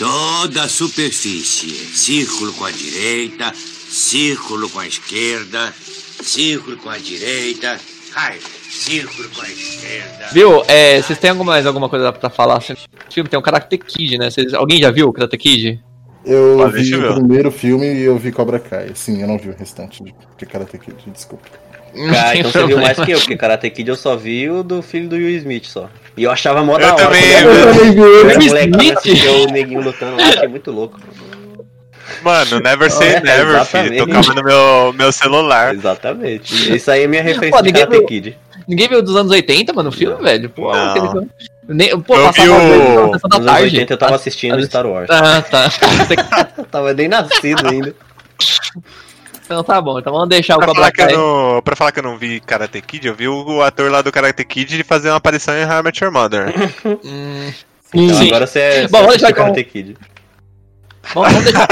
Toda 0.00 0.62
a 0.62 0.68
superfície. 0.68 1.68
Círculo 1.68 2.54
com 2.54 2.64
a 2.64 2.70
direita, 2.70 3.52
círculo 3.54 4.66
com 4.70 4.80
a 4.80 4.86
esquerda, 4.86 5.74
círculo 6.22 6.78
com 6.78 6.88
a 6.88 6.96
direita, 6.96 7.78
ai, 8.16 8.38
círculo 8.70 9.28
com 9.28 9.42
a 9.42 9.48
esquerda. 9.50 10.28
Viu? 10.32 10.64
É, 10.66 11.02
vocês 11.02 11.18
têm 11.18 11.28
alguma, 11.28 11.52
mais 11.52 11.66
alguma 11.66 11.86
coisa 11.90 12.10
pra 12.14 12.30
falar? 12.30 12.58
Esse 12.62 12.76
filme 13.12 13.28
tem 13.28 13.38
o 13.38 13.42
Karate 13.42 13.76
Kid, 13.76 14.16
né? 14.16 14.30
Vocês- 14.30 14.54
alguém 14.54 14.80
já 14.80 14.90
viu 14.90 15.06
o 15.08 15.12
Karate 15.12 15.36
Kid? 15.36 15.78
Eu 16.24 16.62
Ah, 16.62 16.68
vi 16.68 16.94
o 16.94 17.00
ver. 17.02 17.14
primeiro 17.16 17.52
filme 17.52 17.86
e 17.94 18.02
eu 18.02 18.18
vi 18.18 18.32
Cobra 18.32 18.58
Kai. 18.58 18.92
Sim, 18.94 19.20
eu 19.20 19.28
não 19.28 19.36
vi 19.38 19.50
o 19.50 19.54
restante 19.56 20.02
de, 20.02 20.14
de 20.38 20.46
Karate 20.46 20.78
Kid, 20.78 20.96
desculpa. 21.12 21.44
Cara, 21.94 22.30
tem 22.32 22.40
então 22.40 22.52
você 22.52 22.64
viu 22.68 22.78
mais 22.78 22.98
que 22.98 23.10
eu, 23.10 23.18
porque 23.18 23.36
Karate 23.36 23.68
Kid 23.68 23.88
eu 23.90 23.96
só 23.96 24.16
vi 24.16 24.48
o 24.48 24.62
do 24.62 24.80
filho 24.80 25.10
do 25.10 25.16
Will 25.16 25.36
Smith 25.36 25.66
só. 25.66 25.90
E 26.20 26.24
eu 26.24 26.30
achava 26.30 26.62
mó 26.62 26.76
da 26.76 26.88
Eu 26.88 26.92
hora. 26.94 27.04
também, 27.06 27.22
eu 27.30 27.72
também 27.72 27.94
quando 27.94 28.28
era 28.28 28.38
Will 28.38 28.46
molequinho, 28.48 28.82
Smith? 28.82 28.98
assistia 28.98 29.32
o 29.32 29.46
neguinho 29.46 29.80
lutando 29.80 30.16
lá, 30.18 30.28
achei 30.28 30.48
muito 30.48 30.70
louco. 30.70 31.00
Mano, 32.22 32.60
never 32.60 32.90
say 32.90 33.08
É, 33.14 33.20
never, 33.20 33.46
filho. 33.46 33.56
exatamente. 33.94 33.98
Tocava 34.06 34.34
no 34.34 34.44
meu, 34.44 34.92
meu 34.92 35.12
celular. 35.12 35.74
Exatamente. 35.74 36.76
Isso 36.76 36.90
aí 36.90 37.04
é 37.04 37.06
minha 37.06 37.22
referência 37.22 37.52
Pô, 37.56 37.62
de 37.62 37.68
ninguém 37.68 37.84
Karate 37.84 37.98
viu- 38.00 38.06
Kid. 38.06 38.38
Ninguém 38.68 38.88
viu 38.88 39.00
dos 39.02 39.16
anos 39.16 39.32
80, 39.32 39.72
mano, 39.72 39.88
o 39.88 39.92
filme, 39.92 40.14
Não. 40.16 40.22
velho? 40.22 40.50
Pô, 40.50 40.70
Não. 40.70 40.90
aquele- 40.90 41.28
Nem, 41.68 41.98
pô 42.02 42.14
Eu 42.16 42.32
vi 42.32 42.48
o- 42.50 42.52
da 42.52 43.06
Nos 43.06 43.24
anos 43.36 43.46
tarde. 43.46 43.64
80 43.64 43.92
eu 43.94 43.96
tava 43.96 44.14
assistindo 44.16 44.62
Star 44.66 44.84
Wars. 44.86 45.08
Ah, 45.08 45.40
tá. 45.40 45.70
Eu 46.58 46.64
tava 46.70 46.92
nem 46.92 47.08
nascido 47.08 47.66
ainda. 47.66 47.94
Então 49.50 49.64
tá 49.64 49.80
bom, 49.80 49.98
então 49.98 50.12
vamos 50.12 50.28
deixar 50.28 50.54
o 50.54 50.58
Pra 50.58 50.68
Cobra 50.68 50.80
falar, 50.82 50.92
que 50.92 51.00
eu 51.02 51.06
Kai. 51.06 51.16
não, 51.16 51.60
pra 51.62 51.74
falar 51.74 51.90
que 51.90 51.98
eu 51.98 52.04
não 52.04 52.16
vi 52.16 52.38
Karate 52.38 52.80
Kid, 52.80 53.08
eu 53.08 53.14
vi 53.16 53.26
o 53.26 53.60
ator 53.62 53.90
lá 53.90 54.00
do 54.00 54.12
Karate 54.12 54.44
Kid 54.44 54.84
fazer 54.84 55.08
uma 55.10 55.16
aparição 55.16 55.52
em 55.56 55.64
How 55.64 55.80
I 55.80 55.82
Met 55.82 56.04
Your 56.04 56.12
Mother. 56.12 56.54
Hum, 57.92 57.92
Então 57.92 58.16
sim. 58.20 58.28
agora 58.28 58.46
você 58.46 58.60
é 58.60 58.86
Bom, 58.88 59.04
você 59.06 59.26
com- 59.26 59.32
Karate 59.34 59.64
Kid. 59.64 59.96
Vamos, 61.12 61.32
vamos 61.32 61.44
deixar, 61.44 61.68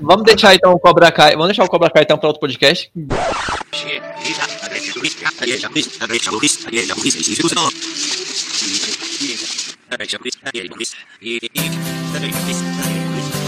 vamos 0.00 0.24
deixar 0.24 0.54
então 0.54 0.72
o 0.72 0.78
Cobra 0.78 1.10
Kai. 1.10 1.32
Vamos 1.32 1.48
deixar 1.48 1.64
o 1.64 1.68
Cobra 1.68 1.90
Kai 1.90 2.04
então 2.04 2.16
pra 2.16 2.28
outro 2.28 2.38
podcast. 2.38 2.88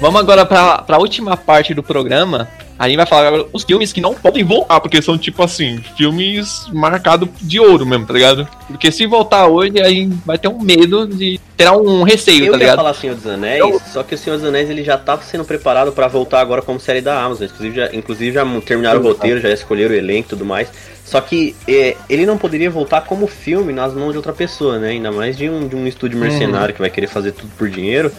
Vamos 0.00 0.20
agora 0.20 0.46
pra, 0.46 0.78
pra 0.78 0.98
última 0.98 1.36
parte 1.36 1.74
do 1.74 1.82
programa. 1.82 2.48
A 2.78 2.86
gente 2.86 2.96
vai 2.96 3.06
falar 3.06 3.26
agora 3.26 3.46
os 3.52 3.64
filmes 3.64 3.92
que 3.92 4.00
não 4.00 4.14
podem 4.14 4.44
voltar, 4.44 4.78
porque 4.78 5.02
são 5.02 5.18
tipo 5.18 5.42
assim, 5.42 5.82
filmes 5.96 6.68
marcados 6.72 7.28
de 7.40 7.58
ouro 7.58 7.84
mesmo, 7.84 8.06
tá 8.06 8.12
ligado? 8.14 8.46
Porque 8.68 8.92
se 8.92 9.04
voltar 9.04 9.48
hoje, 9.48 9.80
a 9.80 9.88
gente 9.88 10.16
vai 10.24 10.38
ter 10.38 10.46
um 10.46 10.60
medo 10.60 11.04
de 11.08 11.40
ter 11.56 11.68
um 11.72 12.04
receio, 12.04 12.44
Eu 12.44 12.52
tá 12.52 12.58
ia 12.58 12.60
ligado? 12.60 12.76
falar 12.76 12.94
Senhor 12.94 13.16
dos 13.16 13.26
Anéis, 13.26 13.82
só 13.92 14.04
que 14.04 14.14
o 14.14 14.18
Senhor 14.18 14.36
dos 14.36 14.46
Anéis 14.46 14.70
ele 14.70 14.84
já 14.84 14.96
tava 14.96 15.22
sendo 15.24 15.44
preparado 15.44 15.90
pra 15.90 16.06
voltar 16.06 16.40
agora 16.40 16.62
como 16.62 16.78
série 16.78 17.00
da 17.00 17.20
Amazon. 17.20 17.46
Inclusive 17.48 17.74
já, 17.74 17.90
inclusive 17.92 18.32
já 18.32 18.46
terminaram 18.64 19.00
o 19.00 19.02
roteiro, 19.02 19.40
já 19.40 19.50
escolheram 19.50 19.92
o 19.92 19.98
elenco 19.98 20.28
e 20.28 20.30
tudo 20.30 20.44
mais. 20.44 20.68
Só 21.04 21.20
que 21.20 21.56
é, 21.66 21.96
ele 22.08 22.24
não 22.26 22.38
poderia 22.38 22.70
voltar 22.70 23.00
como 23.00 23.26
filme 23.26 23.72
nas 23.72 23.92
mãos 23.92 24.12
de 24.12 24.18
outra 24.18 24.32
pessoa, 24.32 24.78
né? 24.78 24.90
Ainda 24.90 25.10
mais 25.10 25.36
de 25.36 25.50
um, 25.50 25.66
de 25.66 25.74
um 25.74 25.84
estúdio 25.84 26.16
mercenário 26.16 26.72
que 26.72 26.80
vai 26.80 26.90
querer 26.90 27.08
fazer 27.08 27.32
tudo 27.32 27.50
por 27.58 27.68
dinheiro. 27.68 28.12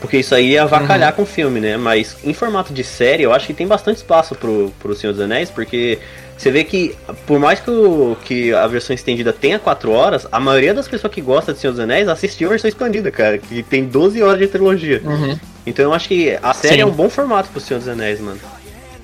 Porque 0.00 0.18
isso 0.18 0.34
aí 0.34 0.50
ia 0.52 0.62
avacalhar 0.62 1.12
com 1.12 1.22
o 1.22 1.26
filme, 1.26 1.58
né? 1.60 1.76
Mas 1.76 2.16
em 2.22 2.32
formato 2.32 2.72
de 2.72 2.84
série, 2.84 3.24
eu 3.24 3.32
acho 3.32 3.46
que 3.46 3.54
tem 3.54 3.66
bastante 3.66 3.96
espaço 3.96 4.34
pro, 4.34 4.72
pro 4.78 4.94
Senhor 4.94 5.12
dos 5.12 5.20
Anéis, 5.20 5.50
porque 5.50 5.98
você 6.36 6.52
vê 6.52 6.62
que, 6.62 6.94
por 7.26 7.40
mais 7.40 7.58
que, 7.58 7.68
o, 7.68 8.16
que 8.24 8.54
a 8.54 8.64
versão 8.68 8.94
estendida 8.94 9.32
tenha 9.32 9.58
4 9.58 9.90
horas, 9.90 10.26
a 10.30 10.38
maioria 10.38 10.72
das 10.72 10.86
pessoas 10.86 11.12
que 11.12 11.20
gosta 11.20 11.52
de 11.52 11.58
Senhor 11.58 11.72
dos 11.72 11.80
Anéis 11.80 12.06
assistiu 12.08 12.46
a 12.46 12.50
versão 12.50 12.68
expandida, 12.68 13.10
cara, 13.10 13.38
que 13.38 13.60
tem 13.64 13.84
12 13.86 14.22
horas 14.22 14.38
de 14.38 14.46
trilogia. 14.46 15.02
Uhum. 15.04 15.36
Então 15.66 15.84
eu 15.86 15.92
acho 15.92 16.06
que 16.06 16.38
a 16.40 16.54
série 16.54 16.76
Sim. 16.76 16.80
é 16.82 16.86
um 16.86 16.92
bom 16.92 17.10
formato 17.10 17.48
pro 17.50 17.60
Senhor 17.60 17.80
dos 17.80 17.88
Anéis, 17.88 18.20
mano. 18.20 18.38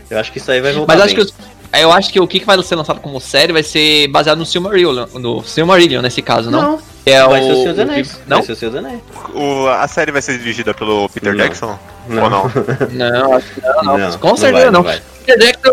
Eu 0.09 0.19
acho 0.21 0.31
que 0.31 0.39
isso 0.39 0.51
aí 0.53 0.61
vai 0.61 0.73
voltar 0.73 0.95
Mas 0.95 1.03
acho 1.03 1.15
que, 1.17 1.25
bem. 1.25 1.33
os- 1.73 1.81
eu 1.81 1.91
acho 1.91 2.13
que 2.13 2.21
o 2.21 2.27
que 2.29 2.39
que 2.39 2.47
vai 2.47 2.63
ser 2.63 2.77
lançado 2.77 3.01
como 3.01 3.21
série 3.21 3.53
vai 3.53 3.65
ser 3.65 4.07
baseado 4.07 4.39
no 4.39 4.47
Silmarillion, 4.47 5.07
no 5.15 5.43
Silmarillion 5.43 6.01
nesse 6.03 6.23
caso, 6.23 6.53
não? 6.53 6.63
Não, 6.63 6.79
Que 6.79 6.85
é 7.07 7.27
vai 7.27 7.41
o, 7.41 7.45
ser 7.45 7.53
o 7.53 7.57
Senhor 7.57 7.71
dos 7.71 7.79
Anéis. 7.79 8.21
Não? 8.27 8.37
Vai 8.39 8.47
ser 8.47 8.53
o 8.53 8.57
Senhor 8.57 8.71
dos 8.71 8.85
Anéis. 8.85 9.01
O, 9.35 9.69
a 9.69 9.89
série 9.89 10.13
vai 10.13 10.23
ser 10.23 10.39
dirigida 10.39 10.73
pelo 10.73 11.09
Peter 11.09 11.35
Não. 11.35 11.45
Jackson? 11.45 11.79
Não. 12.09 12.23
Ou 12.25 12.31
não? 12.31 12.51
Não, 12.93 13.35
acho 13.35 13.55
que 13.55 13.61
não, 13.61 13.83
não. 13.83 13.99
Não, 13.99 14.19
Com 14.19 14.29
não 14.29 14.37
certeza 14.37 14.71
vai, 14.71 14.71
não. 14.71 15.01
Peter 15.25 15.39
Jackson, 15.39 15.73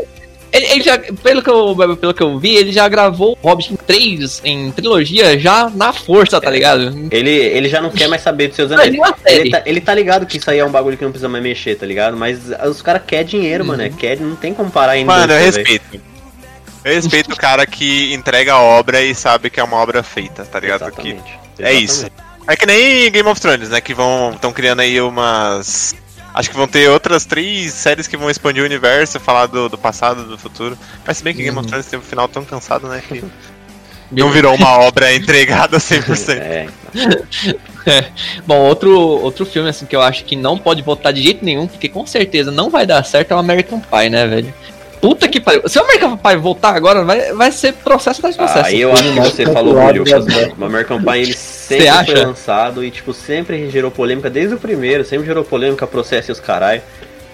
ele, 0.51 0.65
ele 0.65 0.83
já, 0.83 0.97
pelo 0.97 1.41
que, 1.41 1.49
eu, 1.49 1.97
pelo 1.97 2.13
que 2.13 2.21
eu 2.21 2.37
vi, 2.37 2.55
ele 2.55 2.71
já 2.73 2.87
gravou 2.89 3.37
Hobbit 3.41 3.73
em 3.73 3.77
três, 3.77 4.41
em 4.43 4.69
trilogia, 4.71 5.39
já 5.39 5.69
na 5.69 5.93
força, 5.93 6.41
tá 6.41 6.49
ligado? 6.49 7.07
Ele, 7.09 7.31
ele 7.31 7.69
já 7.69 7.81
não 7.81 7.89
quer 7.89 8.09
mais 8.09 8.21
saber 8.21 8.47
dos 8.47 8.57
seus 8.57 8.71
anéis. 8.71 8.93
ele 9.25 9.47
é 9.47 9.51
tá, 9.51 9.63
ele 9.65 9.81
tá 9.81 9.93
ligado 9.95 10.25
que 10.25 10.37
isso 10.37 10.51
aí 10.51 10.59
é 10.59 10.65
um 10.65 10.71
bagulho 10.71 10.97
que 10.97 11.03
não 11.05 11.11
precisa 11.11 11.29
mais 11.29 11.43
mexer, 11.43 11.75
tá 11.75 11.85
ligado? 11.85 12.17
Mas 12.17 12.39
os 12.69 12.81
caras 12.81 13.01
querem 13.07 13.25
dinheiro, 13.25 13.63
mano. 13.63 13.81
É, 13.81 13.89
quer, 13.89 14.19
não 14.19 14.35
tem 14.35 14.53
como 14.53 14.69
parar 14.69 14.93
ainda. 14.93 15.11
Mano, 15.11 15.33
eu 15.33 15.39
respeito. 15.39 16.10
Eu 16.83 16.93
respeito 16.93 17.31
o 17.31 17.37
cara 17.37 17.65
que 17.65 18.13
entrega 18.13 18.53
a 18.53 18.59
obra 18.59 19.01
e 19.01 19.13
sabe 19.13 19.49
que 19.49 19.59
é 19.59 19.63
uma 19.63 19.77
obra 19.77 20.01
feita, 20.01 20.43
tá 20.45 20.59
ligado? 20.59 20.91
Que 20.91 21.09
Exatamente. 21.09 21.39
é 21.59 21.73
isso. 21.73 22.07
É 22.47 22.55
que 22.55 22.65
nem 22.65 23.11
Game 23.11 23.29
of 23.29 23.39
Thrones, 23.39 23.69
né? 23.69 23.79
Que 23.79 23.93
vão 23.93 24.31
estão 24.33 24.51
criando 24.51 24.79
aí 24.79 24.99
umas. 24.99 25.95
Acho 26.33 26.49
que 26.49 26.55
vão 26.55 26.67
ter 26.67 26.89
outras 26.89 27.25
três 27.25 27.73
séries 27.73 28.07
que 28.07 28.17
vão 28.17 28.29
expandir 28.29 28.63
o 28.63 28.65
universo, 28.65 29.19
falar 29.19 29.47
do, 29.47 29.69
do 29.69 29.77
passado, 29.77 30.23
do 30.23 30.37
futuro. 30.37 30.77
Mas 31.05 31.17
se 31.17 31.23
bem 31.23 31.35
que 31.35 31.43
Game 31.43 31.57
of 31.57 31.67
Thrones 31.67 31.85
tem 31.85 31.99
um 31.99 32.01
final 32.01 32.27
tão 32.27 32.43
cansado, 32.43 32.87
né? 32.87 33.03
Que 33.07 33.23
não 34.11 34.31
virou 34.31 34.55
uma 34.55 34.79
obra 34.79 35.13
entregada 35.13 35.77
100%. 35.79 36.39
É, 37.85 38.05
Bom, 38.45 38.59
outro, 38.59 38.97
outro 38.97 39.45
filme 39.45 39.69
assim 39.69 39.85
que 39.85 39.95
eu 39.95 40.01
acho 40.01 40.23
que 40.25 40.35
não 40.35 40.57
pode 40.57 40.81
votar 40.81 41.13
de 41.13 41.21
jeito 41.21 41.43
nenhum, 41.43 41.67
porque 41.67 41.89
com 41.89 42.05
certeza 42.05 42.49
não 42.49 42.69
vai 42.69 42.85
dar 42.85 43.03
certo 43.03 43.31
é 43.31 43.35
o 43.35 43.39
American 43.39 43.79
Pie, 43.79 44.09
né, 44.09 44.25
velho? 44.27 44.53
Puta 45.01 45.27
que 45.27 45.41
pariu. 45.41 45.67
Se 45.67 45.79
o 45.79 45.83
American 45.83 46.15
Pie 46.15 46.37
voltar 46.37 46.75
agora, 46.75 47.03
vai, 47.03 47.33
vai 47.33 47.51
ser 47.51 47.73
processo 47.73 48.19
atrás 48.19 48.35
de 48.35 48.39
processo. 48.39 48.67
Aí 48.67 48.79
eu 48.79 48.93
acho 48.93 49.03
que 49.03 49.19
você 49.19 49.45
falou, 49.47 49.75
Julio. 49.87 50.03
O 50.59 50.63
American 50.63 51.03
Pie 51.03 51.17
ele 51.17 51.33
sempre 51.33 52.05
foi 52.05 52.15
lançado 52.25 52.83
e, 52.83 52.91
tipo, 52.91 53.11
sempre 53.11 53.69
gerou 53.71 53.89
polêmica 53.89 54.29
desde 54.29 54.53
o 54.53 54.59
primeiro, 54.59 55.03
sempre 55.03 55.25
gerou 55.25 55.43
polêmica, 55.43 55.87
processo 55.87 56.29
e 56.29 56.33
os 56.33 56.39
caralho. 56.39 56.81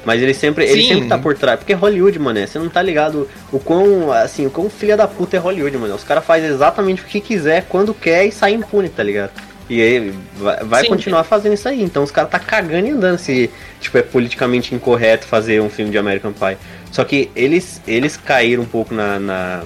Mas 0.05 0.21
ele 0.21 0.33
sempre, 0.33 0.63
ele 0.63 0.87
sempre 0.87 1.09
tá 1.09 1.17
por 1.17 1.35
trás. 1.35 1.59
Porque 1.59 1.73
é 1.73 1.75
Hollywood, 1.75 2.17
mano. 2.17 2.39
Você 2.39 2.57
não 2.57 2.69
tá 2.69 2.81
ligado 2.81 3.27
o 3.51 3.59
quão, 3.59 4.09
assim, 4.13 4.45
o 4.45 4.49
quão 4.49 4.69
filha 4.69 4.95
da 4.95 5.05
puta 5.05 5.35
é 5.35 5.39
Hollywood, 5.39 5.77
mano. 5.77 5.95
Os 5.95 6.03
caras 6.05 6.23
fazem 6.23 6.49
exatamente 6.49 7.01
o 7.01 7.05
que 7.05 7.19
quiser, 7.19 7.65
quando 7.67 7.93
quer 7.93 8.25
e 8.25 8.31
sai 8.31 8.53
impune, 8.53 8.87
tá 8.87 9.03
ligado? 9.03 9.31
E 9.69 9.81
aí 9.81 10.13
vai, 10.37 10.63
vai 10.63 10.83
Sim. 10.83 10.89
continuar 10.89 11.25
fazendo 11.25 11.53
isso 11.53 11.67
aí. 11.67 11.83
Então 11.83 12.03
os 12.03 12.11
caras 12.11 12.31
tá 12.31 12.39
cagando 12.39 12.87
e 12.87 12.91
andando 12.91 13.17
se, 13.17 13.49
tipo, 13.81 13.97
é 13.97 14.01
politicamente 14.01 14.73
incorreto 14.73 15.27
fazer 15.27 15.61
um 15.61 15.69
filme 15.69 15.91
de 15.91 15.97
American 15.97 16.31
Pie. 16.31 16.57
Só 16.91 17.03
que 17.03 17.29
eles, 17.35 17.81
eles 17.87 18.17
caíram 18.17 18.63
um 18.63 18.67
pouco 18.67 18.93
na, 18.93 19.19
na, 19.19 19.63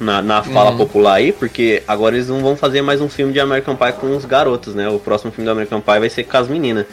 na, 0.00 0.22
na 0.22 0.42
fala 0.42 0.70
Uhum. 0.72 0.78
popular 0.78 1.14
aí, 1.14 1.32
porque 1.32 1.82
agora 1.86 2.16
eles 2.16 2.28
não 2.28 2.40
vão 2.40 2.56
fazer 2.56 2.82
mais 2.82 3.00
um 3.00 3.08
filme 3.08 3.32
de 3.32 3.40
American 3.40 3.76
Pie 3.76 3.92
com 3.92 4.16
os 4.16 4.24
garotos, 4.24 4.74
né? 4.74 4.88
O 4.88 4.98
próximo 4.98 5.30
filme 5.30 5.44
do 5.46 5.52
American 5.52 5.80
Pie 5.80 5.98
vai 6.00 6.08
ser 6.10 6.24
com 6.24 6.36
as 6.36 6.48
meninas. 6.48 6.86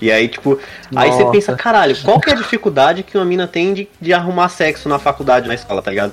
E 0.00 0.10
aí, 0.10 0.28
tipo, 0.28 0.58
aí 0.94 1.10
você 1.12 1.20
Nossa. 1.20 1.32
pensa, 1.32 1.54
caralho, 1.54 1.96
qual 2.02 2.20
que 2.20 2.28
é 2.28 2.32
a 2.32 2.36
dificuldade 2.36 3.02
que 3.02 3.16
uma 3.16 3.24
mina 3.24 3.46
tem 3.46 3.72
de, 3.72 3.88
de 4.00 4.12
arrumar 4.12 4.48
sexo 4.48 4.88
na 4.88 4.98
faculdade, 4.98 5.48
na 5.48 5.54
escola, 5.54 5.80
tá 5.80 5.90
ligado? 5.90 6.12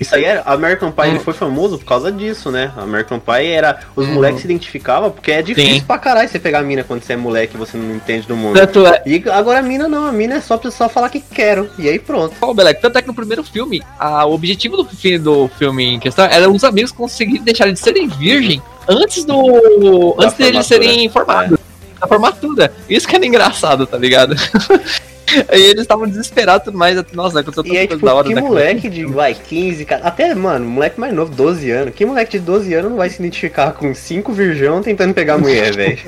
Isso 0.00 0.14
aí 0.14 0.24
era. 0.24 0.42
American 0.46 0.92
Pie 0.92 1.08
ele 1.08 1.18
foi 1.18 1.34
famoso 1.34 1.78
por 1.78 1.84
causa 1.84 2.10
disso, 2.12 2.50
né? 2.50 2.72
American 2.76 3.18
Pie 3.18 3.46
era. 3.46 3.80
Os 3.96 4.06
Hum. 4.06 4.12
moleques 4.14 4.40
se 4.40 4.46
identificavam, 4.46 5.10
porque 5.10 5.32
é 5.32 5.42
difícil 5.42 5.74
Sim. 5.74 5.84
pra 5.84 5.98
caralho 5.98 6.28
você 6.28 6.38
pegar 6.38 6.60
a 6.60 6.62
mina 6.62 6.84
quando 6.84 7.02
você 7.02 7.14
é 7.14 7.16
moleque 7.16 7.54
e 7.56 7.58
você 7.58 7.76
não 7.76 7.96
entende 7.96 8.26
do 8.26 8.36
mundo. 8.36 8.54
Tanto 8.58 8.86
é, 8.86 9.02
E 9.06 9.22
agora 9.30 9.58
a 9.58 9.62
mina 9.62 9.88
não, 9.88 10.06
a 10.06 10.12
mina 10.12 10.36
é 10.36 10.40
só 10.40 10.58
só 10.70 10.88
falar 10.88 11.08
que 11.08 11.20
quero. 11.20 11.68
E 11.78 11.88
aí 11.88 11.98
pronto. 11.98 12.34
Ó, 12.40 12.54
Belec, 12.54 12.80
tanto 12.80 12.96
é 12.98 13.02
que 13.02 13.08
no 13.08 13.14
primeiro 13.14 13.42
filme, 13.42 13.82
a, 13.98 14.24
o 14.24 14.34
objetivo 14.34 14.76
do, 14.76 14.84
fi- 14.84 15.18
do 15.18 15.48
filme 15.58 15.94
em 15.94 15.98
questão 15.98 16.24
era 16.26 16.48
os 16.48 16.62
amigos 16.64 16.92
conseguirem 16.92 17.42
deixar 17.42 17.70
de 17.72 17.78
serem 17.78 18.06
virgem 18.08 18.62
antes 18.88 19.24
do. 19.24 20.14
Da 20.18 20.26
antes 20.26 20.36
deles 20.38 20.66
serem 20.66 21.08
formados. 21.08 21.58
Da 22.00 22.06
formatura. 22.06 22.72
Isso 22.88 23.08
que 23.08 23.16
era 23.16 23.26
engraçado, 23.26 23.84
tá 23.86 23.98
ligado? 23.98 24.36
Aí 25.48 25.62
eles 25.70 25.82
estavam 25.82 26.06
desesperados 26.06 26.64
tudo 26.64 26.78
mais. 26.78 26.96
Nossa, 27.12 27.40
aconteceu 27.40 27.64
E 27.66 27.78
aí, 27.78 27.86
tanta 27.88 28.00
coisa 28.00 28.00
tipo, 28.00 28.06
da 28.06 28.14
hora, 28.14 28.28
que 28.28 28.34
né? 28.34 28.40
moleque 28.40 28.88
de, 28.88 29.04
vai, 29.04 29.34
15, 29.34 29.84
cara, 29.84 30.06
até, 30.06 30.34
mano, 30.34 30.64
moleque 30.64 30.98
mais 30.98 31.12
novo, 31.12 31.34
12 31.34 31.70
anos. 31.70 31.94
Que 31.94 32.04
moleque 32.04 32.38
de 32.38 32.44
12 32.44 32.74
anos 32.74 32.90
não 32.90 32.96
vai 32.96 33.10
se 33.10 33.20
identificar 33.20 33.72
com 33.72 33.94
cinco 33.94 34.32
virgão 34.32 34.82
tentando 34.82 35.14
pegar 35.14 35.34
a 35.34 35.38
mulher, 35.38 35.74
velho? 35.74 35.98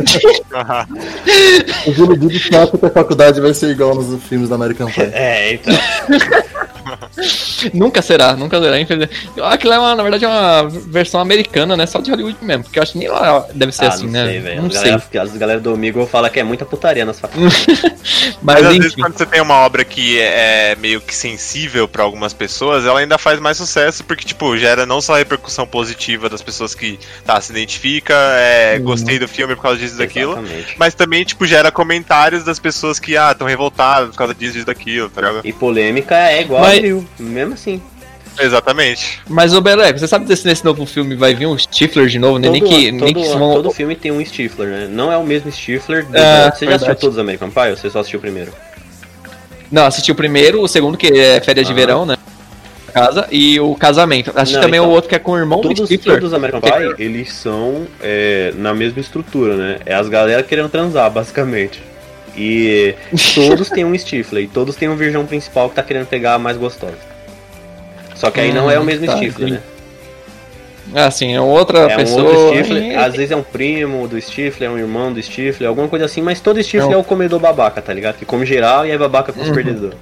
Iludidos 1.87 2.47
que 2.47 2.57
acham 2.57 2.79
que 2.79 2.87
a 2.87 2.91
faculdade 2.91 3.41
vai 3.41 3.55
ser 3.55 3.71
igual 3.71 3.95
nos 3.95 4.23
filmes 4.25 4.49
da 4.49 4.55
American 4.55 4.91
Pie. 4.91 5.11
É, 5.13 5.55
então. 5.55 5.75
Nunca 7.75 8.01
será, 8.03 8.35
nunca 8.35 8.61
será, 8.61 8.81
infelizmente. 8.81 9.15
Aquilo 9.43 9.73
é 9.75 9.79
uma, 9.79 9.95
na 9.95 10.03
verdade, 10.03 10.25
é 10.25 10.29
uma 10.29 10.69
versão 10.69 11.21
americana, 11.21 11.77
né? 11.77 11.87
Só 11.87 12.01
de 12.01 12.11
Hollywood 12.11 12.39
mesmo. 12.43 12.65
Porque 12.65 12.79
eu 12.79 12.83
acho 12.83 12.93
que 12.93 12.99
nem 12.99 13.09
lá 13.09 13.47
deve 13.55 13.73
ser 13.73 13.85
ah, 13.87 13.89
assim, 13.89 14.07
não 14.07 14.13
né? 14.13 14.27
sei, 14.27 14.41
velho. 14.41 14.61
Não 14.63 14.69
As 14.69 14.75
sei. 14.75 14.83
galera, 14.91 15.23
as 15.23 15.37
galera 15.37 15.61
do 15.61 15.75
amigo 15.75 16.07
fala 16.07 16.31
que 16.31 16.41
é 16.41 16.43
muita 16.43 16.65
putaria 16.65 17.05
nas 17.05 17.21
faculdades. 17.21 17.67
Mas, 18.43 18.63
Mas 18.63 18.67
às 18.67 18.77
vezes 18.77 18.95
quando 18.95 19.17
você 19.17 19.27
tem 19.27 19.41
uma 19.41 19.55
obra 19.55 19.85
que 19.85 20.19
é, 20.19 20.73
é 20.73 20.77
meio 20.77 21.01
que 21.01 21.15
sensível 21.15 21.87
pra 21.87 22.03
algumas 22.03 22.33
pessoas, 22.33 22.85
ela 22.85 23.01
ainda 23.01 23.19
faz 23.19 23.39
mais 23.41 23.57
sucesso 23.57 24.03
porque 24.05 24.25
tipo 24.25 24.57
gera 24.57 24.87
não 24.87 25.01
só 25.01 25.15
repercussão 25.17 25.67
positiva 25.67 26.29
das 26.29 26.43
pessoas 26.43 26.75
que 26.75 26.99
tá 27.25 27.41
se 27.41 27.53
identifica, 27.53 28.15
é, 28.37 28.79
gostei 28.79 29.19
do 29.19 29.29
filme 29.29 29.55
por 29.55 29.63
causa 29.63 29.79
disso 29.79 29.95
e 29.95 29.99
daquilo, 29.99 30.43
mas 30.77 30.95
também 30.95 31.25
tipo 31.25 31.47
gera 31.47 31.71
comentários 31.71 32.45
das 32.45 32.59
pessoas 32.59 32.99
que 32.99 33.17
ah 33.17 33.33
estão 33.33 33.47
revoltadas 33.47 34.11
por 34.11 34.17
causa 34.17 34.35
disso 34.35 34.59
e 34.59 34.65
daquilo, 34.65 35.09
tá 35.11 35.21
ligado? 35.21 35.41
E 35.47 35.53
polêmica 35.53 36.17
é 36.17 36.41
igual 36.43 36.63
Mas- 36.63 36.81
Drill, 36.91 37.07
mesmo 37.19 37.55
assim. 37.55 37.81
Exatamente. 38.39 39.21
Mas, 39.29 39.53
ô 39.53 39.61
Belé, 39.61 39.93
você 39.93 40.07
sabe 40.09 40.35
se 40.35 40.47
nesse 40.47 40.65
novo 40.65 40.87
filme 40.87 41.15
vai 41.15 41.35
vir 41.35 41.47
um 41.47 41.59
Stifler 41.59 42.07
de 42.07 42.19
novo, 42.19 42.39
né? 42.39 42.49
Todo, 42.49 42.53
nem 42.53 42.63
que, 42.63 42.93
nem 42.93 43.13
todo, 43.13 43.23
que 43.23 43.29
vão- 43.39 43.55
todo 43.55 43.71
filme 43.73 43.95
tem 43.97 44.11
um 44.11 44.25
Stifler, 44.25 44.69
né? 44.69 44.89
Não 44.91 45.13
é 45.13 45.17
o 45.17 45.25
mesmo 45.25 45.51
Stifler. 45.51 46.07
do- 46.07 46.17
É, 46.17 46.21
você 46.21 46.41
já 46.41 46.49
assistiu 46.51 46.69
verdade. 46.69 47.01
todos 47.01 47.17
os 47.17 47.19
American 47.19 47.51
Pie 47.51 47.71
ou 47.71 47.77
você 47.77 47.91
só 47.91 47.99
assistiu 48.01 48.19
o 48.19 48.21
primeiro? 48.21 48.53
Não, 49.71 49.85
assisti 49.85 50.11
o 50.11 50.15
primeiro, 50.15 50.63
o 50.63 50.69
segundo, 50.69 50.97
que 50.97 51.07
é 51.09 51.41
férias 51.41 51.67
de 51.67 51.73
Ah. 51.73 51.77
verão, 51.77 52.07
né? 52.07 52.17
Casa, 52.93 53.27
e 53.31 53.61
o 53.61 53.75
casamento. 53.77 54.33
Assisti 54.35 54.55
Não, 54.57 54.63
também 54.63 54.81
então, 54.81 54.91
o 54.91 54.93
outro 54.95 55.09
que 55.09 55.15
é 55.15 55.19
com 55.19 55.33
o 55.33 55.39
irmão 55.39 55.61
do 55.61 55.69
Todos, 55.69 55.85
Stifler. 55.85 56.17
todos 56.17 56.29
os 56.31 56.35
American 56.35 56.61
Pie, 56.61 56.95
eles 56.99 57.33
são 57.33 57.87
é, 58.01 58.53
na 58.57 58.75
mesma 58.75 59.01
estrutura, 59.01 59.55
né? 59.57 59.79
É 59.87 59.95
as 59.95 60.09
galera 60.09 60.43
querendo 60.43 60.69
transar, 60.69 61.09
basicamente. 61.11 61.81
E 62.37 62.95
todos 63.35 63.69
têm 63.71 63.85
um 63.85 63.97
Stifler, 63.99 64.45
e 64.45 64.47
todos 64.49 64.77
têm 64.77 64.89
um 64.89 64.97
virgão 64.97 65.27
principal 65.27 65.69
que 65.69 65.75
tá 65.75 65.83
querendo 65.83 66.07
pegar 66.07 66.35
a 66.35 66.39
mais 66.39 66.57
gostosa. 66.57 66.95
Só 68.15 68.31
que 68.31 68.41
aí 68.41 68.53
não 68.53 68.71
é 68.71 68.79
o 68.79 68.83
Hum, 68.83 68.85
mesmo 68.85 69.07
tá, 69.07 69.17
Stifler, 69.17 69.49
entendi. 69.49 69.53
né? 69.53 69.61
Ah, 70.95 71.11
sim, 71.11 71.35
é 71.35 71.41
outra 71.41 71.81
É 71.81 71.95
um 71.95 71.97
pessoa. 71.97 72.23
outro 72.33 72.49
Stifler, 72.59 72.83
e- 72.83 72.95
às 72.97 73.15
vezes 73.15 73.31
é 73.31 73.37
um 73.37 73.43
primo 73.43 74.09
do 74.09 74.21
Stifler, 74.21 74.69
é 74.69 74.73
um 74.73 74.79
irmão 74.79 75.13
do 75.13 75.23
Stifler, 75.23 75.69
alguma 75.69 75.87
coisa 75.89 76.05
assim, 76.05 76.21
mas 76.21 76.41
todo 76.41 76.61
Stifler 76.63 76.91
É 76.91 76.95
é, 76.95 76.97
um- 76.97 77.01
o 77.01 77.05
comedor 77.05 77.39
babaca, 77.39 77.81
tá 77.81 77.93
ligado? 77.93 78.17
Que 78.17 78.25
come 78.25 78.45
geral 78.45 78.85
e 78.87 78.91
é 78.91 78.99
babaca 78.99 79.33
com 79.33 79.41
os 79.41 79.49
Uhum. 79.49 79.55
perdedores. 79.55 79.97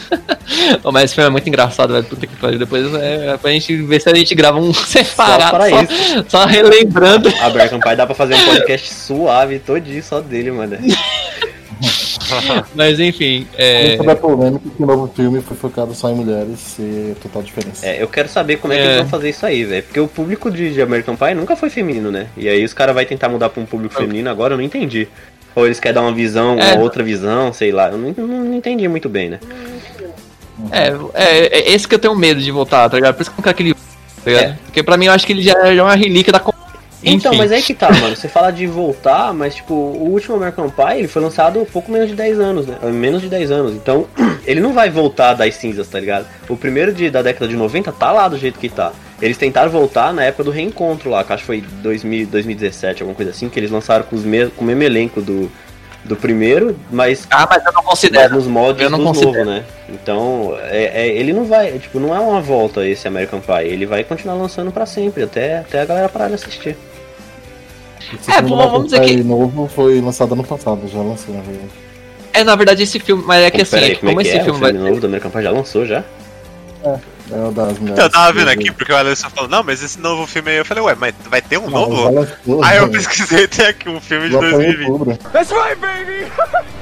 Mas 0.92 1.04
esse 1.04 1.14
filme 1.14 1.28
é 1.28 1.30
muito 1.30 1.48
engraçado, 1.48 1.92
velho. 1.92 2.04
Puta 2.04 2.26
que 2.26 2.36
pariu. 2.36 2.58
Depois 2.58 2.92
é 2.94 3.36
pra 3.36 3.50
gente 3.50 3.74
ver 3.82 4.00
se 4.00 4.08
a 4.08 4.14
gente 4.14 4.34
grava 4.34 4.58
um 4.58 4.72
separado. 4.74 5.50
para 5.56 5.68
Só, 5.70 5.82
isso. 5.82 6.24
só 6.28 6.44
relembrando. 6.44 7.28
A 7.40 7.46
American 7.46 7.80
Pie 7.80 7.96
dá 7.96 8.06
pra 8.06 8.14
fazer 8.14 8.34
um 8.34 8.44
podcast 8.44 8.92
suave 8.92 9.58
todinho 9.58 10.02
só 10.02 10.20
dele, 10.20 10.50
mano. 10.50 10.76
Mas 12.74 12.98
enfim. 13.00 13.46
É... 13.56 13.94
É... 13.94 13.96
Sobre 13.96 14.12
a 14.12 14.16
polêmica 14.16 14.64
que 14.76 14.82
o 14.82 14.86
novo 14.86 15.12
filme 15.14 15.40
foi 15.40 15.56
focado 15.56 15.94
só 15.94 16.10
em 16.10 16.14
mulheres 16.14 16.76
e 16.78 17.14
total 17.22 17.42
diferença. 17.42 17.84
É, 17.86 18.02
eu 18.02 18.08
quero 18.08 18.28
saber 18.28 18.56
como 18.56 18.72
é, 18.72 18.76
que 18.76 18.82
É. 18.82 18.86
eles 18.86 18.96
vão 18.98 19.08
fazer 19.08 19.30
isso 19.30 19.44
aí, 19.44 19.64
velho. 19.64 19.82
Porque 19.82 20.00
o 20.00 20.08
público 20.08 20.50
de, 20.50 20.72
de 20.72 20.80
American 20.80 21.16
Pie 21.16 21.34
nunca 21.34 21.56
foi 21.56 21.68
feminino, 21.70 22.10
né? 22.10 22.28
E 22.36 22.48
aí 22.48 22.64
os 22.64 22.72
caras 22.72 22.94
vão 22.94 23.04
tentar 23.04 23.28
mudar 23.28 23.48
pra 23.48 23.62
um 23.62 23.66
público 23.66 23.94
feminino 23.94 24.30
agora, 24.30 24.54
eu 24.54 24.58
não 24.58 24.64
entendi. 24.64 25.08
Ou 25.54 25.66
eles 25.66 25.78
querem 25.80 25.94
dar 25.94 26.00
uma 26.02 26.12
visão, 26.14 26.54
uma 26.54 26.64
É. 26.64 26.78
outra 26.78 27.02
visão, 27.02 27.52
sei 27.52 27.72
lá. 27.72 27.88
Eu 27.90 27.98
não, 27.98 28.14
não- 28.16 28.44
não 28.44 28.54
entendi 28.54 28.86
muito 28.88 29.08
bem, 29.08 29.30
né? 29.30 29.38
É, 30.70 30.88
é, 31.14 31.58
é 31.58 31.72
esse 31.72 31.86
que 31.88 31.94
eu 31.94 31.98
tenho 31.98 32.14
medo 32.14 32.40
de 32.40 32.50
voltar, 32.50 32.88
tá 32.88 32.96
ligado? 32.96 33.14
Por 33.14 33.22
isso 33.22 33.30
que 33.30 33.34
eu 33.34 33.38
não 33.38 33.42
quero 33.44 33.54
aquele. 33.54 33.74
Tá 33.74 33.80
ligado? 34.30 34.44
É. 34.52 34.56
Porque 34.64 34.82
pra 34.82 34.96
mim 34.96 35.06
eu 35.06 35.12
acho 35.12 35.26
que 35.26 35.32
ele 35.32 35.42
já 35.42 35.52
é 35.66 35.82
uma 35.82 35.94
relíquia 35.94 36.32
da. 36.32 36.40
Então, 37.04 37.32
Enfim. 37.32 37.38
mas 37.42 37.52
aí 37.52 37.62
que 37.62 37.74
tá, 37.74 37.90
mano. 37.90 38.14
Você 38.14 38.28
fala 38.28 38.50
de 38.52 38.66
voltar, 38.66 39.32
mas 39.34 39.54
tipo, 39.56 39.74
o 39.74 40.10
último 40.10 40.36
American 40.36 40.70
Pie 40.70 40.98
ele 40.98 41.08
foi 41.08 41.20
lançado 41.22 41.60
há 41.60 41.64
pouco 41.64 41.90
menos 41.90 42.08
de 42.08 42.14
10 42.14 42.38
anos, 42.38 42.66
né? 42.66 42.76
Menos 42.84 43.20
de 43.20 43.28
10 43.28 43.50
anos. 43.50 43.72
Então, 43.72 44.06
ele 44.46 44.60
não 44.60 44.72
vai 44.72 44.88
voltar 44.88 45.34
das 45.34 45.54
cinzas, 45.56 45.88
tá 45.88 45.98
ligado? 45.98 46.26
O 46.48 46.56
primeiro 46.56 46.92
de, 46.92 47.10
da 47.10 47.20
década 47.22 47.48
de 47.48 47.56
90 47.56 47.90
tá 47.92 48.12
lá 48.12 48.28
do 48.28 48.38
jeito 48.38 48.58
que 48.58 48.68
tá. 48.68 48.92
Eles 49.20 49.36
tentaram 49.36 49.70
voltar 49.70 50.12
na 50.12 50.24
época 50.24 50.44
do 50.44 50.50
reencontro 50.50 51.10
lá, 51.10 51.22
que 51.24 51.32
acho 51.32 51.42
que 51.42 51.46
foi 51.46 51.60
2000, 51.82 52.26
2017, 52.26 53.02
alguma 53.02 53.16
coisa 53.16 53.30
assim, 53.30 53.48
que 53.48 53.58
eles 53.58 53.70
lançaram 53.70 54.04
com, 54.04 54.16
os 54.16 54.24
me 54.24 54.46
com 54.50 54.62
o 54.64 54.66
mesmo 54.66 54.82
elenco 54.82 55.20
do, 55.22 55.50
do 56.04 56.16
primeiro, 56.16 56.76
mas 56.90 57.26
Ah, 57.30 57.46
mas 57.48 57.64
eu 57.64 57.72
não 57.72 57.82
mas 57.82 57.90
considero. 57.90 58.34
nos 58.34 58.46
moldes 58.48 58.82
Eu 58.82 58.90
não 58.90 58.98
dos 58.98 59.06
considero. 59.08 59.44
novos, 59.44 59.46
né? 59.60 59.64
Então, 59.90 60.56
é, 60.70 61.06
é- 61.06 61.08
ele 61.08 61.32
não 61.32 61.44
vai, 61.44 61.78
tipo, 61.78 62.00
não 62.00 62.14
é 62.16 62.18
uma 62.18 62.40
volta 62.40 62.84
esse 62.86 63.06
American 63.06 63.38
Pie, 63.40 63.68
ele 63.68 63.86
vai 63.86 64.02
continuar 64.02 64.34
lançando 64.34 64.72
pra 64.72 64.86
sempre, 64.86 65.22
até, 65.22 65.58
até 65.58 65.80
a 65.82 65.84
galera 65.84 66.08
parar 66.08 66.26
de 66.28 66.34
assistir. 66.34 66.76
Esse 68.20 68.30
É, 68.30 68.34
filme 68.34 68.50
bom, 68.50 68.56
vamos 68.70 68.84
dizer 68.86 69.00
que- 69.00 69.22
novo 69.22 69.68
foi 69.74 70.00
lançado 70.00 70.32
ano 70.34 70.44
passado, 70.44 70.86
já 70.88 70.98
lançou, 71.00 71.34
na 71.34 71.40
verdade. 71.42 71.70
É, 72.34 72.44
na 72.44 72.56
verdade, 72.56 72.82
esse 72.82 72.98
filme. 72.98 73.22
Mas 73.26 73.44
é 73.44 73.50
que 73.50 73.58
Pô, 73.58 73.62
assim, 73.62 73.76
aí, 73.76 73.92
é 73.92 73.94
como 73.96 74.20
é 74.20 74.22
que 74.24 74.28
esse 74.30 74.38
é? 74.38 74.44
filme 74.44 74.58
o 74.58 74.60
vai. 74.60 74.70
filme 74.72 74.88
novo 74.88 75.00
do 75.00 75.06
American 75.06 75.30
Pie 75.30 75.42
já 75.42 75.50
lançou 75.50 75.86
já? 75.86 76.02
É 76.84 77.36
o 77.36 77.50
das 77.52 77.78
mulheres. 77.78 77.80
Então, 77.92 78.04
eu 78.04 78.10
tava 78.10 78.32
vendo 78.32 78.48
aqui, 78.48 78.70
porque 78.72 78.92
o 78.92 78.96
Alisson 78.96 79.30
falou, 79.30 79.48
não, 79.48 79.62
mas 79.62 79.82
esse 79.82 79.98
novo 80.00 80.26
filme 80.26 80.50
aí, 80.50 80.56
eu 80.56 80.64
falei, 80.64 80.82
ué, 80.82 80.96
mas 80.98 81.14
vai 81.30 81.40
ter 81.40 81.56
um 81.58 81.70
Não, 81.70 81.88
novo? 81.88 82.10
lançou, 82.10 82.62
Aí 82.64 82.78
eu 82.78 82.86
né? 82.88 82.92
pesquisei 82.92 83.46
tem 83.48 83.66
aqui 83.66 83.88
um 83.88 84.00
filme 84.00 84.26
de 84.26 84.32
Já 84.32 84.38
foi 84.40 84.48
em 84.48 84.52
2020. 84.52 84.90
outubro. 84.90 85.18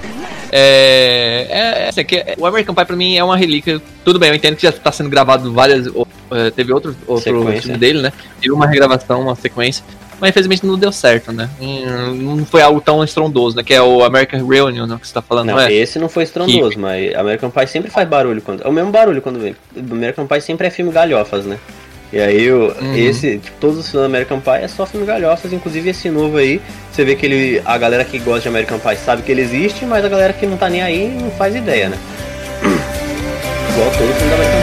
É, 0.53 1.47
é, 1.49 1.83
é, 1.85 1.89
assim, 1.91 2.05
que 2.05 2.25
o 2.37 2.45
American 2.45 2.75
Pie 2.75 2.85
pra 2.85 2.97
mim 2.97 3.17
é 3.17 3.23
uma 3.23 3.37
relíquia. 3.37 3.81
Tudo 4.05 4.19
bem, 4.19 4.31
eu 4.31 4.35
entendo 4.35 4.57
que 4.57 4.63
já 4.63 4.73
tá 4.73 4.91
sendo 4.91 5.09
gravado 5.09 5.53
várias. 5.53 5.87
eh, 5.87 6.51
Teve 6.51 6.73
outro, 6.73 6.97
outro 7.07 7.23
filme 7.61 7.79
dele, 7.79 8.03
né? 8.03 8.13
Teve 8.41 8.53
uma 8.53 8.67
regravação, 8.67 9.21
uma 9.23 9.37
sequência. 9.37 9.85
Mas 10.21 10.31
infelizmente 10.31 10.67
não 10.67 10.79
deu 10.79 10.93
certo, 10.93 11.33
né? 11.33 11.49
Hum, 11.61 12.37
Não 12.37 12.45
foi 12.47 12.61
algo 12.63 12.81
tão 12.81 13.03
estrondoso, 13.03 13.57
né? 13.57 13.63
Que 13.63 13.73
é 13.75 13.81
o 13.83 14.05
American 14.05 14.47
Reunion, 14.47 14.87
né, 14.87 14.99
que 15.01 15.07
você 15.09 15.15
tá 15.15 15.23
falando, 15.23 15.47
não, 15.47 15.55
Não, 15.55 15.61
é? 15.63 15.73
esse 15.73 15.99
não 15.99 16.09
foi 16.09 16.25
estrondoso, 16.25 16.79
mas 16.79 17.15
American 17.15 17.51
Pie 17.51 17.67
sempre 17.67 17.91
faz 17.91 18.09
barulho 18.09 18.43
quando. 18.43 18.63
É 18.63 18.69
o 18.69 18.73
mesmo 18.73 18.91
barulho 18.91 19.23
quando 19.23 19.41
vem. 19.41 19.57
American 19.77 20.27
Pie 20.27 20.41
sempre 20.41 20.67
é 20.67 20.71
filme 20.71 20.93
galhofas, 20.93 21.45
né? 21.47 21.59
E 22.13 22.19
aí, 22.21 22.51
o, 22.51 22.75
Uhum. 22.81 22.95
esse, 22.97 23.39
tipo, 23.39 23.57
todos 23.61 23.79
os 23.79 23.89
filmes 23.89 24.03
do 24.03 24.07
American 24.13 24.41
Pie 24.41 24.65
é 24.65 24.69
só 24.69 24.85
filme 24.85 25.07
galhofas, 25.07 25.53
inclusive 25.53 25.91
esse 25.91 26.11
novo 26.11 26.37
aí, 26.39 26.61
você 26.91 27.05
vê 27.05 27.15
que 27.15 27.25
ele, 27.25 27.63
a 27.65 27.79
galera 27.79 28.05
que 28.05 28.19
gosta 28.19 28.41
de 28.43 28.49
American 28.49 28.79
Pie 28.81 28.97
sabe 28.97 29.23
que 29.23 29.31
ele 29.31 29.41
existe, 29.43 29.85
mas 29.87 30.05
a 30.05 30.09
galera 30.09 30.33
que 30.33 30.45
não 30.45 30.57
tá 30.57 30.69
nem 30.69 30.83
aí 30.83 31.07
não 31.09 31.31
faz 31.31 31.55
ideia, 31.55 31.89
né? 31.89 31.97
Igual 33.73 33.91
todo 33.93 34.13
filme 34.15 34.31
da 34.31 34.35
American 34.37 34.60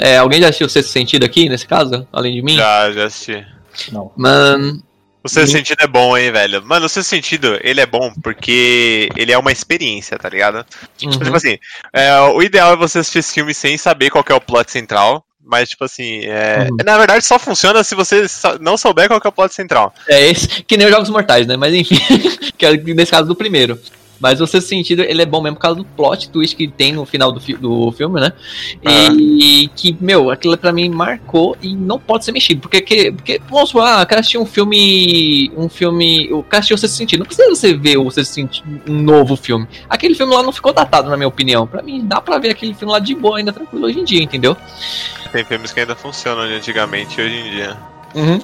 É, 0.00 0.16
alguém 0.16 0.40
já 0.40 0.46
assistiu 0.48 0.66
o 0.66 0.70
Sexto 0.70 0.88
Sentido 0.90 1.24
aqui, 1.24 1.48
nesse 1.48 1.66
caso? 1.66 2.06
Além 2.12 2.34
de 2.34 2.42
mim? 2.42 2.56
Já, 2.56 2.90
já 2.90 3.04
assisti. 3.04 3.46
Não. 3.92 4.10
Mano, 4.16 4.82
O 5.22 5.28
Sexto 5.28 5.52
Sentido 5.52 5.78
é 5.82 5.86
bom, 5.86 6.16
hein, 6.16 6.32
velho. 6.32 6.64
Mano, 6.64 6.86
o 6.86 6.88
Sexto 6.88 7.08
Sentido, 7.10 7.58
ele 7.62 7.80
é 7.80 7.86
bom 7.86 8.10
porque 8.22 9.10
ele 9.16 9.30
é 9.32 9.36
uma 9.38 9.52
experiência, 9.52 10.18
tá 10.18 10.28
ligado? 10.28 10.64
uhum. 11.04 11.10
Tipo 11.10 11.36
assim, 11.36 11.58
é, 11.92 12.18
o 12.20 12.42
ideal 12.42 12.72
é 12.72 12.76
você 12.76 13.00
assistir 13.00 13.18
esse 13.18 13.34
filme 13.34 13.52
sem 13.52 13.76
saber 13.76 14.08
qual 14.10 14.24
que 14.24 14.32
é 14.32 14.34
o 14.34 14.40
plot 14.40 14.70
central. 14.72 15.24
Mas, 15.42 15.68
tipo 15.70 15.84
assim, 15.84 16.20
é, 16.26 16.68
Uhum. 16.70 16.76
na 16.84 16.96
verdade 16.96 17.24
só 17.24 17.36
funciona 17.38 17.82
se 17.82 17.94
você 17.96 18.24
não 18.60 18.76
souber 18.76 19.08
qual 19.08 19.20
que 19.20 19.26
é 19.26 19.30
o 19.30 19.32
plot 19.32 19.52
central. 19.52 19.92
É 20.08 20.30
esse, 20.30 20.46
que 20.62 20.76
nem 20.76 20.86
os 20.86 20.92
Jogos 20.92 21.10
Mortais, 21.10 21.46
né? 21.46 21.56
Mas 21.56 21.74
enfim, 21.74 21.98
que 22.56 22.64
é 22.64 22.76
nesse 22.76 23.10
caso 23.10 23.26
do 23.26 23.34
primeiro. 23.34 23.76
Mas 24.20 24.40
o 24.40 24.46
sexto 24.46 24.68
sentido, 24.68 25.02
ele 25.02 25.22
é 25.22 25.26
bom 25.26 25.40
mesmo 25.40 25.56
por 25.56 25.62
causa 25.62 25.76
do 25.78 25.84
plot 25.84 26.28
twist 26.28 26.54
que 26.54 26.68
tem 26.68 26.92
no 26.92 27.06
final 27.06 27.32
do, 27.32 27.40
fi 27.40 27.54
do 27.54 27.90
filme, 27.92 28.20
né? 28.20 28.32
E, 28.82 29.68
que, 29.74 29.96
meu, 30.00 30.30
aquilo 30.30 30.56
pra 30.58 30.72
mim 30.72 30.88
marcou 30.90 31.56
e 31.62 31.74
não 31.74 31.98
pode 31.98 32.24
ser 32.24 32.32
mexido. 32.32 32.60
Porque, 32.60 32.80
que, 32.82 33.12
porque 33.12 33.40
vamos 33.48 33.70
supor, 33.70 33.84
ah, 33.84 34.04
quero 34.04 34.20
assistir 34.20 34.38
um 34.38 34.46
filme. 34.46 35.50
Um 35.56 35.68
filme. 35.68 36.32
O 36.32 36.42
cara 36.42 36.60
assistiu 36.60 36.74
o 36.74 36.78
sexto 36.78 36.96
sentido. 36.96 37.20
Não 37.20 37.26
precisa 37.26 37.48
você 37.48 37.74
ver 37.74 37.96
o 37.96 38.10
sexto 38.10 38.32
sentido, 38.32 38.82
um 38.86 39.02
novo 39.02 39.36
filme. 39.36 39.66
Aquele 39.88 40.14
filme 40.14 40.34
lá 40.34 40.42
não 40.42 40.52
ficou 40.52 40.72
datado, 40.72 41.08
na 41.08 41.16
minha 41.16 41.28
opinião. 41.28 41.66
Pra 41.66 41.82
mim, 41.82 42.06
dá 42.06 42.20
pra 42.20 42.38
ver 42.38 42.50
aquele 42.50 42.74
filme 42.74 42.92
lá 42.92 42.98
de 42.98 43.14
boa, 43.14 43.38
ainda 43.38 43.52
tranquilo 43.52 43.86
hoje 43.86 44.00
em 44.00 44.04
dia, 44.04 44.22
entendeu? 44.22 44.56
Tem 45.32 45.44
filmes 45.44 45.72
que 45.72 45.80
ainda 45.80 45.94
funcionam 45.94 46.46
de 46.46 46.54
antigamente 46.54 47.20
e 47.20 47.24
hoje 47.24 47.36
em 47.36 47.50
dia. 47.50 47.76
Uhum. 48.14 48.40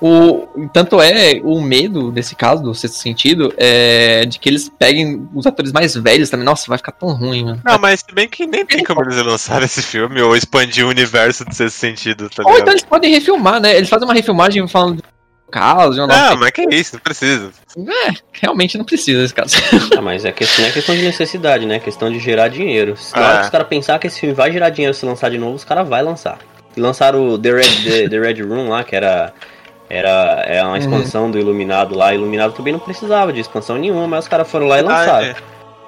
O, 0.00 0.68
tanto 0.72 1.00
é 1.00 1.40
o 1.42 1.60
medo 1.60 2.10
desse 2.10 2.34
caso, 2.34 2.62
do 2.62 2.74
sexto 2.74 2.96
sentido, 2.96 3.52
é 3.56 4.24
de 4.26 4.38
que 4.38 4.48
eles 4.48 4.68
peguem 4.68 5.28
os 5.34 5.46
atores 5.46 5.72
mais 5.72 5.94
velhos 5.94 6.28
também. 6.30 6.44
Nossa, 6.44 6.64
vai 6.68 6.78
ficar 6.78 6.92
tão 6.92 7.10
ruim, 7.10 7.44
mano. 7.44 7.60
Não, 7.64 7.78
mas 7.78 8.00
se 8.00 8.14
bem 8.14 8.28
que 8.28 8.46
nem 8.46 8.64
tem 8.66 8.82
como 8.84 9.02
eles 9.02 9.16
lançarem 9.24 9.64
esse 9.64 9.82
filme 9.82 10.20
ou 10.20 10.36
expandir 10.36 10.84
o 10.84 10.88
universo 10.88 11.44
do 11.44 11.54
sexto 11.54 11.76
sentido, 11.76 12.28
tá 12.28 12.42
Ou 12.44 12.58
então 12.58 12.72
eles 12.72 12.84
podem 12.84 13.10
refilmar, 13.10 13.60
né? 13.60 13.76
Eles 13.76 13.88
fazem 13.88 14.06
uma 14.06 14.14
refilmagem 14.14 14.66
falando 14.68 14.96
do 14.96 15.02
caso. 15.50 15.94
de 15.94 16.00
uma 16.00 16.06
Não, 16.08 16.16
nova- 16.30 16.36
mas 16.36 16.50
que 16.50 16.62
isso, 16.74 16.94
não 16.96 17.00
precisa. 17.00 17.50
É, 17.76 18.12
realmente 18.32 18.76
não 18.76 18.84
precisa 18.84 19.20
desse 19.22 19.34
caso. 19.34 19.54
Ah, 19.96 20.02
mas 20.02 20.24
é 20.24 20.32
questão, 20.32 20.62
não 20.64 20.70
é 20.70 20.72
questão 20.72 20.94
de 20.96 21.02
necessidade, 21.02 21.64
né? 21.66 21.76
É 21.76 21.78
questão 21.78 22.10
de 22.10 22.18
gerar 22.18 22.48
dinheiro. 22.48 22.96
Se 22.96 23.14
na 23.14 23.22
hora 23.22 23.34
É. 23.34 23.38
que 23.38 23.44
os 23.44 23.50
caras 23.50 23.68
pensar 23.68 23.98
que 23.98 24.06
esse 24.08 24.18
filme 24.20 24.34
vai 24.34 24.50
gerar 24.52 24.70
dinheiro 24.70 24.92
se 24.94 25.06
lançar 25.06 25.30
de 25.30 25.38
novo, 25.38 25.54
os 25.54 25.64
caras 25.64 25.88
vão 25.88 26.02
lançar. 26.04 26.38
E 26.76 26.80
lançaram 26.80 27.28
o 27.28 27.38
The 27.38 27.50
Red, 27.50 27.84
The, 27.84 28.08
The 28.08 28.18
Red 28.18 28.42
Room 28.42 28.68
lá, 28.68 28.84
que 28.84 28.96
era. 28.96 29.32
Era 29.88 30.42
é 30.46 30.64
uma 30.64 30.78
expansão 30.78 31.30
do 31.30 31.38
Iluminado 31.38 31.94
lá. 31.94 32.14
Iluminado 32.14 32.52
também 32.52 32.72
não 32.72 32.80
precisava 32.80 33.32
de 33.32 33.40
expansão 33.40 33.76
nenhuma, 33.76 34.08
mas 34.08 34.24
os 34.24 34.28
caras 34.28 34.50
foram 34.50 34.66
lá 34.66 34.78
e 34.78 34.82
lançaram. 34.82 35.18
Ah, 35.18 35.24
é. 35.24 35.36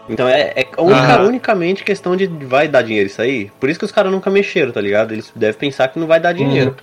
Então 0.08 0.28
é, 0.28 0.52
é 0.54 0.66
única- 0.80 1.22
unicamente 1.22 1.82
questão 1.84 2.16
de 2.16 2.26
vai 2.26 2.68
dar 2.68 2.82
dinheiro 2.82 3.08
isso 3.08 3.20
aí. 3.20 3.50
Por 3.58 3.68
isso 3.68 3.78
que 3.78 3.84
os 3.84 3.90
caras 3.90 4.12
nunca 4.12 4.30
mexeram, 4.30 4.70
tá 4.70 4.80
ligado? 4.80 5.12
Eles 5.12 5.32
devem 5.34 5.58
pensar 5.58 5.88
que 5.88 5.98
não 5.98 6.06
vai 6.06 6.20
dar 6.20 6.32
dinheiro. 6.32 6.76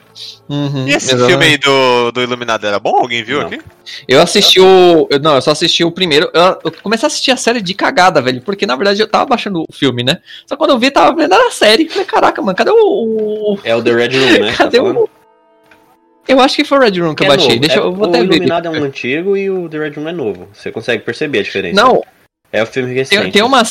Uhum, 0.49 0.87
E 0.87 0.91
esse 0.93 1.13
exatamente. 1.13 1.29
filme 1.29 1.45
aí 1.45 1.57
do, 1.57 2.11
do 2.11 2.21
Iluminado 2.21 2.67
era 2.67 2.79
bom? 2.79 2.97
Alguém 2.97 3.23
viu 3.23 3.39
Não. 3.39 3.47
aqui? 3.47 3.61
Eu 4.07 4.21
assisti 4.21 4.59
o. 4.59 5.07
eu- 5.09 5.19
não, 5.19 5.35
eu 5.35 5.41
só 5.41 5.51
assisti 5.51 5.83
o 5.83 5.91
primeiro. 5.91 6.29
Eu, 6.33 6.59
eu 6.65 6.71
comecei 6.83 7.05
a 7.05 7.07
assistir 7.07 7.31
a 7.31 7.37
série 7.37 7.61
de 7.61 7.73
cagada, 7.73 8.21
velho. 8.21 8.41
Porque 8.41 8.65
na 8.65 8.75
verdade 8.75 8.99
eu 9.01 9.07
tava 9.07 9.25
baixando 9.25 9.63
o 9.67 9.73
filme, 9.73 10.03
né? 10.03 10.17
Só 10.45 10.55
quando 10.57 10.71
eu 10.71 10.79
vi, 10.79 10.91
tava 10.91 11.15
vendo 11.15 11.33
a 11.33 11.49
série. 11.51 11.87
Falei, 11.89 12.05
caraca, 12.05 12.41
mano, 12.41 12.55
cadê 12.57 12.71
o. 12.71 12.75
o- 13.53 13.59
É 13.63 13.73
o 13.75 13.81
The 13.81 13.91
Red 13.93 14.17
Room, 14.19 14.31
né? 14.43 14.51
que 14.51 14.57
tá 14.57 14.63
cadê 14.65 14.77
falando? 14.77 14.97
o. 14.99 15.09
Eu 16.27 16.39
acho 16.39 16.55
que 16.55 16.63
foi 16.63 16.77
o 16.77 16.81
Red 16.81 16.99
Room 17.01 17.15
que 17.15 17.23
É 17.23 17.27
eu 17.27 17.29
baixei. 17.31 17.49
novo. 17.49 17.59
Deixa 17.61 17.75
É- 17.75 17.79
eu 17.79 17.91
vou 17.93 18.05
o 18.07 18.09
até 18.09 18.19
ver. 18.19 18.25
Iluminado 18.25 18.67
é 18.67 18.69
um 18.71 18.83
antigo 18.83 19.35
e 19.35 19.49
o 19.49 19.67
The 19.67 19.77
Red 19.77 19.89
Room 19.91 20.07
é 20.07 20.13
novo. 20.13 20.47
Você 20.53 20.71
consegue 20.71 21.03
perceber 21.03 21.39
a 21.39 21.43
diferença. 21.43 21.81
Não, 21.81 22.01
É 22.53 22.63
o 22.63 22.65
filme 22.67 22.93
recente. 22.93 23.21
tem, 23.23 23.31
tem 23.31 23.41
uma. 23.43 23.61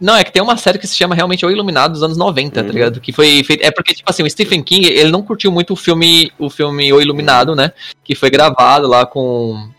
Não, 0.00 0.14
é 0.16 0.22
que 0.22 0.30
tem 0.32 0.40
uma 0.42 0.56
série 0.56 0.78
que 0.78 0.86
se 0.86 0.96
chama 0.96 1.14
realmente 1.14 1.44
O 1.44 1.50
Iluminado 1.50 1.92
dos 1.92 2.02
anos 2.02 2.16
90, 2.16 2.60
tá 2.60 2.66
Uhum. 2.66 2.72
ligado? 2.72 3.00
Que 3.00 3.12
foi 3.12 3.42
feito. 3.42 3.64
É 3.64 3.70
porque, 3.70 3.94
tipo 3.94 4.08
assim, 4.10 4.22
o 4.22 4.30
Stephen 4.30 4.62
King, 4.62 4.86
ele 4.86 5.10
não 5.10 5.22
curtiu 5.22 5.50
muito 5.50 5.72
o 5.72 5.76
filme, 5.76 6.30
o 6.38 6.48
filme 6.50 6.92
O 6.92 7.00
Iluminado, 7.00 7.56
né? 7.56 7.72
Que 8.04 8.14
foi 8.14 8.30
gravado 8.30 8.86
lá 8.86 9.06
com. 9.06 9.70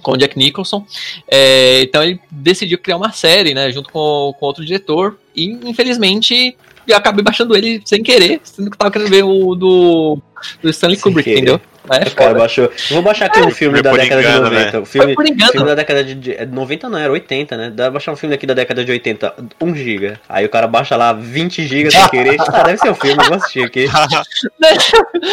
Com 0.00 0.12
o 0.12 0.16
Jack 0.16 0.38
Nicholson. 0.38 0.86
É, 1.30 1.82
então 1.82 2.02
ele 2.04 2.20
decidiu 2.30 2.78
criar 2.78 2.96
uma 2.96 3.10
série, 3.12 3.52
né? 3.52 3.70
Junto 3.72 3.90
com, 3.90 4.32
com 4.38 4.46
outro 4.46 4.64
diretor. 4.64 5.18
E, 5.34 5.46
infelizmente, 5.64 6.56
eu 6.86 6.96
acabei 6.96 7.22
baixando 7.22 7.56
ele 7.56 7.82
sem 7.84 8.02
querer, 8.02 8.40
sendo 8.44 8.70
que 8.70 8.74
eu 8.74 8.78
tava 8.78 8.90
querendo 8.92 9.10
ver 9.10 9.24
o 9.24 9.54
do, 9.54 10.18
do 10.62 10.70
Stanley 10.70 10.96
Kubrick, 10.98 11.30
entendeu? 11.30 11.60
É, 11.90 12.08
O 12.08 12.14
cara 12.14 12.34
baixou. 12.34 12.64
Eu 12.64 12.72
Vou 12.90 13.02
baixar 13.02 13.26
aqui 13.26 13.40
um 13.40 13.50
filme 13.50 13.80
da 13.80 13.92
década 13.92 14.20
engano, 14.20 14.44
de 14.44 14.50
90. 14.56 14.72
né? 14.72 14.78
O 14.78 14.84
filme, 14.84 15.14
Foi 15.14 15.24
por 15.24 15.32
engano. 15.32 15.52
filme 15.52 15.66
da 15.68 15.74
década 15.74 16.04
de- 16.04 16.14
de. 16.14 16.46
90 16.46 16.88
não, 16.88 16.98
era 16.98 17.12
80, 17.12 17.56
né? 17.56 17.70
Dá 17.70 17.84
pra 17.84 17.92
baixar 17.92 18.12
um 18.12 18.16
filme 18.16 18.34
aqui 18.34 18.46
da 18.46 18.54
década 18.54 18.84
de 18.84 18.92
80, 18.92 19.34
1 19.60 19.74
GB. 19.74 20.14
Aí 20.28 20.44
o 20.44 20.48
cara 20.48 20.66
baixa 20.66 20.96
lá 20.96 21.12
20 21.12 21.66
GB 21.66 21.90
sem 21.90 22.08
querer. 22.08 22.36
Ah, 22.48 22.62
deve 22.62 22.78
ser 22.78 22.90
um 22.90 22.94
filme, 22.94 23.22
eu 23.22 23.26
vou 23.28 23.36
assistir 23.36 23.64
aqui. 23.64 23.86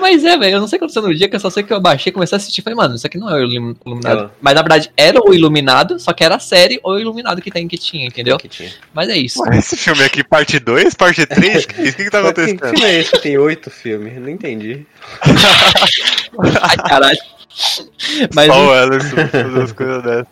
Mas 0.00 0.24
é, 0.24 0.36
velho, 0.36 0.56
eu 0.56 0.60
não 0.60 0.66
sei 0.68 0.76
o 0.76 0.80
que 0.80 0.84
aconteceu 0.84 1.02
no 1.02 1.14
dia, 1.14 1.28
que 1.28 1.36
eu 1.36 1.40
só 1.40 1.50
sei 1.50 1.62
que 1.62 1.72
eu 1.72 1.80
baixei, 1.80 2.12
comecei 2.12 2.36
a 2.36 2.38
assistir 2.38 2.62
falei, 2.62 2.76
mano, 2.76 2.94
isso 2.94 3.06
aqui 3.06 3.18
não 3.18 3.28
é 3.30 3.34
o 3.34 3.38
Ilum- 3.44 3.74
Iluminado. 3.84 4.24
É. 4.24 4.28
Mas 4.40 4.54
na 4.54 4.62
verdade 4.62 4.90
era 4.96 5.18
o 5.20 5.34
Iluminado, 5.34 5.98
só 5.98 6.12
que 6.12 6.24
era 6.24 6.36
a 6.36 6.38
série 6.38 6.80
O 6.82 6.98
Iluminado 6.98 7.40
que 7.40 7.50
tem 7.50 7.66
que 7.68 7.78
tinha, 7.78 8.06
entendeu? 8.06 8.36
Que 8.38 8.48
tinha. 8.48 8.70
Mas 8.94 9.08
é 9.08 9.16
isso. 9.16 9.40
Esse 9.52 9.76
filme 9.76 10.02
aqui, 10.04 10.22
parte 10.24 10.58
2, 10.58 10.94
parte 10.94 11.24
3? 11.26 11.64
O 11.64 11.68
que, 11.68 11.74
que, 11.74 11.92
que 12.04 12.10
tá 12.10 12.20
Que 12.20 12.26
acontecendo? 12.28 12.60
filme 12.70 12.84
é 12.84 13.00
esse 13.00 13.10
que 13.12 13.18
tem 13.20 13.38
8 13.38 13.70
filmes? 13.70 14.20
Não 14.20 14.28
entendi. 14.28 14.86
Ai, 16.62 16.76
caralho. 16.76 17.18
Mas, 18.34 18.46
Só 18.46 18.68
o 18.68 18.74
Ellison 18.74 19.16
as 19.62 19.72
coisas 19.72 20.02
dessas. 20.02 20.26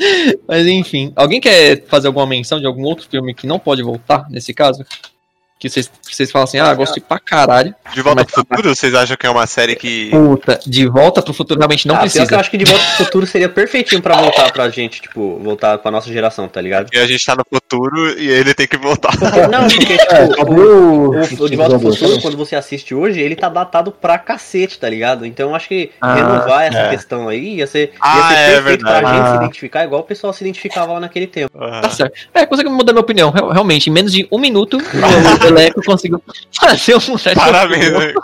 mas 0.48 0.66
enfim, 0.66 1.12
alguém 1.14 1.40
quer 1.40 1.84
fazer 1.86 2.06
alguma 2.06 2.26
menção 2.26 2.58
de 2.58 2.66
algum 2.66 2.82
outro 2.84 3.06
filme 3.08 3.34
que 3.34 3.46
não 3.46 3.58
pode 3.58 3.82
voltar, 3.82 4.26
nesse 4.30 4.54
caso? 4.54 4.84
Que 5.60 5.68
vocês, 5.68 5.88
que 6.08 6.16
vocês 6.16 6.30
falam 6.32 6.44
assim, 6.44 6.58
ah, 6.58 6.72
gostei 6.72 7.02
pra 7.06 7.18
caralho. 7.18 7.74
De 7.92 8.00
Volta 8.00 8.24
pro 8.24 8.34
Futuro, 8.34 8.74
vocês 8.74 8.94
acham 8.94 9.14
que 9.14 9.26
é 9.26 9.30
uma 9.30 9.46
série 9.46 9.76
que. 9.76 10.08
Puta, 10.10 10.58
de 10.66 10.86
volta 10.88 11.20
pro 11.20 11.34
futuro 11.34 11.60
realmente 11.60 11.86
não 11.86 11.96
ah, 11.96 11.98
pior 11.98 12.10
que 12.10 12.16
eu 12.16 12.20
precisa. 12.22 12.40
acho 12.40 12.50
que 12.50 12.56
De 12.56 12.64
Volta 12.64 12.82
pro 12.96 13.04
Futuro 13.04 13.26
seria 13.26 13.46
perfeitinho 13.48 14.00
pra 14.00 14.16
voltar 14.16 14.50
pra 14.52 14.70
gente, 14.70 15.02
tipo, 15.02 15.38
voltar 15.44 15.76
pra 15.76 15.90
nossa 15.90 16.10
geração, 16.10 16.48
tá 16.48 16.62
ligado? 16.62 16.88
E 16.94 16.98
a 16.98 17.06
gente 17.06 17.22
tá 17.26 17.36
no 17.36 17.44
futuro 17.46 18.18
e 18.18 18.26
ele 18.30 18.54
tem 18.54 18.66
que 18.66 18.78
voltar. 18.78 19.12
Não, 19.52 19.68
porque, 19.68 19.92
É, 19.92 19.98
tipo, 19.98 20.36
cadê 20.36 20.50
o, 20.60 21.10
o. 21.10 21.44
o, 21.44 21.48
De 21.50 21.56
Volta 21.56 21.78
pro 21.78 21.92
Futuro, 21.92 22.22
quando 22.22 22.36
você 22.38 22.56
assiste 22.56 22.94
hoje, 22.94 23.20
ele 23.20 23.36
tá 23.36 23.50
datado 23.50 23.92
pra 23.92 24.18
cacete, 24.18 24.78
tá 24.78 24.88
ligado? 24.88 25.26
Então 25.26 25.50
eu 25.50 25.54
acho 25.54 25.68
que 25.68 25.90
Ah, 26.00 26.14
renovar 26.14 26.62
essa 26.62 26.78
é. 26.78 26.88
questão 26.90 27.28
aí 27.28 27.56
ia 27.56 27.66
ser, 27.66 27.88
ia 27.88 27.90
Ah, 28.00 28.28
ser 28.28 28.34
é 28.34 28.50
perfeito 28.54 28.80
pra 28.80 28.92
verdade. 28.94 29.16
gente 29.18 29.26
se 29.26 29.32
Ah. 29.32 29.36
identificar 29.36 29.84
igual 29.84 30.00
o 30.00 30.04
pessoal 30.04 30.32
se 30.32 30.42
identificava 30.42 30.94
lá 30.94 31.00
naquele 31.00 31.26
tempo. 31.26 31.50
Aham. 31.62 31.82
Tá 31.82 31.90
certo. 31.90 32.14
É, 32.32 32.46
consegue 32.46 32.70
mudar 32.70 32.94
minha 32.94 33.02
opinião. 33.02 33.30
Real- 33.30 33.50
Realmente, 33.50 33.90
em 33.90 33.92
menos 33.92 34.10
de 34.10 34.26
um 34.32 34.38
minuto, 34.38 34.78
o 35.50 35.58
Eleco 35.58 35.82
conseguiu 35.84 36.22
fazer 36.58 36.96
um 36.96 37.18
certo. 37.18 37.36
Parabéns, 37.36 37.92
né? 37.92 38.14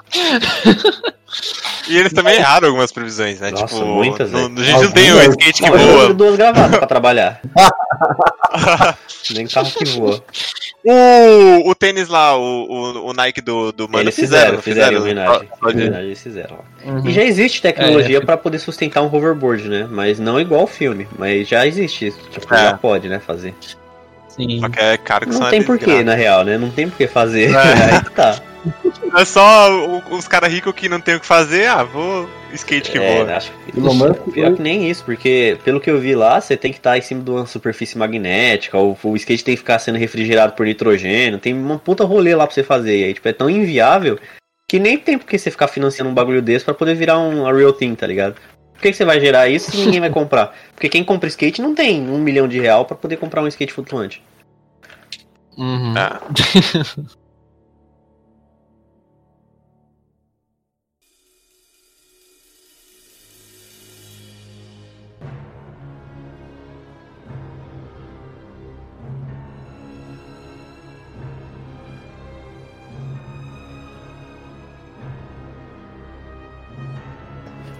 E 1.88 1.98
eles 1.98 2.12
também 2.12 2.36
erraram 2.36 2.68
algumas 2.68 2.90
previsões, 2.90 3.40
né? 3.40 3.50
Nossa, 3.50 3.66
tipo, 3.66 3.84
muitas, 3.86 4.30
no- 4.30 4.48
né? 4.48 4.62
a 4.62 4.64
gente 4.64 4.82
não 4.84 4.92
tem 4.92 5.12
o 5.12 5.20
skate 5.30 5.62
que 5.62 5.70
voa. 5.70 6.14
duas 6.14 6.36
gravatas 6.36 6.78
pra 6.78 6.86
trabalhar. 6.86 7.40
Nem 9.34 9.46
carro 9.46 9.70
que 9.70 9.84
voa. 9.86 10.22
O, 10.84 11.68
o 11.70 11.74
tênis 11.74 12.08
lá, 12.08 12.36
o, 12.36 12.42
o, 12.42 13.08
o 13.08 13.12
Nike 13.12 13.40
do, 13.40 13.72
do 13.72 13.88
Mano 13.88 14.04
Eles 14.04 14.14
fizeram, 14.14 14.62
fizeram, 14.62 15.02
fizeram, 15.02 15.40
fizeram. 15.64 16.00
eles 16.00 16.22
fizeram. 16.22 16.58
Uhum. 16.84 17.08
E 17.08 17.12
já 17.12 17.22
existe 17.24 17.60
tecnologia 17.60 18.18
É, 18.18 18.20
pra 18.20 18.36
poder 18.36 18.58
sustentar 18.60 19.02
um 19.02 19.12
hoverboard, 19.12 19.68
né? 19.68 19.86
Mas 19.90 20.18
não 20.20 20.40
igual 20.40 20.62
o 20.62 20.68
filme. 20.68 21.08
Mas 21.18 21.48
já 21.48 21.66
existe 21.66 22.06
isso. 22.06 22.18
Tipo, 22.30 22.54
É. 22.54 22.58
já 22.70 22.74
pode, 22.78 23.08
né, 23.08 23.18
fazer. 23.18 23.52
Sim. 24.36 24.60
Só 24.60 24.68
que 24.68 24.78
é 24.78 24.96
caro 24.96 25.26
que 25.26 25.32
Não 25.32 25.40
só 25.40 25.50
tem 25.50 25.60
é 25.60 25.64
porquê, 25.64 26.02
na 26.04 26.14
real, 26.14 26.44
né? 26.44 26.58
Não 26.58 26.70
tem 26.70 26.88
porquê 26.88 27.06
fazer. 27.06 27.50
É. 27.52 27.56
Aí 27.96 28.04
que 28.04 28.10
tá. 28.10 28.38
É 29.16 29.24
só 29.24 29.70
os 30.10 30.26
caras 30.26 30.52
ricos 30.52 30.74
que 30.74 30.88
não 30.88 31.00
tem 31.00 31.14
o 31.14 31.20
que 31.20 31.26
fazer, 31.26 31.66
ah, 31.66 31.84
vou 31.84 32.28
skate 32.52 32.90
que 32.90 32.98
É, 32.98 33.24
voa. 33.24 33.36
acho 33.36 33.52
que 33.52 33.78
Elon 33.78 33.94
Musk 33.94 34.22
pior 34.32 34.54
que 34.54 34.62
nem 34.62 34.90
isso, 34.90 35.04
porque 35.04 35.56
pelo 35.64 35.80
que 35.80 35.88
eu 35.88 36.00
vi 36.00 36.14
lá, 36.14 36.40
você 36.40 36.56
tem 36.56 36.72
que 36.72 36.78
estar 36.78 36.98
em 36.98 37.00
cima 37.00 37.22
de 37.22 37.30
uma 37.30 37.46
superfície 37.46 37.96
magnética, 37.96 38.76
o, 38.76 38.98
o 39.04 39.16
skate 39.16 39.44
tem 39.44 39.54
que 39.54 39.60
ficar 39.60 39.78
sendo 39.78 39.98
refrigerado 39.98 40.52
por 40.54 40.66
nitrogênio, 40.66 41.38
tem 41.38 41.54
uma 41.54 41.78
puta 41.78 42.04
rolê 42.04 42.34
lá 42.34 42.44
pra 42.44 42.54
você 42.54 42.64
fazer. 42.64 42.98
E 42.98 43.04
aí, 43.04 43.14
tipo, 43.14 43.28
é 43.28 43.32
tão 43.32 43.48
inviável 43.48 44.18
que 44.68 44.80
nem 44.80 44.98
tem 44.98 45.16
por 45.16 45.26
que 45.26 45.38
você 45.38 45.50
ficar 45.50 45.68
financiando 45.68 46.10
um 46.10 46.14
bagulho 46.14 46.42
desse 46.42 46.64
pra 46.64 46.74
poder 46.74 46.94
virar 46.94 47.20
um 47.20 47.46
a 47.46 47.52
real 47.52 47.72
thing, 47.72 47.94
tá 47.94 48.06
ligado? 48.06 48.34
Por 48.76 48.82
que, 48.82 48.90
que 48.90 48.96
você 48.96 49.04
vai 49.04 49.20
gerar 49.20 49.48
isso 49.48 49.70
se 49.70 49.78
ninguém 49.78 50.00
vai 50.00 50.10
comprar? 50.10 50.54
Porque 50.74 50.88
quem 50.88 51.02
compra 51.02 51.28
skate 51.28 51.60
não 51.60 51.74
tem 51.74 52.08
um 52.08 52.18
milhão 52.18 52.46
de 52.46 52.60
real 52.60 52.84
pra 52.84 52.96
poder 52.96 53.16
comprar 53.16 53.42
um 53.42 53.48
skate 53.48 53.72
flutuante. 53.72 54.22
Uhum. 55.56 55.94
Ah. 55.96 56.20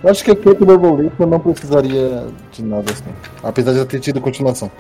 Eu 0.07 0.13
acho 0.13 0.23
que 0.23 0.31
efeito 0.31 0.65
borboleta 0.65 1.27
não 1.27 1.41
precisaria 1.41 2.27
de 2.53 2.63
nada 2.63 2.93
assim. 2.93 3.03
Apesar 3.43 3.73
de 3.73 3.85
ter 3.87 3.99
tido 3.99 4.21
continuação. 4.21 4.71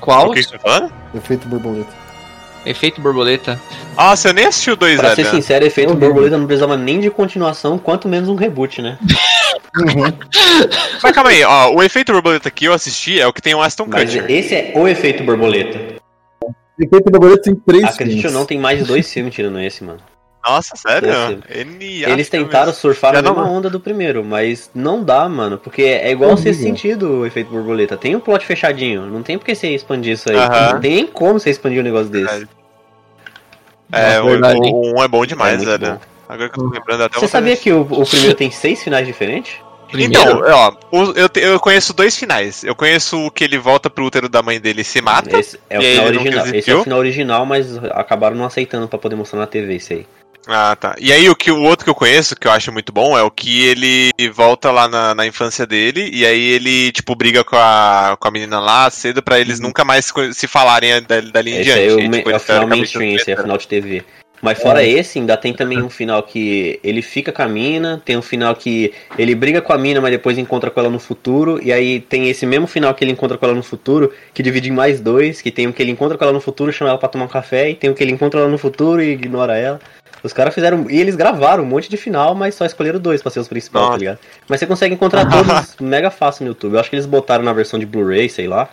Qual? 0.00 0.28
O 0.28 0.32
que 0.32 0.44
você 0.44 0.52
tá 0.52 0.60
falando? 0.60 0.92
Efeito 1.12 1.48
borboleta. 1.48 1.88
Efeito 2.64 3.00
borboleta. 3.00 3.60
Nossa, 3.96 4.28
eu 4.28 4.34
nem 4.34 4.46
assisti 4.46 4.70
o 4.70 4.76
2, 4.76 5.00
Pra 5.00 5.16
ser 5.16 5.24
velho. 5.24 5.34
sincero, 5.34 5.64
efeito 5.64 5.92
borboleta 5.92 6.38
não 6.38 6.46
precisava 6.46 6.76
nem 6.76 7.00
de 7.00 7.10
continuação, 7.10 7.78
quanto 7.78 8.08
menos 8.08 8.28
um 8.28 8.36
reboot, 8.36 8.80
né? 8.80 8.96
Mas 11.02 11.12
calma 11.12 11.30
aí, 11.30 11.42
ó, 11.42 11.74
o 11.74 11.82
efeito 11.82 12.12
borboleta 12.12 12.48
que 12.48 12.66
eu 12.66 12.72
assisti 12.72 13.20
é 13.20 13.26
o 13.26 13.32
que 13.32 13.42
tem 13.42 13.56
o 13.56 13.62
Aston 13.62 13.86
Mas 13.88 14.04
Kutcher. 14.14 14.30
esse 14.30 14.54
é 14.54 14.72
o 14.76 14.86
efeito 14.86 15.24
borboleta. 15.24 15.96
Efeito 16.78 17.10
borboleta 17.10 17.42
tem 17.42 17.56
três 17.56 17.82
Acredite 17.84 18.18
ou 18.18 18.22
filmes. 18.22 18.38
não, 18.38 18.46
tem 18.46 18.58
mais 18.60 18.78
de 18.78 18.84
dois 18.84 19.12
filmes 19.12 19.34
tirando 19.34 19.58
esse, 19.58 19.82
mano. 19.82 19.98
Nossa, 20.46 20.76
sério? 20.76 21.10
Eles 21.80 22.28
tentaram 22.28 22.72
surfar 22.72 23.12
na 23.12 23.22
mesma 23.22 23.48
onda 23.48 23.68
do 23.68 23.80
primeiro, 23.80 24.24
mas 24.24 24.70
não 24.74 25.02
dá, 25.02 25.28
mano. 25.28 25.58
Porque 25.58 25.82
é 25.82 26.10
igual 26.10 26.34
o 26.34 26.36
sexto 26.36 26.62
sentido 26.62 27.20
o 27.20 27.26
efeito 27.26 27.50
borboleta. 27.50 27.96
Tem 27.96 28.14
um 28.14 28.20
plot 28.20 28.46
fechadinho. 28.46 29.06
Não 29.06 29.22
tem 29.22 29.38
porque 29.38 29.54
você 29.54 29.68
expandir 29.68 30.12
isso 30.12 30.30
aí. 30.30 30.36
Uh 30.36 30.40
-huh. 30.40 30.72
Não 30.74 30.80
tem 30.80 31.06
como 31.06 31.40
você 31.40 31.50
expandir 31.50 31.80
um 31.80 31.84
negócio 31.84 32.08
desse. 32.08 32.46
É, 33.92 34.20
o, 34.20 34.26
o, 34.26 34.98
um 34.98 35.02
é 35.02 35.08
bom 35.08 35.24
demais, 35.24 35.62
é 35.62 35.64
velho. 35.64 35.94
Bom. 35.94 36.00
Agora 36.28 36.48
que 36.48 36.58
eu 36.58 36.64
tô 36.64 36.70
lembrando 36.70 37.04
até 37.04 37.20
Você 37.20 37.28
sabia 37.28 37.56
que 37.56 37.72
o, 37.72 37.82
o 37.82 38.06
primeiro 38.06 38.34
tem 38.34 38.50
seis 38.50 38.82
finais 38.82 39.06
diferentes? 39.06 39.56
Primeiro? 39.88 40.20
Então, 40.20 40.42
ó, 40.44 40.72
eu, 41.14 41.28
eu 41.40 41.60
conheço 41.60 41.92
dois 41.92 42.16
finais. 42.16 42.64
Eu 42.64 42.74
conheço 42.74 43.26
o 43.26 43.30
que 43.30 43.44
ele 43.44 43.56
volta 43.56 43.88
pro 43.88 44.04
útero 44.04 44.28
da 44.28 44.42
mãe 44.42 44.60
dele 44.60 44.80
e 44.80 44.84
se 44.84 45.00
mata. 45.00 45.38
Esse 45.38 45.60
é 45.70 45.78
o 45.78 45.82
final 45.82 46.06
original. 46.06 46.46
Esse 46.48 46.70
é 46.70 46.74
o 46.74 46.82
final 46.82 46.98
original, 46.98 47.46
mas 47.46 47.76
acabaram 47.92 48.36
não 48.36 48.44
aceitando 48.44 48.88
para 48.88 48.98
poder 48.98 49.14
mostrar 49.14 49.38
na 49.38 49.46
TV 49.46 49.76
isso 49.76 49.92
aí. 49.92 50.06
Ah, 50.46 50.76
tá. 50.76 50.94
E 50.98 51.12
aí 51.12 51.28
o 51.28 51.34
que 51.34 51.50
o 51.50 51.62
outro 51.62 51.84
que 51.84 51.90
eu 51.90 51.94
conheço, 51.94 52.36
que 52.36 52.46
eu 52.46 52.52
acho 52.52 52.72
muito 52.72 52.92
bom, 52.92 53.18
é 53.18 53.22
o 53.22 53.30
que 53.30 53.66
ele 53.66 54.10
volta 54.32 54.70
lá 54.70 54.86
na, 54.86 55.14
na 55.14 55.26
infância 55.26 55.66
dele, 55.66 56.08
e 56.12 56.24
aí 56.24 56.40
ele, 56.40 56.92
tipo, 56.92 57.14
briga 57.16 57.42
com 57.42 57.56
a, 57.56 58.16
com 58.18 58.28
a 58.28 58.30
menina 58.30 58.60
lá 58.60 58.88
cedo 58.88 59.22
para 59.22 59.40
eles 59.40 59.58
uhum. 59.58 59.66
nunca 59.66 59.84
mais 59.84 60.12
se, 60.32 60.46
falarem 60.46 60.90
dali 61.32 61.50
em 61.50 61.54
esse 61.56 61.64
diante. 61.64 61.80
É 61.80 61.92
o, 61.92 62.10
tipo, 62.10 62.30
é 62.30 62.36
o 62.36 62.40
final 62.40 62.66
mainstream, 62.66 63.16
esse 63.16 63.32
é 63.32 63.34
o 63.34 63.42
final 63.42 63.58
de 63.58 63.66
TV. 63.66 64.04
Mas 64.40 64.60
fora 64.60 64.82
é. 64.82 64.88
esse, 64.88 65.18
ainda 65.18 65.36
tem 65.36 65.52
também 65.52 65.82
um 65.82 65.88
final 65.88 66.22
que 66.22 66.78
ele 66.84 67.00
fica 67.00 67.32
com 67.32 67.42
a 67.42 67.48
mina, 67.48 68.00
tem 68.04 68.16
um 68.16 68.22
final 68.22 68.54
que 68.54 68.92
ele 69.18 69.34
briga 69.34 69.62
com 69.62 69.72
a 69.72 69.78
mina, 69.78 70.00
mas 70.00 70.10
depois 70.10 70.36
encontra 70.38 70.70
com 70.70 70.78
ela 70.78 70.90
no 70.90 70.98
futuro, 70.98 71.58
e 71.62 71.72
aí 71.72 72.00
tem 72.00 72.28
esse 72.28 72.44
mesmo 72.44 72.66
final 72.66 72.94
que 72.94 73.02
ele 73.02 73.12
encontra 73.12 73.38
com 73.38 73.46
ela 73.46 73.54
no 73.54 73.62
futuro, 73.62 74.12
que 74.34 74.42
divide 74.42 74.68
em 74.68 74.72
mais 74.72 75.00
dois, 75.00 75.40
que 75.40 75.50
tem 75.50 75.66
o 75.66 75.72
que 75.72 75.82
ele 75.82 75.92
encontra 75.92 76.18
com 76.18 76.24
ela 76.24 76.32
no 76.32 76.40
futuro, 76.40 76.72
chama 76.72 76.90
ela 76.90 76.98
pra 76.98 77.08
tomar 77.08 77.24
um 77.24 77.28
café, 77.28 77.70
e 77.70 77.74
tem 77.74 77.88
o 77.90 77.94
que 77.94 78.04
ele 78.04 78.12
encontra 78.12 78.40
ela 78.40 78.48
no 78.48 78.58
futuro 78.58 79.02
e 79.02 79.12
ignora 79.12 79.56
ela. 79.56 79.80
Os 80.22 80.32
caras 80.32 80.54
fizeram. 80.54 80.90
E 80.90 80.98
eles 80.98 81.14
gravaram 81.14 81.62
um 81.62 81.66
monte 81.66 81.88
de 81.88 81.96
final, 81.96 82.34
mas 82.34 82.54
só 82.54 82.64
escolheram 82.64 82.98
dois 82.98 83.22
pra 83.22 83.30
ser 83.30 83.40
os 83.40 83.48
principais, 83.48 83.84
Nossa. 83.84 83.92
tá 83.92 83.98
ligado? 83.98 84.18
Mas 84.48 84.60
você 84.60 84.66
consegue 84.66 84.94
encontrar 84.94 85.26
todos 85.30 85.76
mega 85.80 86.10
fácil 86.10 86.44
no 86.44 86.50
YouTube. 86.50 86.74
Eu 86.74 86.80
acho 86.80 86.90
que 86.90 86.96
eles 86.96 87.06
botaram 87.06 87.44
na 87.44 87.52
versão 87.52 87.78
de 87.78 87.86
Blu-ray, 87.86 88.28
sei 88.28 88.46
lá. 88.46 88.68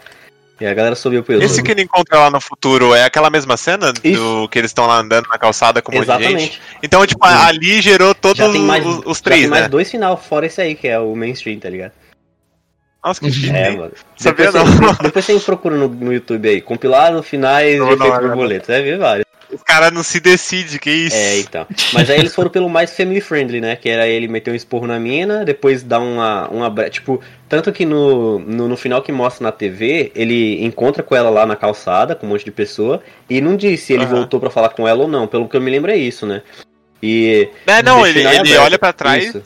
E 0.61 0.65
a 0.65 0.73
galera 0.73 0.95
subiu 0.95 1.23
pro 1.23 1.33
YouTube. 1.33 1.45
Esse 1.45 1.63
que 1.63 1.71
ele 1.71 1.81
encontra 1.81 2.19
lá 2.19 2.29
no 2.29 2.39
futuro 2.39 2.93
é 2.93 3.03
aquela 3.03 3.29
mesma 3.29 3.57
cena 3.57 3.91
do 3.91 4.47
que 4.47 4.59
eles 4.59 4.69
estão 4.69 4.85
lá 4.85 4.99
andando 4.99 5.27
na 5.27 5.37
calçada 5.37 5.81
com 5.81 5.91
um 5.91 5.95
monte 5.99 6.17
de 6.17 6.23
gente? 6.23 6.61
Então, 6.81 7.05
tipo, 7.05 7.27
Sim. 7.27 7.33
ali 7.33 7.81
gerou 7.81 8.13
todos 8.13 8.55
mais, 8.59 8.85
os, 8.85 9.01
os, 9.05 9.19
três, 9.19 9.41
tem 9.41 9.49
né? 9.49 9.59
mais 9.59 9.69
dois 9.69 9.89
final, 9.89 10.15
fora 10.15 10.45
esse 10.45 10.61
aí, 10.61 10.75
que 10.75 10.87
é 10.87 10.99
o 10.99 11.15
mainstream, 11.15 11.59
tá 11.59 11.69
ligado? 11.69 11.91
Nossa, 13.03 13.19
que 13.19 13.31
chique. 13.31 13.55
É, 13.55 13.71
mano. 13.71 13.91
Sabia 14.15 14.51
depois 14.51 14.53
não. 14.53 14.93
Você, 14.93 15.03
depois 15.03 15.25
você 15.25 15.39
procura 15.39 15.75
no, 15.75 15.87
no 15.89 16.13
YouTube 16.13 16.47
aí, 16.47 16.61
compilado 16.61 17.21
finais 17.21 17.77
não, 17.77 17.87
de 17.87 17.93
efeito 17.95 18.19
borboleta. 18.19 18.65
Você 18.65 18.71
vai 18.71 18.81
ver 18.81 18.97
vários. 18.97 19.33
O 19.51 19.59
cara 19.59 19.91
não 19.91 20.01
se 20.01 20.19
decide, 20.19 20.79
que 20.79 20.89
isso? 20.89 21.15
É, 21.15 21.39
então. 21.39 21.67
Mas 21.93 22.09
aí 22.09 22.17
eles 22.17 22.33
foram 22.33 22.49
pelo 22.49 22.67
mais 22.67 22.95
family 22.95 23.21
friendly, 23.21 23.61
né? 23.61 23.75
Que 23.75 23.87
era 23.87 24.07
ele 24.07 24.27
meter 24.27 24.51
um 24.51 24.55
esporro 24.55 24.87
na 24.87 24.99
mina, 24.99 25.45
depois 25.45 25.83
dar 25.83 25.99
uma. 25.99 26.47
uma 26.49 26.89
tipo, 26.89 27.21
tanto 27.47 27.71
que 27.71 27.85
no, 27.85 28.39
no, 28.39 28.67
no, 28.67 28.77
final 28.77 29.01
que 29.03 29.11
mostra 29.11 29.43
na 29.43 29.51
TV, 29.51 30.11
ele 30.15 30.63
encontra 30.63 31.03
com 31.03 31.15
ela 31.15 31.29
lá 31.29 31.45
na 31.45 31.55
calçada, 31.55 32.15
com 32.15 32.25
um 32.25 32.29
monte 32.29 32.45
de 32.45 32.51
pessoa, 32.51 33.03
e 33.29 33.41
não 33.41 33.55
disse 33.55 33.85
se 33.85 33.93
ele 33.93 34.05
uhum. 34.05 34.11
voltou 34.11 34.39
para 34.39 34.49
falar 34.49 34.69
com 34.69 34.87
ela 34.87 35.03
ou 35.03 35.07
não. 35.07 35.27
Pelo 35.27 35.47
que 35.47 35.55
eu 35.55 35.61
me 35.61 35.69
lembro 35.69 35.91
é 35.91 35.97
isso, 35.97 36.25
né? 36.25 36.41
E. 37.01 37.49
É, 37.67 37.83
não, 37.83 38.07
ele, 38.07 38.25
ele 38.25 38.57
olha 38.57 38.79
para 38.79 38.93
trás. 38.93 39.25
Isso. 39.25 39.43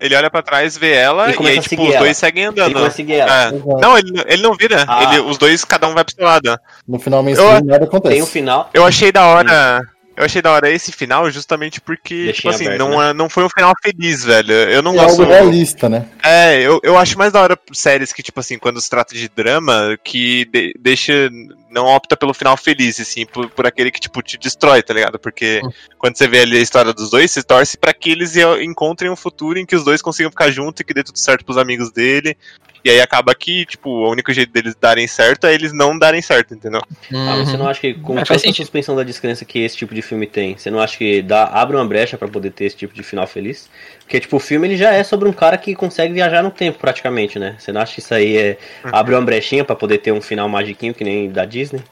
Ele 0.00 0.16
olha 0.16 0.30
pra 0.30 0.42
trás, 0.42 0.78
vê 0.78 0.92
ela, 0.92 1.30
e, 1.30 1.36
e 1.38 1.46
aí, 1.46 1.60
tipo, 1.60 1.86
os 1.86 1.94
dois 1.94 2.16
seguem 2.16 2.46
andando. 2.46 2.78
Ele 2.78 2.90
seguir 2.90 3.16
ela. 3.16 3.48
É. 3.48 3.52
Não, 3.80 3.98
ele, 3.98 4.10
ele 4.26 4.42
não 4.42 4.54
vira. 4.54 4.84
Ah. 4.88 5.02
Ele, 5.04 5.20
os 5.20 5.36
dois, 5.36 5.62
cada 5.62 5.86
um 5.88 5.94
vai 5.94 6.02
pro 6.02 6.14
seu 6.14 6.24
lado. 6.24 6.58
No 6.88 6.98
final, 6.98 7.22
eu, 7.28 7.64
nada 7.64 7.84
acontece. 7.84 8.14
Tem 8.14 8.22
um 8.22 8.26
final. 8.26 8.70
Eu 8.72 8.84
achei 8.86 9.12
da 9.12 9.26
hora. 9.26 9.82
Eu 10.20 10.26
achei 10.26 10.42
da 10.42 10.52
hora 10.52 10.70
esse 10.70 10.92
final 10.92 11.30
justamente 11.30 11.80
porque, 11.80 12.24
Deixinha 12.24 12.34
tipo 12.34 12.48
assim, 12.50 12.66
aberto, 12.66 12.78
não, 12.78 13.00
né? 13.00 13.12
não 13.14 13.26
foi 13.30 13.42
um 13.42 13.48
final 13.48 13.72
feliz, 13.82 14.22
velho. 14.22 14.52
Eu 14.52 14.82
não 14.82 14.92
é 14.92 14.96
gosto. 14.96 15.22
algo 15.22 15.32
realista, 15.32 15.88
né? 15.88 16.06
É, 16.22 16.60
eu, 16.60 16.78
eu 16.82 16.98
acho 16.98 17.16
mais 17.16 17.32
da 17.32 17.40
hora 17.40 17.58
séries 17.72 18.12
que, 18.12 18.22
tipo 18.22 18.38
assim, 18.38 18.58
quando 18.58 18.78
se 18.82 18.90
trata 18.90 19.14
de 19.14 19.30
drama, 19.30 19.98
que 20.04 20.44
de, 20.44 20.74
deixa. 20.78 21.30
Não 21.70 21.86
opta 21.86 22.16
pelo 22.16 22.34
final 22.34 22.54
feliz, 22.56 23.00
assim, 23.00 23.24
por, 23.24 23.48
por 23.48 23.66
aquele 23.66 23.90
que, 23.90 24.00
tipo, 24.00 24.20
te 24.20 24.36
destrói, 24.36 24.82
tá 24.82 24.92
ligado? 24.92 25.18
Porque 25.18 25.62
hum. 25.64 25.70
quando 25.96 26.18
você 26.18 26.28
vê 26.28 26.40
ali 26.40 26.58
a 26.58 26.60
história 26.62 26.92
dos 26.92 27.08
dois, 27.08 27.30
você 27.30 27.42
torce 27.42 27.78
para 27.78 27.94
que 27.94 28.10
eles 28.10 28.36
encontrem 28.60 29.10
um 29.10 29.16
futuro 29.16 29.58
em 29.58 29.64
que 29.64 29.76
os 29.76 29.84
dois 29.84 30.02
consigam 30.02 30.30
ficar 30.30 30.50
juntos 30.50 30.80
e 30.80 30.84
que 30.84 30.92
dê 30.92 31.02
tudo 31.02 31.18
certo 31.18 31.46
pros 31.46 31.56
amigos 31.56 31.90
dele. 31.90 32.36
E 32.84 32.90
aí 32.90 33.00
acaba 33.00 33.34
que, 33.34 33.66
tipo, 33.66 33.90
o 33.90 34.10
único 34.10 34.32
jeito 34.32 34.52
deles 34.52 34.74
darem 34.74 35.06
certo 35.06 35.46
é 35.46 35.54
eles 35.54 35.72
não 35.72 35.98
darem 35.98 36.22
certo, 36.22 36.54
entendeu? 36.54 36.80
Uhum. 37.12 37.28
Ah, 37.28 37.36
mas 37.36 37.48
você 37.48 37.56
não 37.56 37.68
acha 37.68 37.80
que, 37.80 37.94
com 37.94 38.18
é, 38.18 38.24
toda 38.24 38.48
a 38.48 38.52
suspensão 38.52 38.96
da 38.96 39.02
descrença 39.02 39.44
que 39.44 39.58
esse 39.58 39.76
tipo 39.76 39.94
de 39.94 40.00
filme 40.00 40.26
tem, 40.26 40.56
você 40.56 40.70
não 40.70 40.80
acha 40.80 40.96
que 40.96 41.20
dá, 41.20 41.44
abre 41.44 41.76
uma 41.76 41.84
brecha 41.84 42.16
para 42.16 42.28
poder 42.28 42.50
ter 42.52 42.64
esse 42.64 42.76
tipo 42.76 42.94
de 42.94 43.02
final 43.02 43.26
feliz? 43.26 43.68
Porque, 44.00 44.18
tipo, 44.18 44.36
o 44.36 44.40
filme 44.40 44.68
ele 44.68 44.76
já 44.76 44.92
é 44.92 45.04
sobre 45.04 45.28
um 45.28 45.32
cara 45.32 45.58
que 45.58 45.74
consegue 45.74 46.14
viajar 46.14 46.42
no 46.42 46.50
tempo, 46.50 46.78
praticamente, 46.78 47.38
né? 47.38 47.56
Você 47.58 47.70
não 47.70 47.80
acha 47.80 47.94
que 47.94 48.00
isso 48.00 48.14
aí 48.14 48.36
é 48.36 48.58
uhum. 48.84 48.90
abre 48.92 49.14
uma 49.14 49.22
brechinha 49.22 49.64
para 49.64 49.76
poder 49.76 49.98
ter 49.98 50.12
um 50.12 50.20
final 50.20 50.48
magiquinho 50.48 50.94
que 50.94 51.04
nem 51.04 51.30
da 51.30 51.44
Disney? 51.44 51.82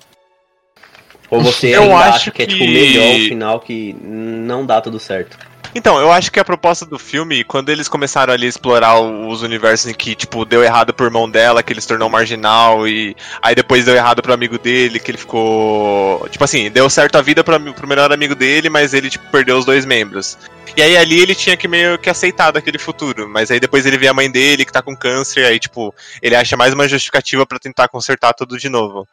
Ou 1.31 1.43
você 1.43 1.77
Eu 1.77 1.83
ainda 1.83 1.97
acha 1.97 2.31
que, 2.31 2.39
que 2.39 2.43
é, 2.43 2.47
tipo, 2.47 2.65
melhor 2.65 3.17
o 3.17 3.29
final 3.29 3.61
que 3.61 3.95
não 4.03 4.65
dá 4.65 4.81
tudo 4.81 4.99
certo? 4.99 5.37
Então, 5.79 6.01
eu 6.01 6.11
acho 6.11 6.33
que 6.33 6.41
a 6.41 6.45
proposta 6.45 6.85
do 6.85 6.99
filme, 6.99 7.45
quando 7.45 7.69
eles 7.69 7.87
começaram 7.87 8.33
ali 8.33 8.47
a 8.47 8.49
explorar 8.49 8.99
os 8.99 9.43
universos 9.43 9.89
em 9.89 9.95
que, 9.95 10.17
tipo, 10.17 10.45
deu 10.45 10.65
errado 10.65 10.93
por 10.93 11.09
mão 11.09 11.31
dela, 11.31 11.63
que 11.63 11.73
ele 11.73 11.81
se 11.81 11.87
tornou 11.87 12.11
marginal, 12.11 12.89
e 12.89 13.15
aí 13.41 13.55
depois 13.55 13.85
deu 13.85 13.95
errado 13.95 14.21
pro 14.21 14.33
amigo 14.33 14.59
dele, 14.59 14.99
que 14.99 15.13
ele 15.13 15.19
ficou. 15.19 16.29
Tipo 16.31 16.43
assim, 16.43 16.69
deu 16.69 16.91
certo 16.91 17.17
a 17.17 17.23
vida 17.23 17.45
pro, 17.45 17.73
pro 17.75 17.87
melhor 17.87 18.13
amigo 18.13 18.35
dele, 18.35 18.69
mas 18.69 18.93
ele, 18.93 19.09
tipo, 19.09 19.25
perdeu 19.31 19.57
os 19.57 19.65
dois 19.65 19.87
membros. 19.87 20.37
E 20.77 20.83
aí 20.83 20.97
ali 20.97 21.21
ele 21.21 21.35
tinha 21.37 21.57
que 21.57 21.69
meio 21.69 21.97
que 21.97 22.11
aceitar 22.11 22.51
daquele 22.51 22.79
futuro. 22.79 23.29
Mas 23.29 23.49
aí 23.49 23.61
depois 23.61 23.87
ele 23.87 23.99
vê 23.99 24.09
a 24.09 24.15
mãe 24.15 24.29
dele 24.29 24.65
que 24.65 24.73
tá 24.73 24.83
com 24.83 24.97
câncer, 24.97 25.45
aí, 25.47 25.61
tipo, 25.61 25.95
ele 26.21 26.35
acha 26.35 26.57
mais 26.57 26.75
uma 26.75 26.89
justificativa 26.89 27.47
para 27.47 27.61
tentar 27.61 27.87
consertar 27.87 28.35
tudo 28.35 28.59
de 28.59 28.69
novo. 28.69 29.07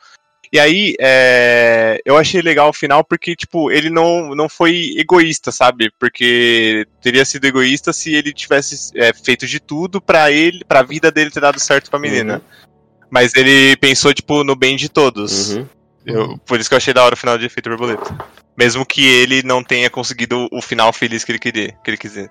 E 0.55 0.59
aí, 0.59 0.95
é, 1.01 1.99
eu 2.05 2.15
achei 2.15 2.41
legal 2.41 2.69
o 2.69 2.73
final 2.73 3.03
porque, 3.03 3.35
tipo, 3.35 3.69
ele 3.69 3.89
não, 3.89 4.33
não 4.33 4.47
foi 4.47 4.93
egoísta, 4.95 5.51
sabe? 5.51 5.91
Porque 5.99 6.87
teria 7.01 7.25
sido 7.25 7.43
egoísta 7.43 7.91
se 7.91 8.13
ele 8.13 8.31
tivesse 8.31 8.89
é, 8.95 9.11
feito 9.13 9.45
de 9.47 9.59
tudo 9.59 9.99
para 9.99 10.31
ele, 10.31 10.63
pra 10.65 10.81
vida 10.81 11.11
dele 11.11 11.29
ter 11.29 11.41
dado 11.41 11.59
certo 11.59 11.89
pra 11.89 11.99
menina. 11.99 12.35
Uhum. 12.35 13.07
Mas 13.09 13.35
ele 13.35 13.75
pensou, 13.81 14.13
tipo, 14.13 14.45
no 14.45 14.55
bem 14.55 14.77
de 14.77 14.87
todos. 14.87 15.55
Uhum. 15.55 15.67
Eu, 16.05 16.37
por 16.45 16.57
isso 16.57 16.69
que 16.69 16.73
eu 16.73 16.77
achei 16.77 16.93
da 16.93 17.03
hora 17.03 17.15
o 17.15 17.17
final 17.17 17.37
de 17.37 17.47
Efeito 17.47 17.69
Borboleta. 17.69 18.15
Mesmo 18.57 18.85
que 18.85 19.05
ele 19.05 19.43
não 19.43 19.61
tenha 19.61 19.89
conseguido 19.89 20.47
o 20.53 20.61
final 20.61 20.93
feliz 20.93 21.25
que 21.25 21.33
ele 21.33 21.39
queria. 21.39 21.75
Que 21.83 21.89
ele 21.89 21.97
quiser. 21.97 22.29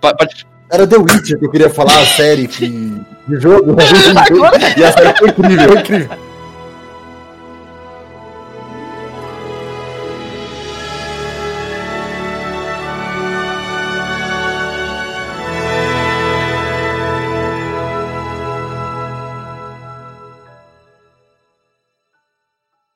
Pode, 0.00 0.46
era 0.70 0.86
The 0.86 0.96
Witcher 0.96 1.38
que 1.38 1.44
eu 1.44 1.50
queria 1.50 1.68
falar, 1.68 2.00
a 2.00 2.06
série 2.06 2.48
que. 2.48 2.66
De 3.28 3.38
jogo. 3.38 3.76
e 4.78 4.82
a 4.82 4.92
série 4.92 5.18
foi 5.18 5.28
incrível, 5.28 5.68
foi 5.68 5.78
incrível. 5.80 6.29